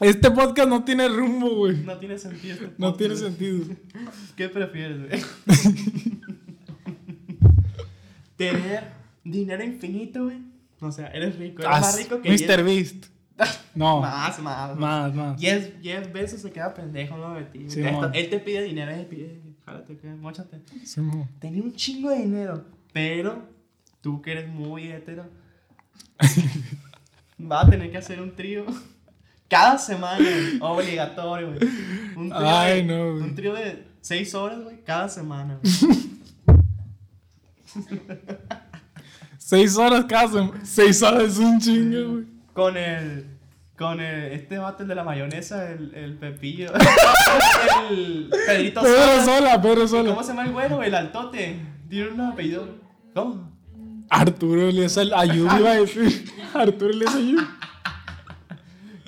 Este 0.00 0.30
podcast 0.32 0.68
no 0.68 0.82
tiene 0.82 1.08
rumbo, 1.08 1.54
güey. 1.54 1.76
No 1.76 1.96
tiene 1.98 2.18
sentido 2.18 2.54
este 2.54 2.72
No 2.76 2.94
tiene 2.94 3.14
sentido. 3.16 3.66
¿Qué 4.36 4.48
prefieres, 4.48 5.06
güey? 5.06 5.22
Tener 8.50 8.84
dinero 9.24 9.62
infinito, 9.64 10.24
güey. 10.24 10.38
O 10.80 10.90
sea, 10.90 11.08
eres 11.08 11.36
rico. 11.38 11.62
Eres 11.62 11.80
más 11.80 11.96
rico 11.98 12.20
que 12.20 12.30
Mr. 12.30 12.38
Jeff- 12.38 12.64
Beast. 12.64 13.06
No. 13.74 14.00
Más, 14.02 14.38
más. 14.40 14.76
Más, 14.76 15.14
más. 15.14 15.38
10 15.40 15.80
10 15.80 16.12
veces 16.12 16.42
se 16.42 16.50
queda 16.52 16.74
pendejo 16.74 17.16
no 17.16 17.34
de 17.34 17.44
ti. 17.44 17.64
Sí, 17.70 17.80
él 18.12 18.28
te 18.30 18.38
pide 18.38 18.62
dinero, 18.62 18.90
él 18.90 18.98
te 18.98 19.04
pide, 19.06 19.40
jálate, 19.64 19.96
que, 19.96 20.08
móchate. 20.08 20.60
Simón. 20.84 21.26
Tenía 21.40 21.62
un 21.62 21.72
chingo 21.74 22.10
de 22.10 22.18
dinero, 22.18 22.64
pero 22.92 23.48
tú 24.02 24.20
que 24.20 24.32
eres 24.32 24.48
muy 24.48 24.88
hetero, 24.92 25.24
vas 27.38 27.66
a 27.66 27.70
tener 27.70 27.90
que 27.90 27.96
hacer 27.98 28.20
un 28.20 28.34
trío 28.36 28.66
cada 29.48 29.78
semana, 29.78 30.28
obligatorio, 30.60 31.48
güey. 31.54 31.60
Un 32.16 32.28
trío, 32.28 32.38
Ay, 32.48 32.84
no, 32.84 33.12
güey. 33.12 33.22
Un 33.22 33.34
trío 33.34 33.54
de 33.54 33.84
6 34.02 34.34
horas, 34.34 34.62
güey, 34.62 34.82
cada 34.84 35.08
semana, 35.08 35.58
güey. 35.62 35.72
Seis 39.38 39.76
horas 39.76 40.06
semana. 40.08 40.52
Seis 40.64 41.02
horas 41.02 41.24
es 41.24 41.38
un 41.38 41.60
chingo, 41.60 42.12
güey. 42.12 42.24
Con 42.52 42.76
el. 42.76 43.26
Con 43.76 44.00
el, 44.00 44.32
este 44.32 44.58
vato, 44.58 44.82
el 44.84 44.88
de 44.88 44.94
la 44.94 45.02
mayonesa, 45.02 45.70
el, 45.72 45.92
el 45.94 46.14
Pepillo. 46.16 46.70
el 47.90 48.30
Pedrito 48.46 48.80
Pedro 48.82 48.96
Sola. 48.96 49.24
sola, 49.24 49.62
Pedro 49.62 49.74
¿Cómo 49.74 49.88
sola. 49.88 50.22
se 50.22 50.28
llama 50.28 50.44
el 50.44 50.52
güero? 50.52 50.82
El 50.82 50.94
altote. 50.94 51.56
Tiene 51.88 52.10
un 52.10 52.20
apellido. 52.20 52.68
¿Cómo? 53.14 53.50
Arturo 54.08 54.68
Elías 54.68 54.96
Ayub 54.98 55.50
iba 55.58 55.70
a 55.70 55.74
decir. 55.80 56.30
Arturo 56.54 56.90
Elías 56.90 57.14
Ayub. 57.14 57.40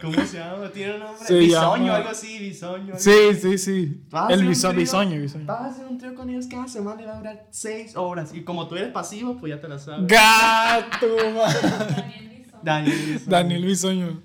¿Cómo 0.05 0.27
se 0.27 0.39
llama? 0.39 0.71
Tiene 0.71 0.95
un 0.95 1.01
nombre. 1.01 1.25
Se 1.27 1.35
bisoño, 1.39 1.77
llama- 1.87 1.97
algo 1.97 2.09
así, 2.11 2.39
bisoño. 2.39 2.85
algo 2.95 2.99
Sí, 2.99 3.13
sí, 3.41 3.59
sí. 3.59 4.03
El 4.31 4.47
biso- 4.49 4.69
trío. 4.69 4.81
bisoño, 4.81 5.21
bisoño. 5.21 5.45
Vas 5.47 5.61
a 5.61 5.67
hacer 5.67 5.87
un 5.87 5.99
trío 5.99 6.15
con 6.15 6.31
ellos 6.31 6.47
cada 6.47 6.69
semana 6.69 7.03
y 7.03 7.05
va 7.05 7.15
a 7.15 7.19
durar 7.19 7.47
6 7.51 7.97
horas. 7.97 8.35
Y 8.35 8.43
como 8.45 8.67
tú 8.69 8.77
eres 8.77 8.93
pasivo, 8.93 9.37
pues 9.39 9.51
ya 9.55 9.61
te 9.61 9.69
la 9.69 9.79
sabes. 9.79 10.07
Gato. 10.07 11.07
Daniel. 12.63 12.97
Bisoño. 13.07 13.31
Daniel 13.31 13.65
Bisoño. 13.65 14.23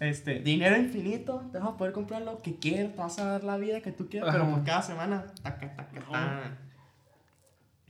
Este, 0.00 0.40
dinero 0.40 0.76
infinito, 0.76 1.44
te 1.52 1.58
vas 1.60 1.68
a 1.68 1.76
poder 1.76 1.92
comprar 1.92 2.22
lo 2.22 2.42
que 2.42 2.56
quieras, 2.56 2.90
te 2.92 2.98
vas 2.98 3.18
a 3.20 3.24
dar 3.24 3.44
la 3.44 3.56
vida 3.56 3.80
que 3.82 3.92
tú 3.92 4.08
quieras, 4.08 4.30
pero 4.32 4.50
por 4.50 4.64
cada 4.64 4.82
semana, 4.82 5.26
taca, 5.42 5.76
taca, 5.76 6.00
taca. 6.00 6.58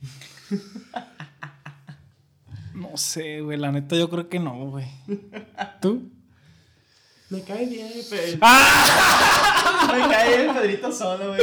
No 2.75 2.97
sé, 2.97 3.41
güey. 3.41 3.57
La 3.57 3.71
neta, 3.71 3.95
yo 3.95 4.09
creo 4.09 4.29
que 4.29 4.39
no, 4.39 4.65
güey. 4.71 4.85
¿Tú? 5.81 6.09
Me 7.33 7.41
cae 7.41 7.65
bien, 7.65 7.91
Pedro. 8.11 8.37
¡Ah! 8.41 9.87
Me 9.91 10.07
cae 10.07 10.37
bien 10.43 10.53
Pedrito 10.53 10.91
solo, 10.91 11.29
güey. 11.29 11.41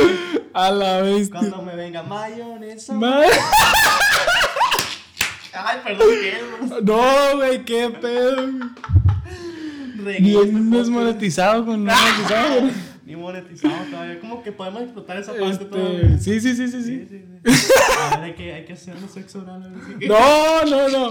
A 0.55 0.71
la 0.71 1.01
vez. 1.01 1.29
Cuando 1.31 1.61
me 1.63 1.75
venga 1.75 2.05
mayonesa. 2.05 2.93
Ma- 2.95 3.23
Ay, 5.53 5.79
perdón, 5.83 6.07
¿qué? 6.23 6.41
No, 6.85 7.37
güey, 7.39 7.65
qué 7.65 7.91
pedo. 7.91 8.37
este 9.99 10.21
Bien 10.21 10.53
podcast. 10.53 10.71
desmonetizado 10.71 11.67
con 11.67 11.85
no 11.87 11.93
monetizado. 11.93 12.71
Ni 13.11 13.17
monetizado 13.17 13.75
todavía. 13.91 14.21
Como 14.21 14.41
que 14.41 14.53
podemos 14.53 14.83
explotar 14.83 15.17
esa 15.19 15.33
parte 15.33 15.51
Este, 15.51 15.65
todavía. 15.65 16.17
sí, 16.19 16.41
sí, 16.41 16.55
sí, 16.55 16.69
sí, 16.69 16.83
Sí, 16.83 17.07
sí. 17.09 17.25
sí. 17.45 17.73
A 18.01 18.17
ver, 18.17 18.25
hay 18.27 18.35
que, 18.35 18.53
hay 18.55 18.65
que 18.65 18.73
hacernos 18.75 19.11
sexo 19.11 19.41
oral. 19.41 19.73
No, 20.07 20.65
no, 20.65 20.89
no. 20.89 21.11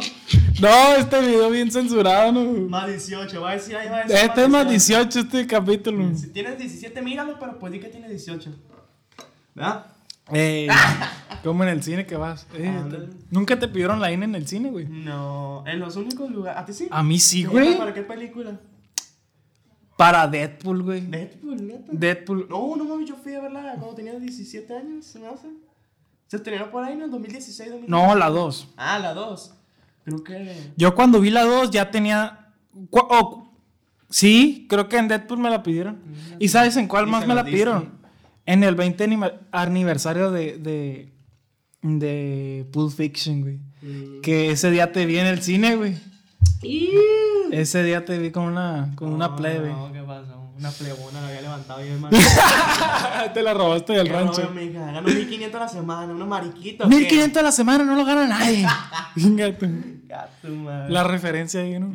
No, 0.62 0.96
este 0.98 1.20
video 1.20 1.50
bien 1.50 1.70
censurado, 1.70 2.32
no. 2.32 2.44
Más 2.70 2.88
18, 2.88 3.42
va 3.42 3.50
a 3.52 3.54
decir, 3.56 3.76
ahí 3.76 3.90
va 3.90 3.98
a 3.98 4.04
decir. 4.04 4.16
Este 4.16 4.44
es 4.44 4.50
más 4.50 4.70
18 4.70 5.20
este 5.20 5.46
capítulo. 5.46 6.16
Si 6.16 6.28
tienes 6.28 6.58
17, 6.58 7.02
míralo, 7.02 7.38
pero 7.38 7.60
pues 7.60 7.74
di 7.74 7.80
que 7.80 7.90
tiene 7.90 8.08
18. 8.08 8.50
¿Verdad? 9.56 9.86
Eh, 10.32 10.68
como 11.44 11.64
en 11.64 11.70
el 11.70 11.84
cine 11.84 12.06
que 12.06 12.16
vas. 12.16 12.48
Eh, 12.54 12.72
Nunca 13.30 13.60
te 13.60 13.68
pidieron 13.68 14.00
la 14.00 14.10
INE 14.10 14.24
en 14.24 14.36
el 14.36 14.48
cine, 14.48 14.70
güey. 14.72 14.86
No, 14.86 15.66
en 15.68 15.80
los 15.80 15.98
únicos 15.98 16.32
lugares. 16.32 16.62
¿A 16.62 16.66
ti 16.66 16.72
sí? 16.72 16.88
A 16.92 17.04
mí 17.04 17.20
sí, 17.20 17.44
güey. 17.44 17.78
¿Para 17.78 17.94
qué 17.94 18.04
película? 18.04 18.58
Para 20.00 20.26
Deadpool, 20.30 20.82
güey. 20.82 21.02
Deadpool, 21.02 21.68
neta. 21.68 21.92
Deadpool. 21.92 22.48
No, 22.50 22.74
no 22.78 22.86
mames, 22.86 23.10
yo 23.10 23.18
fui 23.22 23.34
a 23.34 23.42
verla 23.42 23.76
cuando 23.78 23.96
tenía 23.96 24.18
17 24.18 24.74
años, 24.74 25.04
se 25.06 25.20
me 25.20 25.28
hace. 25.28 25.48
Se 26.28 26.38
estrenó 26.38 26.72
por 26.72 26.86
ahí 26.86 26.94
en 26.94 27.02
el 27.02 27.12
2016, 27.12 27.70
2017. 27.70 27.92
No, 27.92 28.16
la 28.16 28.30
2. 28.30 28.70
Ah, 28.78 28.98
la 28.98 29.14
2. 29.14 29.54
Creo 30.06 30.24
que. 30.24 30.56
Yo 30.78 30.96
cuando 30.96 31.20
vi 31.20 31.32
la 31.32 31.44
2 31.44 31.72
ya 31.72 31.92
tenía. 31.92 32.54
oh, 32.92 33.52
sí, 34.10 34.68
creo 34.70 34.88
que 34.88 34.96
en 34.96 35.10
Deadpool 35.10 35.40
me 35.40 35.50
la 35.50 35.64
pidieron. 35.64 36.00
¿Y 36.40 36.48
sabes 36.48 36.78
en 36.78 36.88
cuál 36.88 37.06
Y 37.06 37.12
más 37.12 37.28
me 37.28 37.36
la 37.36 37.44
pidieron? 37.44 38.00
En 38.46 38.64
el 38.64 38.76
20 38.76 39.04
anima- 39.04 39.34
aniversario 39.52 40.32
de, 40.32 40.58
de, 40.60 41.12
de 41.82 42.66
Pulp 42.72 42.94
Fiction, 42.94 43.42
güey. 43.42 43.60
Mm. 43.82 44.22
Que 44.22 44.52
ese 44.52 44.72
día 44.72 44.94
te 44.94 45.06
vi 45.06 45.18
en 45.18 45.28
el 45.28 45.42
cine, 45.42 45.76
güey. 45.76 45.98
Ese 47.52 47.84
día 47.84 48.06
te 48.06 48.18
vi 48.18 48.32
con 48.32 48.44
una, 48.46 48.92
con 48.96 49.14
una 49.14 49.28
No, 49.30 49.36
plebe. 49.36 49.70
No, 49.70 49.92
¿qué 49.92 50.02
pasó? 50.02 50.36
Una 50.58 50.72
plebona 50.72 51.22
la 51.22 51.28
había 51.30 51.42
levantado 51.42 51.80
yo, 51.86 51.94
hermano. 51.94 52.18
te 53.34 53.42
la 53.42 53.54
robaste 53.54 53.94
del 53.94 54.10
rancho. 54.10 54.42
rollo, 54.42 54.52
mija. 54.52 54.92
Gano 54.92 55.02
1500 55.04 55.56
a 55.56 55.64
la 55.64 55.70
semana, 55.70 56.14
unos 56.14 56.28
mariquitos. 56.28 56.88
1500 56.90 57.40
a 57.40 57.44
la 57.44 57.52
semana 57.54 57.84
no 57.86 57.96
lo 57.96 58.04
gana 58.04 58.28
nadie. 58.28 58.68
Fíjate. 59.16 59.70
Gato, 60.06 60.50
madre. 60.50 60.90
La 60.92 61.04
referencia 61.06 61.62
ahí, 61.62 61.80
¿no? 61.80 61.94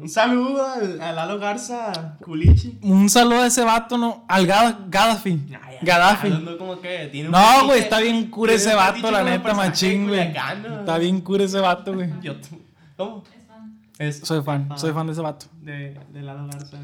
Un 0.00 0.08
saludo 0.10 0.66
al, 0.68 1.00
al 1.00 1.16
Lalo 1.16 1.38
Garza 1.38 2.18
Culichi. 2.22 2.78
Un 2.82 3.08
saludo 3.08 3.40
a 3.42 3.46
ese 3.46 3.64
vato, 3.64 3.96
¿no? 3.96 4.24
Al 4.28 4.46
Gada- 4.46 4.78
Gaddafi. 4.88 5.46
Ay, 5.64 5.76
Gaddafi. 5.80 6.30
como 6.58 6.78
que 6.80 7.08
tiene 7.10 7.28
un 7.28 7.32
No, 7.32 7.64
güey, 7.64 7.80
está 7.80 8.00
bien 8.00 8.28
cura 8.30 8.52
ese 8.52 8.74
vato, 8.74 9.10
la 9.10 9.22
neta, 9.22 9.54
machín, 9.54 10.08
güey. 10.08 10.20
Está 10.80 10.98
bien 10.98 11.20
cura 11.22 11.44
ese 11.44 11.60
vato, 11.60 11.94
güey. 11.94 12.10
Yo, 12.20 12.34
¿Cómo? 12.96 13.24
Es 13.98 14.18
Soy 14.20 14.42
fan, 14.42 14.68
soy 14.76 14.92
fan 14.92 15.06
de 15.06 15.12
ese 15.12 15.22
vato. 15.22 15.46
De, 15.62 15.98
de 16.12 16.22
Lalo 16.22 16.46
Garza. 16.46 16.76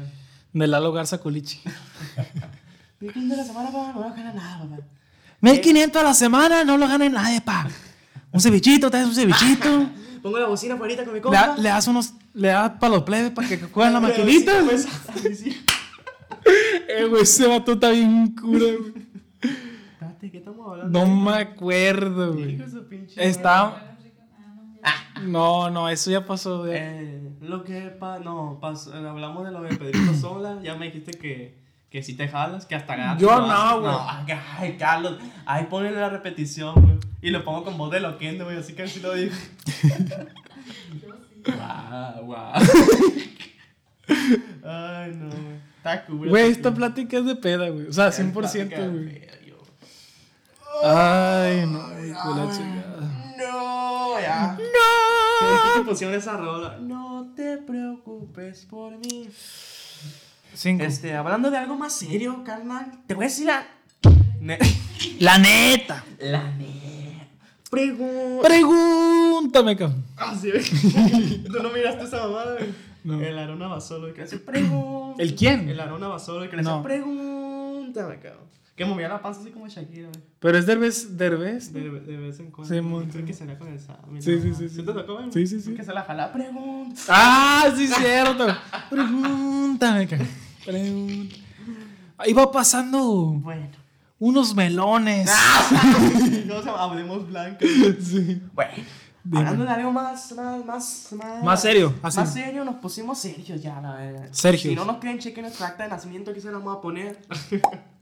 De 0.53 0.67
Lalo 0.67 0.91
Garza 0.91 1.17
Culichi. 1.19 1.61
De 2.99 3.35
la 3.35 3.43
semana, 3.43 3.69
papá, 3.69 3.91
no 3.93 4.01
voy 4.01 4.11
a 4.11 4.15
ganar 4.15 4.33
nada, 4.35 4.59
papá. 4.63 4.77
1500 5.41 6.01
a 6.01 6.03
la 6.05 6.13
semana 6.13 6.63
no 6.63 6.77
lo 6.77 6.87
gana 6.87 7.09
nadie, 7.09 7.41
pa. 7.41 7.67
Un 8.31 8.39
cevichito, 8.39 8.89
te 8.89 8.97
das 8.97 9.07
un 9.07 9.13
cevichito. 9.15 9.89
Pongo 10.23 10.39
la 10.39 10.47
bocina 10.47 10.75
afuera 10.75 11.03
con 11.03 11.13
mi 11.13 11.19
Le, 11.19 11.21
compa. 11.21 11.55
le 11.57 11.69
das 11.69 11.85
unos. 11.87 12.13
Le 12.33 12.47
das 12.47 12.71
para 12.79 12.93
los 12.95 13.03
plebes 13.03 13.31
para 13.31 13.47
que 13.49 13.57
jueguen 13.57 13.93
la 13.93 13.99
maquinita. 13.99 14.53
Pues. 14.63 14.87
Eh, 16.87 17.05
güey, 17.09 17.23
ese 17.23 17.45
vato 17.45 17.73
está 17.73 17.89
bien 17.89 18.33
cura, 18.33 18.65
güey. 18.79 20.31
¿qué 20.31 20.37
estamos 20.37 20.65
hablando? 20.65 20.99
No 21.05 21.13
me 21.13 21.33
acuerdo, 21.33 22.33
güey. 22.33 22.57
Está. 23.17 23.92
Ah, 25.23 25.27
no. 25.27 25.69
No, 25.69 25.69
no, 25.69 25.89
eso 25.89 26.11
ya 26.11 26.25
pasó. 26.25 26.65
ya. 26.67 26.73
Eh, 26.75 27.21
lo 27.41 27.63
que 27.63 27.81
pa, 27.81 28.19
no, 28.19 28.57
pasó, 28.61 28.93
hablamos 28.93 29.45
de 29.45 29.51
lo 29.51 29.61
de 29.61 29.75
Pedrito 29.75 30.13
Sola, 30.13 30.59
ya 30.63 30.75
me 30.75 30.85
dijiste 30.85 31.11
que, 31.17 31.55
que 31.89 32.01
si 32.03 32.15
te 32.15 32.27
jalas, 32.27 32.65
que 32.65 32.75
hasta 32.75 32.95
ganas. 32.95 33.21
Yo 33.21 33.29
no, 33.45 33.81
güey. 33.81 33.93
ay, 34.59 34.77
Carlos, 34.77 35.17
ahí 35.45 35.65
ponle 35.69 35.91
la 35.91 36.09
repetición, 36.09 36.73
güey. 36.75 36.97
Y 37.21 37.29
lo 37.31 37.43
pongo 37.43 37.63
con 37.63 37.77
voz 37.77 37.91
de 37.91 37.99
loquendo, 37.99 38.45
güey, 38.45 38.57
así 38.57 38.73
que 38.73 38.83
así 38.83 38.99
lo 38.99 39.13
digo. 39.13 39.33
Guau, 41.45 42.25
guau. 42.25 42.53
Ay, 44.65 45.11
no, 45.15 45.29
güey. 45.29 45.59
Está 45.77 46.05
cool. 46.05 46.29
Güey, 46.29 46.51
esta 46.51 46.73
plática 46.73 47.17
es 47.17 47.25
de 47.25 47.35
peda, 47.35 47.67
güey. 47.69 47.87
O 47.87 47.91
sea, 47.93 48.07
Es 48.07 48.19
100%, 48.19 48.31
plática 48.33 48.79
de 48.79 48.87
güey. 48.87 49.21
Ay, 50.85 51.65
no, 51.67 51.89
güey, 51.89 52.09
la 52.11 52.51
chingada. 52.51 53.33
No, 53.37 54.19
ya. 54.21 54.57
¡No! 54.57 55.02
¿Qué 55.73 55.81
pusieron 55.81 56.15
esa 56.15 56.37
rola? 56.37 56.77
No 56.79 57.31
te 57.35 57.57
preocupes 57.57 58.65
por 58.65 58.97
mí. 58.97 59.29
Cinco. 60.53 60.83
Este, 60.83 61.15
hablando 61.15 61.49
de 61.49 61.57
algo 61.57 61.75
más 61.75 61.93
serio, 61.93 62.43
carnal, 62.45 62.91
te 63.07 63.13
voy 63.15 63.25
a 63.25 63.27
decir 63.27 63.47
la. 63.47 63.65
Ne- 64.39 64.59
La 65.19 65.37
neta. 65.37 66.03
la 66.19 66.51
neta. 66.51 67.27
Pregunta. 67.69 68.47
Pregúntame, 68.47 69.75
cabrón. 69.75 70.03
Ah, 70.17 70.35
sí. 70.39 70.51
Tú 71.47 71.63
no 71.63 71.69
miraste 71.71 72.03
esa 72.03 72.27
mamada, 72.27 72.53
güey. 72.59 72.69
No. 73.03 73.19
El 73.19 73.37
Arona 73.37 73.67
Basolo 73.67 74.07
que 74.13 74.19
le 74.19 74.23
decía 74.23 74.39
pregunta. 74.45 75.21
¿El 75.21 75.35
quién? 75.35 75.67
El 75.69 75.79
Arona 75.79 76.07
Basolo 76.07 76.49
que 76.49 76.55
le 76.57 76.63
No. 76.63 76.81
pregúntame, 76.83 78.19
cabrón. 78.19 78.43
Que 78.75 78.85
movía 78.85 79.07
la 79.07 79.21
panza 79.21 79.41
así 79.41 79.51
como 79.51 79.67
Shakira, 79.67 80.09
güey. 80.09 80.23
Pero 80.39 80.57
es 80.57 80.65
Derbez, 80.65 81.15
Derbez. 81.15 81.71
De, 81.71 81.89
de 81.91 82.17
vez 82.17 82.39
en 82.39 82.49
cuando. 82.49 82.73
Sí, 82.73 82.81
mon. 82.81 83.07
Creo 83.07 83.23
que 83.25 83.33
será 83.33 83.57
con 83.59 83.67
el 83.67 83.79
Sammy. 83.79 84.19
Sí, 84.21 84.41
sí, 84.41 84.53
sí, 84.55 84.67
sí. 84.67 84.75
¿Sí 84.77 84.83
te 84.83 84.93
tocó, 84.93 85.13
güey? 85.17 85.31
Sí, 85.31 85.45
sí, 85.45 85.61
sí. 85.61 85.75
Que 85.75 85.83
se 85.83 85.93
la 85.93 86.01
jala. 86.03 86.31
Pregunta. 86.33 86.99
Ah, 87.07 87.71
sí, 87.75 87.87
cierto. 87.87 88.47
Pregúntame. 88.89 90.07
Pregunta. 90.65 91.35
Ahí 92.17 92.33
va 92.33 92.51
pasando 92.51 93.33
Bueno. 93.41 93.67
unos 94.19 94.55
melones. 94.55 95.29
No 96.47 96.75
hablemos 96.75 97.27
blanco. 97.27 97.59
Sí. 97.99 98.41
Bueno. 98.53 98.71
Dime. 99.23 99.39
Hablando 99.39 99.63
de 99.63 99.69
algo 99.69 99.91
más, 99.91 100.33
más, 100.33 100.65
más, 100.65 101.13
más, 101.13 101.43
Más 101.43 101.61
serio, 101.61 101.93
así. 102.03 102.19
Más 102.19 102.33
serio, 102.33 102.65
nos 102.65 102.75
pusimos 102.75 103.17
serios 103.17 103.61
ya, 103.61 103.79
la 103.79 103.93
verdad. 103.95 104.27
Sergios. 104.31 104.71
Si 104.71 104.75
no 104.75 104.83
nos 104.83 104.97
creen, 104.97 105.17
chequen 105.19 105.43
nuestra 105.43 105.67
acta 105.67 105.83
de 105.83 105.89
nacimiento, 105.89 106.31
aquí 106.31 106.41
se 106.41 106.51
la 106.51 106.57
vamos 106.57 106.77
a 106.77 106.81
poner. 106.81 107.19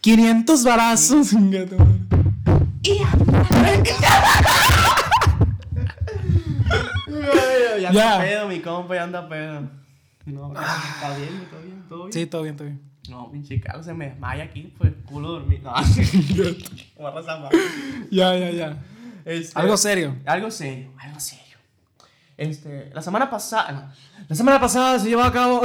500 0.00 0.64
barazos. 0.64 1.30
Ya 7.80 7.90
Ya. 7.92 8.14
anda 8.14 8.24
pedo, 8.24 8.48
mi 8.48 8.60
compa, 8.60 8.94
ya 8.94 9.04
anda 9.04 9.28
pedo. 9.28 9.68
No, 10.26 10.52
está 10.52 11.16
bien, 11.16 11.40
está 11.42 11.58
bien, 11.58 11.82
todo 11.88 11.98
bien. 12.04 12.12
Sí, 12.12 12.26
todo 12.26 12.42
bien, 12.42 12.56
todo 12.56 12.66
bien. 12.68 12.80
No, 13.08 13.30
pinche 13.32 13.60
Carlos 13.60 13.86
se 13.86 13.94
me 13.94 14.10
desmaya 14.10 14.44
aquí, 14.44 14.72
pues 14.78 14.92
culo 15.06 15.32
dormido. 15.32 15.72
No. 15.72 15.74
Ya, 18.10 18.36
ya, 18.36 18.50
ya. 18.50 18.76
Este, 19.24 19.58
Algo 19.58 19.76
serio. 19.76 20.16
Algo 20.26 20.50
serio, 20.50 20.90
algo 20.98 21.20
serio. 21.20 21.49
Este, 22.40 22.90
la 22.94 23.02
semana 23.02 23.28
pasada, 23.28 23.70
no, 23.70 24.24
la 24.26 24.34
semana 24.34 24.58
pasada 24.58 24.98
se 24.98 25.10
llevó 25.10 25.22
a 25.22 25.30
cabo 25.30 25.60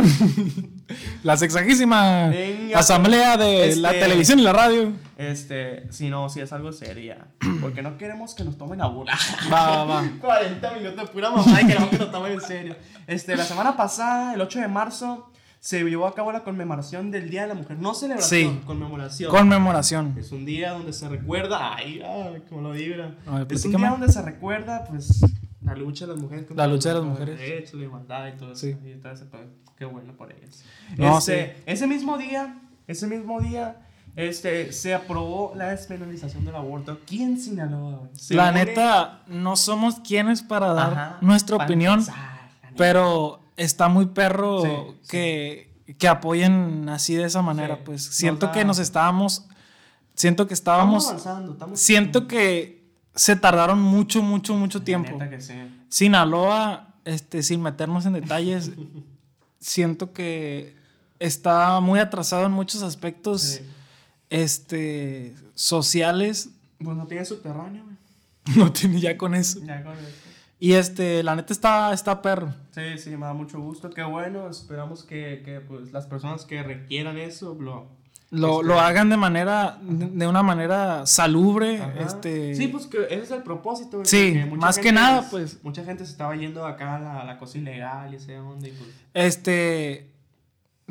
La 1.23 1.37
sexagísima 1.37 2.27
Venga, 2.27 2.77
asamblea 2.77 3.37
de 3.37 3.69
este- 3.69 3.79
la 3.81 3.91
televisión 3.91 4.39
y 4.39 4.43
la 4.43 4.51
radio. 4.51 4.91
Este, 5.17 5.89
si 5.91 6.09
no, 6.09 6.27
si 6.27 6.41
es 6.41 6.51
algo 6.51 6.73
serio. 6.73 7.15
Porque 7.61 7.81
no 7.81 7.97
queremos 7.97 8.35
que 8.35 8.43
nos 8.43 8.57
tomen 8.57 8.81
a 8.81 8.87
burla. 8.87 9.17
Va, 9.51 9.85
va, 9.85 9.85
va. 10.01 10.03
40 10.19 10.71
minutos 10.73 10.97
de 10.97 11.07
pura 11.13 11.31
mamá 11.31 11.61
y 11.61 11.65
queremos 11.65 11.89
que 11.89 11.97
nos 11.97 12.11
tomen 12.11 12.33
en 12.33 12.41
serio. 12.41 12.75
Este, 13.07 13.35
la 13.37 13.45
semana 13.45 13.77
pasada, 13.77 14.33
el 14.33 14.41
8 14.41 14.59
de 14.59 14.67
marzo, 14.67 15.31
se 15.61 15.81
llevó 15.83 16.05
a 16.05 16.13
cabo 16.13 16.31
la 16.31 16.43
conmemoración 16.43 17.09
del 17.09 17.29
Día 17.31 17.43
de 17.43 17.47
la 17.47 17.53
Mujer. 17.55 17.77
No 17.79 17.95
celebración, 17.95 18.53
Sí. 18.59 18.61
conmemoración. 18.67 19.31
Conmemoración. 19.31 20.15
es 20.19 20.31
un 20.31 20.45
día 20.45 20.71
donde 20.73 20.93
se 20.93 21.09
recuerda, 21.09 21.73
ay, 21.75 22.01
ay 22.05 22.43
como 22.49 22.61
lo 22.61 22.71
vibra. 22.73 23.15
Ver, 23.25 23.47
es 23.49 23.65
un 23.65 23.71
día 23.77 23.89
donde 23.89 24.09
se 24.11 24.21
recuerda, 24.21 24.83
pues, 24.83 25.21
la 25.65 25.75
lucha 25.75 26.05
de 26.05 26.13
las 26.13 26.21
mujeres. 26.21 26.45
La 26.55 26.67
lucha 26.67 26.89
de 26.89 26.95
las 26.95 27.03
mujeres. 27.03 27.39
Derecho, 27.39 27.77
la 27.77 27.83
igualdad 27.83 28.27
y 28.27 28.37
todo 28.37 28.51
eso. 28.51 28.61
Sí. 28.61 28.75
Y 28.85 28.93
todo. 28.99 29.15
Qué 29.77 29.85
bueno 29.85 30.13
por 30.13 30.31
ellas. 30.31 30.63
No, 30.97 31.17
este, 31.17 31.61
Ese 31.65 31.85
mismo 31.87 32.17
día, 32.17 32.59
ese 32.87 33.07
mismo 33.07 33.41
día, 33.41 33.81
este, 34.15 34.71
se 34.71 34.93
aprobó 34.93 35.53
la 35.55 35.69
despenalización 35.69 36.45
del 36.45 36.55
aborto 36.55 36.93
aquí 36.93 37.21
en 37.21 37.39
Sinaloa. 37.39 38.09
La 38.29 38.51
neta, 38.51 39.23
no 39.27 39.55
somos 39.57 39.95
quienes 39.99 40.41
para 40.43 40.73
dar 40.73 40.91
Ajá, 40.93 41.17
nuestra 41.21 41.57
para 41.57 41.67
opinión, 41.67 42.05
pero 42.77 43.41
está 43.57 43.89
muy 43.89 44.05
perro 44.07 44.61
Sí, 44.61 44.69
sí. 45.01 45.07
que, 45.09 45.95
que 45.97 46.07
apoyen 46.07 46.87
así 46.87 47.15
de 47.15 47.25
esa 47.25 47.41
manera. 47.41 47.75
Sí, 47.75 47.81
Pues 47.85 48.03
siento 48.05 48.51
que 48.53 48.63
nos 48.63 48.79
estábamos, 48.79 49.45
siento 50.13 50.47
que 50.47 50.53
Estamos 50.53 51.03
estábamos, 51.03 51.25
avanzando, 51.25 51.51
estamos 51.53 51.79
siento 51.79 52.27
que 52.27 52.84
se 53.15 53.35
tardaron 53.35 53.81
mucho, 53.81 54.21
mucho, 54.21 54.53
mucho 54.55 54.79
La 54.79 54.85
tiempo. 54.85 55.11
neta 55.13 55.29
que 55.29 55.41
sí. 55.41 55.53
Sinaloa, 55.89 56.93
este, 57.05 57.41
sin 57.43 57.61
meternos 57.61 58.05
en 58.05 58.13
detalles, 58.13 58.71
siento 59.59 60.13
que 60.13 60.75
está 61.19 61.79
muy 61.79 61.99
atrasado 61.99 62.45
en 62.45 62.51
muchos 62.51 62.83
aspectos, 62.83 63.41
Sí. 63.41 63.61
este, 64.29 65.35
sociales. 65.53 66.49
Pues 66.83 66.97
no 66.97 67.07
tiene 67.07 67.25
subterráneo, 67.25 67.83
güey. 67.83 67.95
No 68.57 68.71
tiene 68.71 68.99
ya 68.99 69.17
con 69.17 69.33
eso. 69.33 69.59
Ya 69.65 69.83
con 69.83 69.93
eso. 69.93 70.07
Y 70.59 70.73
este, 70.73 71.23
la 71.23 71.35
neta 71.35 71.51
está, 71.53 71.93
está 71.93 72.21
perro. 72.21 72.53
Sí, 72.71 72.97
sí, 72.97 73.09
me 73.11 73.25
da 73.25 73.33
mucho 73.33 73.59
gusto. 73.59 73.89
Qué 73.89 74.03
bueno. 74.03 74.49
Esperamos 74.49 75.03
que, 75.03 75.41
que 75.43 75.59
pues, 75.61 75.91
las 75.91 76.05
personas 76.05 76.45
que 76.45 76.61
requieran 76.63 77.17
eso 77.17 77.55
lo. 77.59 77.87
Lo, 78.31 78.55
Este- 78.61 78.67
lo 78.67 78.79
hagan 78.79 79.09
de 79.09 79.17
manera, 79.17 79.77
de 79.81 80.27
una 80.27 80.41
manera 80.43 81.05
salubre, 81.05 81.81
Ajá. 81.81 81.93
este. 81.99 82.55
Sí, 82.55 82.67
pues 82.67 82.87
que 82.87 83.03
ese 83.05 83.21
es 83.21 83.31
el 83.31 83.43
propósito. 83.43 84.03
Sí, 84.03 84.35
más 84.57 84.79
que 84.79 84.91
nada, 84.91 85.27
pues. 85.29 85.63
Mucha 85.63 85.83
gente 85.83 86.05
se 86.05 86.11
estaba 86.11 86.35
yendo 86.35 86.65
acá 86.65 86.95
a 86.95 86.99
la, 86.99 87.23
la 87.23 87.37
cosa 87.37 87.57
ilegal 87.59 88.11
y 88.13 88.17
ese 88.17 88.37
onda 88.39 88.67
y 88.67 88.71
pues. 88.71 88.89
Este, 89.13 90.09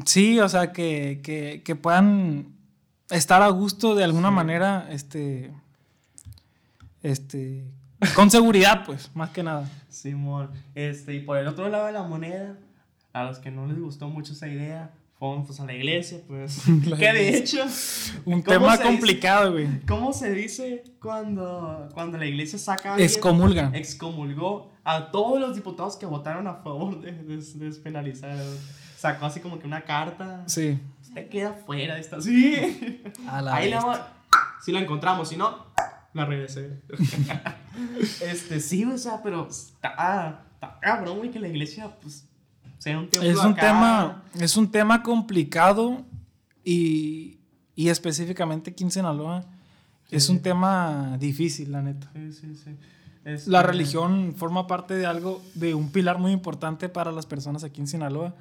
sí, 0.05 0.39
o 0.41 0.49
sea, 0.49 0.73
que, 0.73 1.21
que, 1.23 1.63
que 1.65 1.75
puedan 1.77 2.47
estar 3.11 3.43
a 3.43 3.49
gusto 3.49 3.95
de 3.95 4.05
alguna 4.05 4.29
Sí. 4.31 4.35
manera, 4.35 4.87
este, 4.91 5.51
este, 7.03 7.65
con 8.15 8.31
seguridad, 8.31 8.85
pues, 8.87 9.11
más 9.15 9.31
que 9.31 9.43
nada. 9.43 9.69
Simón. 9.89 10.51
Este, 10.75 11.15
y 11.15 11.21
por 11.21 11.37
el 11.39 11.47
otro 11.47 11.69
lado 11.69 11.87
de 11.87 11.93
la 11.93 12.03
moneda, 12.03 12.57
a 13.13 13.25
los 13.25 13.39
que 13.39 13.51
no 13.51 13.67
les 13.67 13.79
gustó 13.79 14.09
mucho 14.09 14.33
esa 14.33 14.49
idea, 14.49 14.91
pues, 15.47 15.61
a 15.61 15.67
la 15.67 15.73
iglesia, 15.73 16.21
pues. 16.27 16.67
La 16.87 16.97
que 16.97 17.13
de 17.13 17.37
hecho. 17.37 17.65
Un 18.25 18.43
¿cómo 18.43 18.43
tema 18.43 18.79
complicado, 18.79 19.53
güey. 19.53 19.81
¿Cómo 19.87 20.13
se 20.13 20.33
dice 20.33 20.85
cuando, 21.01 21.89
cuando 21.95 22.19
la 22.19 22.27
iglesia 22.27 22.59
saca 22.59 22.95
a? 22.95 23.01
Excomulga. 23.01 23.71
excomulgó 23.75 24.73
a 24.85 25.11
todos 25.11 25.41
los 25.41 25.55
diputados 25.55 25.97
que 25.97 26.07
votaron 26.07 26.47
a 26.47 26.57
favor 26.57 27.01
de, 27.01 27.13
de, 27.13 27.37
de 27.37 27.65
despenalizar. 27.67 28.37
Sacó 28.97 29.27
así 29.27 29.41
como 29.41 29.59
que 29.59 29.67
una 29.67 29.83
carta. 29.83 30.45
Sí. 30.47 30.79
Usted 31.01 31.29
queda 31.29 31.53
fuera 31.53 31.95
de 31.95 32.01
esta. 32.01 32.21
Sí. 32.21 33.03
A 33.29 33.43
la 33.43 33.57
Ahí 33.57 33.71
la. 33.71 34.09
Si 34.65 34.73
la 34.73 34.81
encontramos, 34.81 35.29
si 35.29 35.37
no, 35.37 35.67
la 36.15 36.25
regresé. 36.25 36.81
este, 38.23 38.61
sí, 38.61 38.85
o 38.85 38.97
sea, 38.97 39.21
pero 39.23 39.47
está, 39.49 40.43
está 40.55 40.79
cabrón, 40.81 41.19
güey, 41.19 41.31
que 41.31 41.39
la 41.39 41.49
iglesia, 41.49 41.95
pues, 42.01 42.27
sea 42.85 42.99
un 42.99 43.09
templo 43.09 43.31
Es 43.31 43.39
un 43.39 43.53
acá. 43.53 43.61
tema, 43.61 44.23
es 44.41 44.57
un 44.57 44.71
tema 44.71 45.03
complicado 45.03 46.05
y, 46.65 47.39
y 47.75 47.89
específicamente 47.89 48.71
aquí 48.73 48.85
en 48.85 48.91
Sinaloa 48.91 49.45
es 50.11 50.25
Sí. 50.27 50.33
un 50.33 50.41
tema 50.43 51.17
difícil, 51.19 51.73
la 51.73 51.83
neta. 51.83 52.11
Sí, 52.15 52.33
sí, 52.33 52.55
sí. 52.55 52.77
Este, 53.25 53.51
La 53.51 53.63
religión 53.63 54.35
forma 54.37 54.67
parte 54.67 54.95
de 54.95 55.07
algo, 55.07 55.43
de 55.55 55.75
un 55.75 55.91
pilar 55.91 56.19
muy 56.19 56.31
importante 56.33 56.89
para 56.91 57.11
las 57.11 57.25
personas 57.27 57.65
aquí 57.65 57.81
en 57.81 57.87
Sinaloa. 57.87 58.35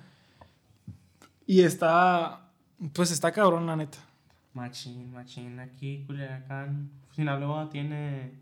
Y 1.48 1.62
está, 1.62 2.50
pues 2.94 3.12
está 3.12 3.32
cabrón, 3.32 3.66
la 3.66 3.76
neta. 3.78 3.98
Machín, 4.54 5.12
machín. 5.14 5.60
Aquí, 5.60 6.04
Culiacán, 6.06 6.90
Sinaloa 7.16 7.70
tiene 7.70 8.34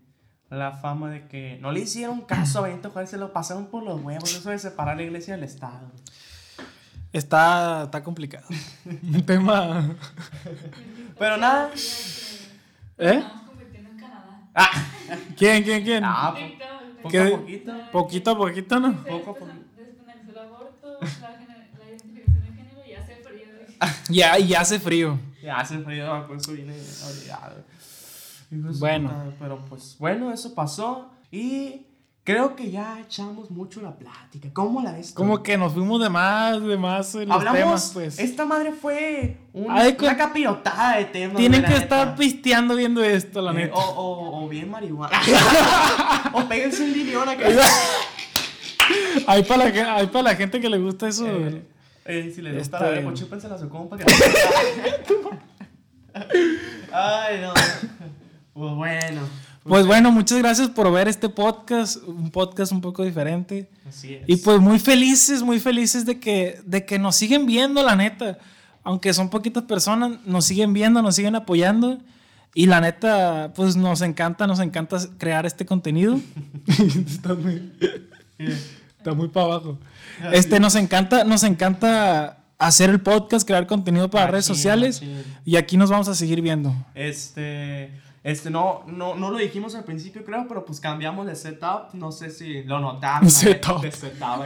la 0.52 0.72
fama 0.72 1.10
de 1.10 1.26
que 1.28 1.58
no 1.62 1.72
le 1.72 1.80
hicieron 1.80 2.20
caso 2.20 2.58
a 2.58 2.62
Benito 2.62 2.90
Juárez, 2.90 3.10
se 3.10 3.16
lo 3.16 3.32
pasaron 3.32 3.66
por 3.66 3.82
los 3.82 4.00
huevos, 4.02 4.34
eso 4.34 4.50
de 4.50 4.58
separar 4.58 4.96
la 4.96 5.02
iglesia 5.02 5.34
del 5.34 5.44
Estado. 5.44 5.90
Está, 7.12 7.84
está 7.84 8.02
complicado. 8.02 8.46
un 9.02 9.24
tema... 9.24 9.94
Pero 11.18 11.36
nada. 11.38 11.70
¿Eh? 12.98 13.18
Estamos 13.18 13.42
compitiendo 13.48 13.90
en 13.90 13.96
Canadá. 13.96 14.40
Ah, 14.54 14.70
¿Quién, 15.36 15.62
quién, 15.62 15.84
quién? 15.84 16.04
ah, 16.04 16.28
a 16.28 16.34
poquito. 16.34 17.72
Poquito 17.90 18.30
a 18.30 18.36
poquito, 18.36 18.80
¿no? 18.80 19.04
Poco 19.04 19.30
a 19.30 19.82
despenalizó 19.82 20.30
el 20.30 20.38
aborto, 20.38 20.98
la, 21.00 21.86
identificación 21.88 22.42
de 22.42 22.52
género 22.52 22.82
y 22.86 22.94
hace 22.94 23.16
frío. 23.16 23.46
Ya, 24.08 24.38
y 24.38 24.54
hace 24.54 24.80
frío. 24.80 25.18
Ya 25.42 25.60
hace 25.60 25.78
frío, 25.78 26.26
por 26.26 26.36
eso 26.36 26.52
vine 26.52 26.74
obligado. 26.74 27.71
Bueno. 28.78 29.08
puta, 29.08 29.36
Pero 29.40 29.58
pues 29.68 29.96
bueno, 29.98 30.32
eso 30.32 30.54
pasó. 30.54 31.10
Y 31.30 31.86
creo 32.24 32.54
que 32.54 32.70
ya 32.70 33.00
echamos 33.00 33.50
mucho 33.50 33.80
la 33.80 33.96
plática. 33.96 34.48
¿Cómo 34.52 34.82
la 34.82 34.92
ves? 34.92 35.08
tú? 35.08 35.14
Como 35.14 35.42
que 35.42 35.56
nos 35.56 35.72
fuimos 35.72 36.00
de 36.02 36.08
más, 36.10 36.60
de 36.62 36.76
más 36.76 37.14
en 37.14 37.28
los 37.28 37.38
Hablamos, 37.38 37.58
temas, 37.60 37.90
pues. 37.94 38.18
esta 38.18 38.44
madre 38.44 38.72
fue 38.72 39.38
un- 39.52 39.66
Ay, 39.70 39.96
una 39.98 40.16
capirotada 40.16 40.98
de 40.98 41.06
temas. 41.06 41.36
Tienen 41.38 41.64
que 41.64 41.74
estar 41.74 42.14
pisteando 42.14 42.76
viendo 42.76 43.02
esto, 43.02 43.40
la 43.40 43.50
Eh, 43.52 43.54
neta. 43.54 43.74
o, 43.74 43.80
o, 43.80 44.44
o 44.44 44.48
bien 44.48 44.70
marihuana. 44.70 45.18
o 46.34 46.44
péguense 46.46 46.82
un 46.84 46.92
lineón 46.92 47.28
acá. 47.28 47.46
Hay 49.26 49.42
para 49.44 49.68
la, 49.70 49.94
hay 49.96 50.06
para 50.08 50.22
la 50.24 50.34
gente 50.36 50.60
que 50.60 50.68
le 50.68 50.76
gusta 50.78 51.08
eso. 51.08 51.26
Eh, 51.26 51.62
eh, 52.04 52.32
si 52.34 52.42
les 52.42 52.58
gusta 52.58 52.76
Este- 52.78 52.84
la 52.86 52.90
verga, 52.92 53.08
pues 53.08 53.20
chúpensela 53.20 53.54
a 53.54 53.58
su 53.58 53.68
compa. 53.68 53.96
Que 53.96 54.04
Ay, 56.92 57.40
no. 57.40 57.54
Pues 58.54 58.74
bueno. 58.74 59.20
Pues 59.64 59.86
bueno, 59.86 60.10
muchas 60.10 60.38
gracias 60.38 60.68
por 60.70 60.90
ver 60.92 61.06
este 61.06 61.28
podcast, 61.28 61.96
un 62.04 62.30
podcast 62.30 62.72
un 62.72 62.80
poco 62.80 63.04
diferente. 63.04 63.70
Así 63.88 64.14
es. 64.14 64.22
Y 64.26 64.36
pues 64.36 64.60
muy 64.60 64.78
felices, 64.78 65.42
muy 65.42 65.60
felices 65.60 66.04
de 66.04 66.18
que, 66.18 66.60
de 66.64 66.84
que 66.84 66.98
nos 66.98 67.14
siguen 67.16 67.46
viendo, 67.46 67.82
la 67.82 67.94
neta. 67.94 68.38
Aunque 68.82 69.14
son 69.14 69.30
poquitas 69.30 69.62
personas, 69.62 70.18
nos 70.26 70.44
siguen 70.44 70.72
viendo, 70.72 71.00
nos 71.00 71.14
siguen 71.14 71.36
apoyando. 71.36 71.98
Y 72.54 72.66
la 72.66 72.80
neta, 72.80 73.52
pues 73.54 73.76
nos 73.76 74.02
encanta, 74.02 74.46
nos 74.46 74.58
encanta 74.58 74.98
crear 75.16 75.46
este 75.46 75.64
contenido. 75.64 76.20
está 77.06 77.34
muy, 77.34 77.72
está 78.98 79.14
muy 79.14 79.28
para 79.28 79.46
abajo. 79.46 79.78
Este, 80.32 80.60
nos 80.60 80.74
encanta, 80.74 81.24
nos 81.24 81.44
encanta 81.44 82.44
hacer 82.58 82.90
el 82.90 83.00
podcast, 83.00 83.46
crear 83.46 83.66
contenido 83.66 84.10
para 84.10 84.26
redes 84.26 84.44
sociales. 84.44 85.02
Y 85.44 85.56
aquí 85.56 85.76
nos 85.76 85.88
vamos 85.88 86.08
a 86.08 86.14
seguir 86.14 86.42
viendo. 86.42 86.74
Este, 86.94 87.90
este 88.24 88.50
no, 88.50 88.84
no, 88.86 89.14
no 89.16 89.30
lo 89.30 89.38
dijimos 89.38 89.74
al 89.74 89.84
principio, 89.84 90.24
creo, 90.24 90.46
pero 90.46 90.64
pues 90.64 90.78
cambiamos 90.80 91.26
de 91.26 91.34
setup. 91.34 91.92
No 91.94 92.12
sé 92.12 92.30
si 92.30 92.62
lo 92.62 92.78
notaron. 92.80 93.28
Setup. 93.30 93.80
De 93.82 93.90
setup 93.90 94.44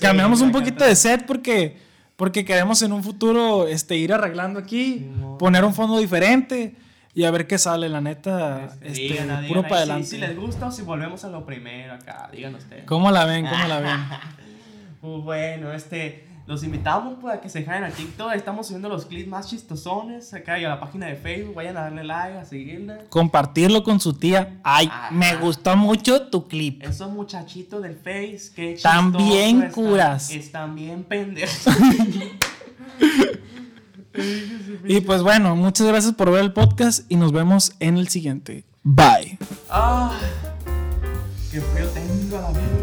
Cambiamos 0.00 0.40
un 0.42 0.52
poquito 0.52 0.84
de 0.84 0.94
set 0.94 1.24
porque, 1.26 1.78
porque 2.16 2.44
queremos 2.44 2.82
en 2.82 2.92
un 2.92 3.02
futuro 3.02 3.66
este, 3.66 3.96
ir 3.96 4.12
arreglando 4.12 4.58
aquí, 4.58 5.08
poner 5.38 5.64
un 5.64 5.72
fondo 5.74 5.98
diferente 5.98 6.74
y 7.14 7.24
a 7.24 7.30
ver 7.30 7.46
qué 7.46 7.56
sale, 7.56 7.88
la 7.88 8.02
neta. 8.02 8.76
Este, 8.82 9.06
Este, 9.06 9.48
puro 9.48 9.62
para 9.62 9.68
si- 9.76 9.78
adelante. 9.78 10.06
Si, 10.08 10.18
les 10.18 10.36
gusta 10.36 10.66
o 10.66 10.70
si 10.70 10.82
volvemos 10.82 11.24
a 11.24 11.30
lo 11.30 11.46
primero 11.46 11.94
acá, 11.94 12.28
digan 12.30 12.54
ustedes. 12.54 12.84
¿Cómo 12.84 13.10
la 13.10 13.24
ven? 13.24 13.46
¿Cómo 13.46 13.66
la 13.66 13.80
ven? 13.80 14.00
Pues 15.00 15.22
bueno, 15.22 15.72
este, 15.72 16.25
los 16.46 16.62
invitamos 16.62 17.18
pues, 17.20 17.34
a 17.34 17.40
que 17.40 17.48
se 17.48 17.60
dejen 17.60 17.84
a 17.84 17.90
TikTok. 17.90 18.32
Estamos 18.34 18.66
subiendo 18.66 18.88
los 18.88 19.06
clips 19.06 19.28
más 19.28 19.48
chistosones 19.48 20.32
acá 20.32 20.58
y 20.58 20.64
a 20.64 20.68
la 20.68 20.80
página 20.80 21.06
de 21.06 21.16
Facebook. 21.16 21.54
Vayan 21.56 21.76
a 21.76 21.82
darle 21.82 22.04
like, 22.04 22.38
a 22.38 22.44
seguirla. 22.44 23.04
Compartirlo 23.08 23.82
con 23.82 23.98
su 24.00 24.12
tía. 24.12 24.60
Ay, 24.62 24.88
Ajá. 24.90 25.10
me 25.10 25.36
gustó 25.36 25.76
mucho 25.76 26.28
tu 26.28 26.46
clip. 26.46 26.82
Esos 26.82 27.10
muchachitos 27.10 27.82
del 27.82 27.96
Face, 27.96 28.52
que 28.54 28.74
Están 28.74 29.12
bien 29.12 29.70
curas. 29.72 30.30
Están 30.30 30.74
bien 30.74 31.04
pendejos. 31.04 31.66
Y 34.88 35.00
pues 35.00 35.22
bueno, 35.22 35.56
muchas 35.56 35.86
gracias 35.86 36.14
por 36.14 36.30
ver 36.30 36.40
el 36.40 36.52
podcast 36.52 37.04
y 37.10 37.16
nos 37.16 37.32
vemos 37.32 37.72
en 37.80 37.98
el 37.98 38.08
siguiente. 38.08 38.64
Bye. 38.82 39.38
ah, 39.68 40.16
qué 41.50 41.60
frío 41.60 41.86
tengo 41.88 42.40
la 42.40 42.50
verga. 42.52 42.75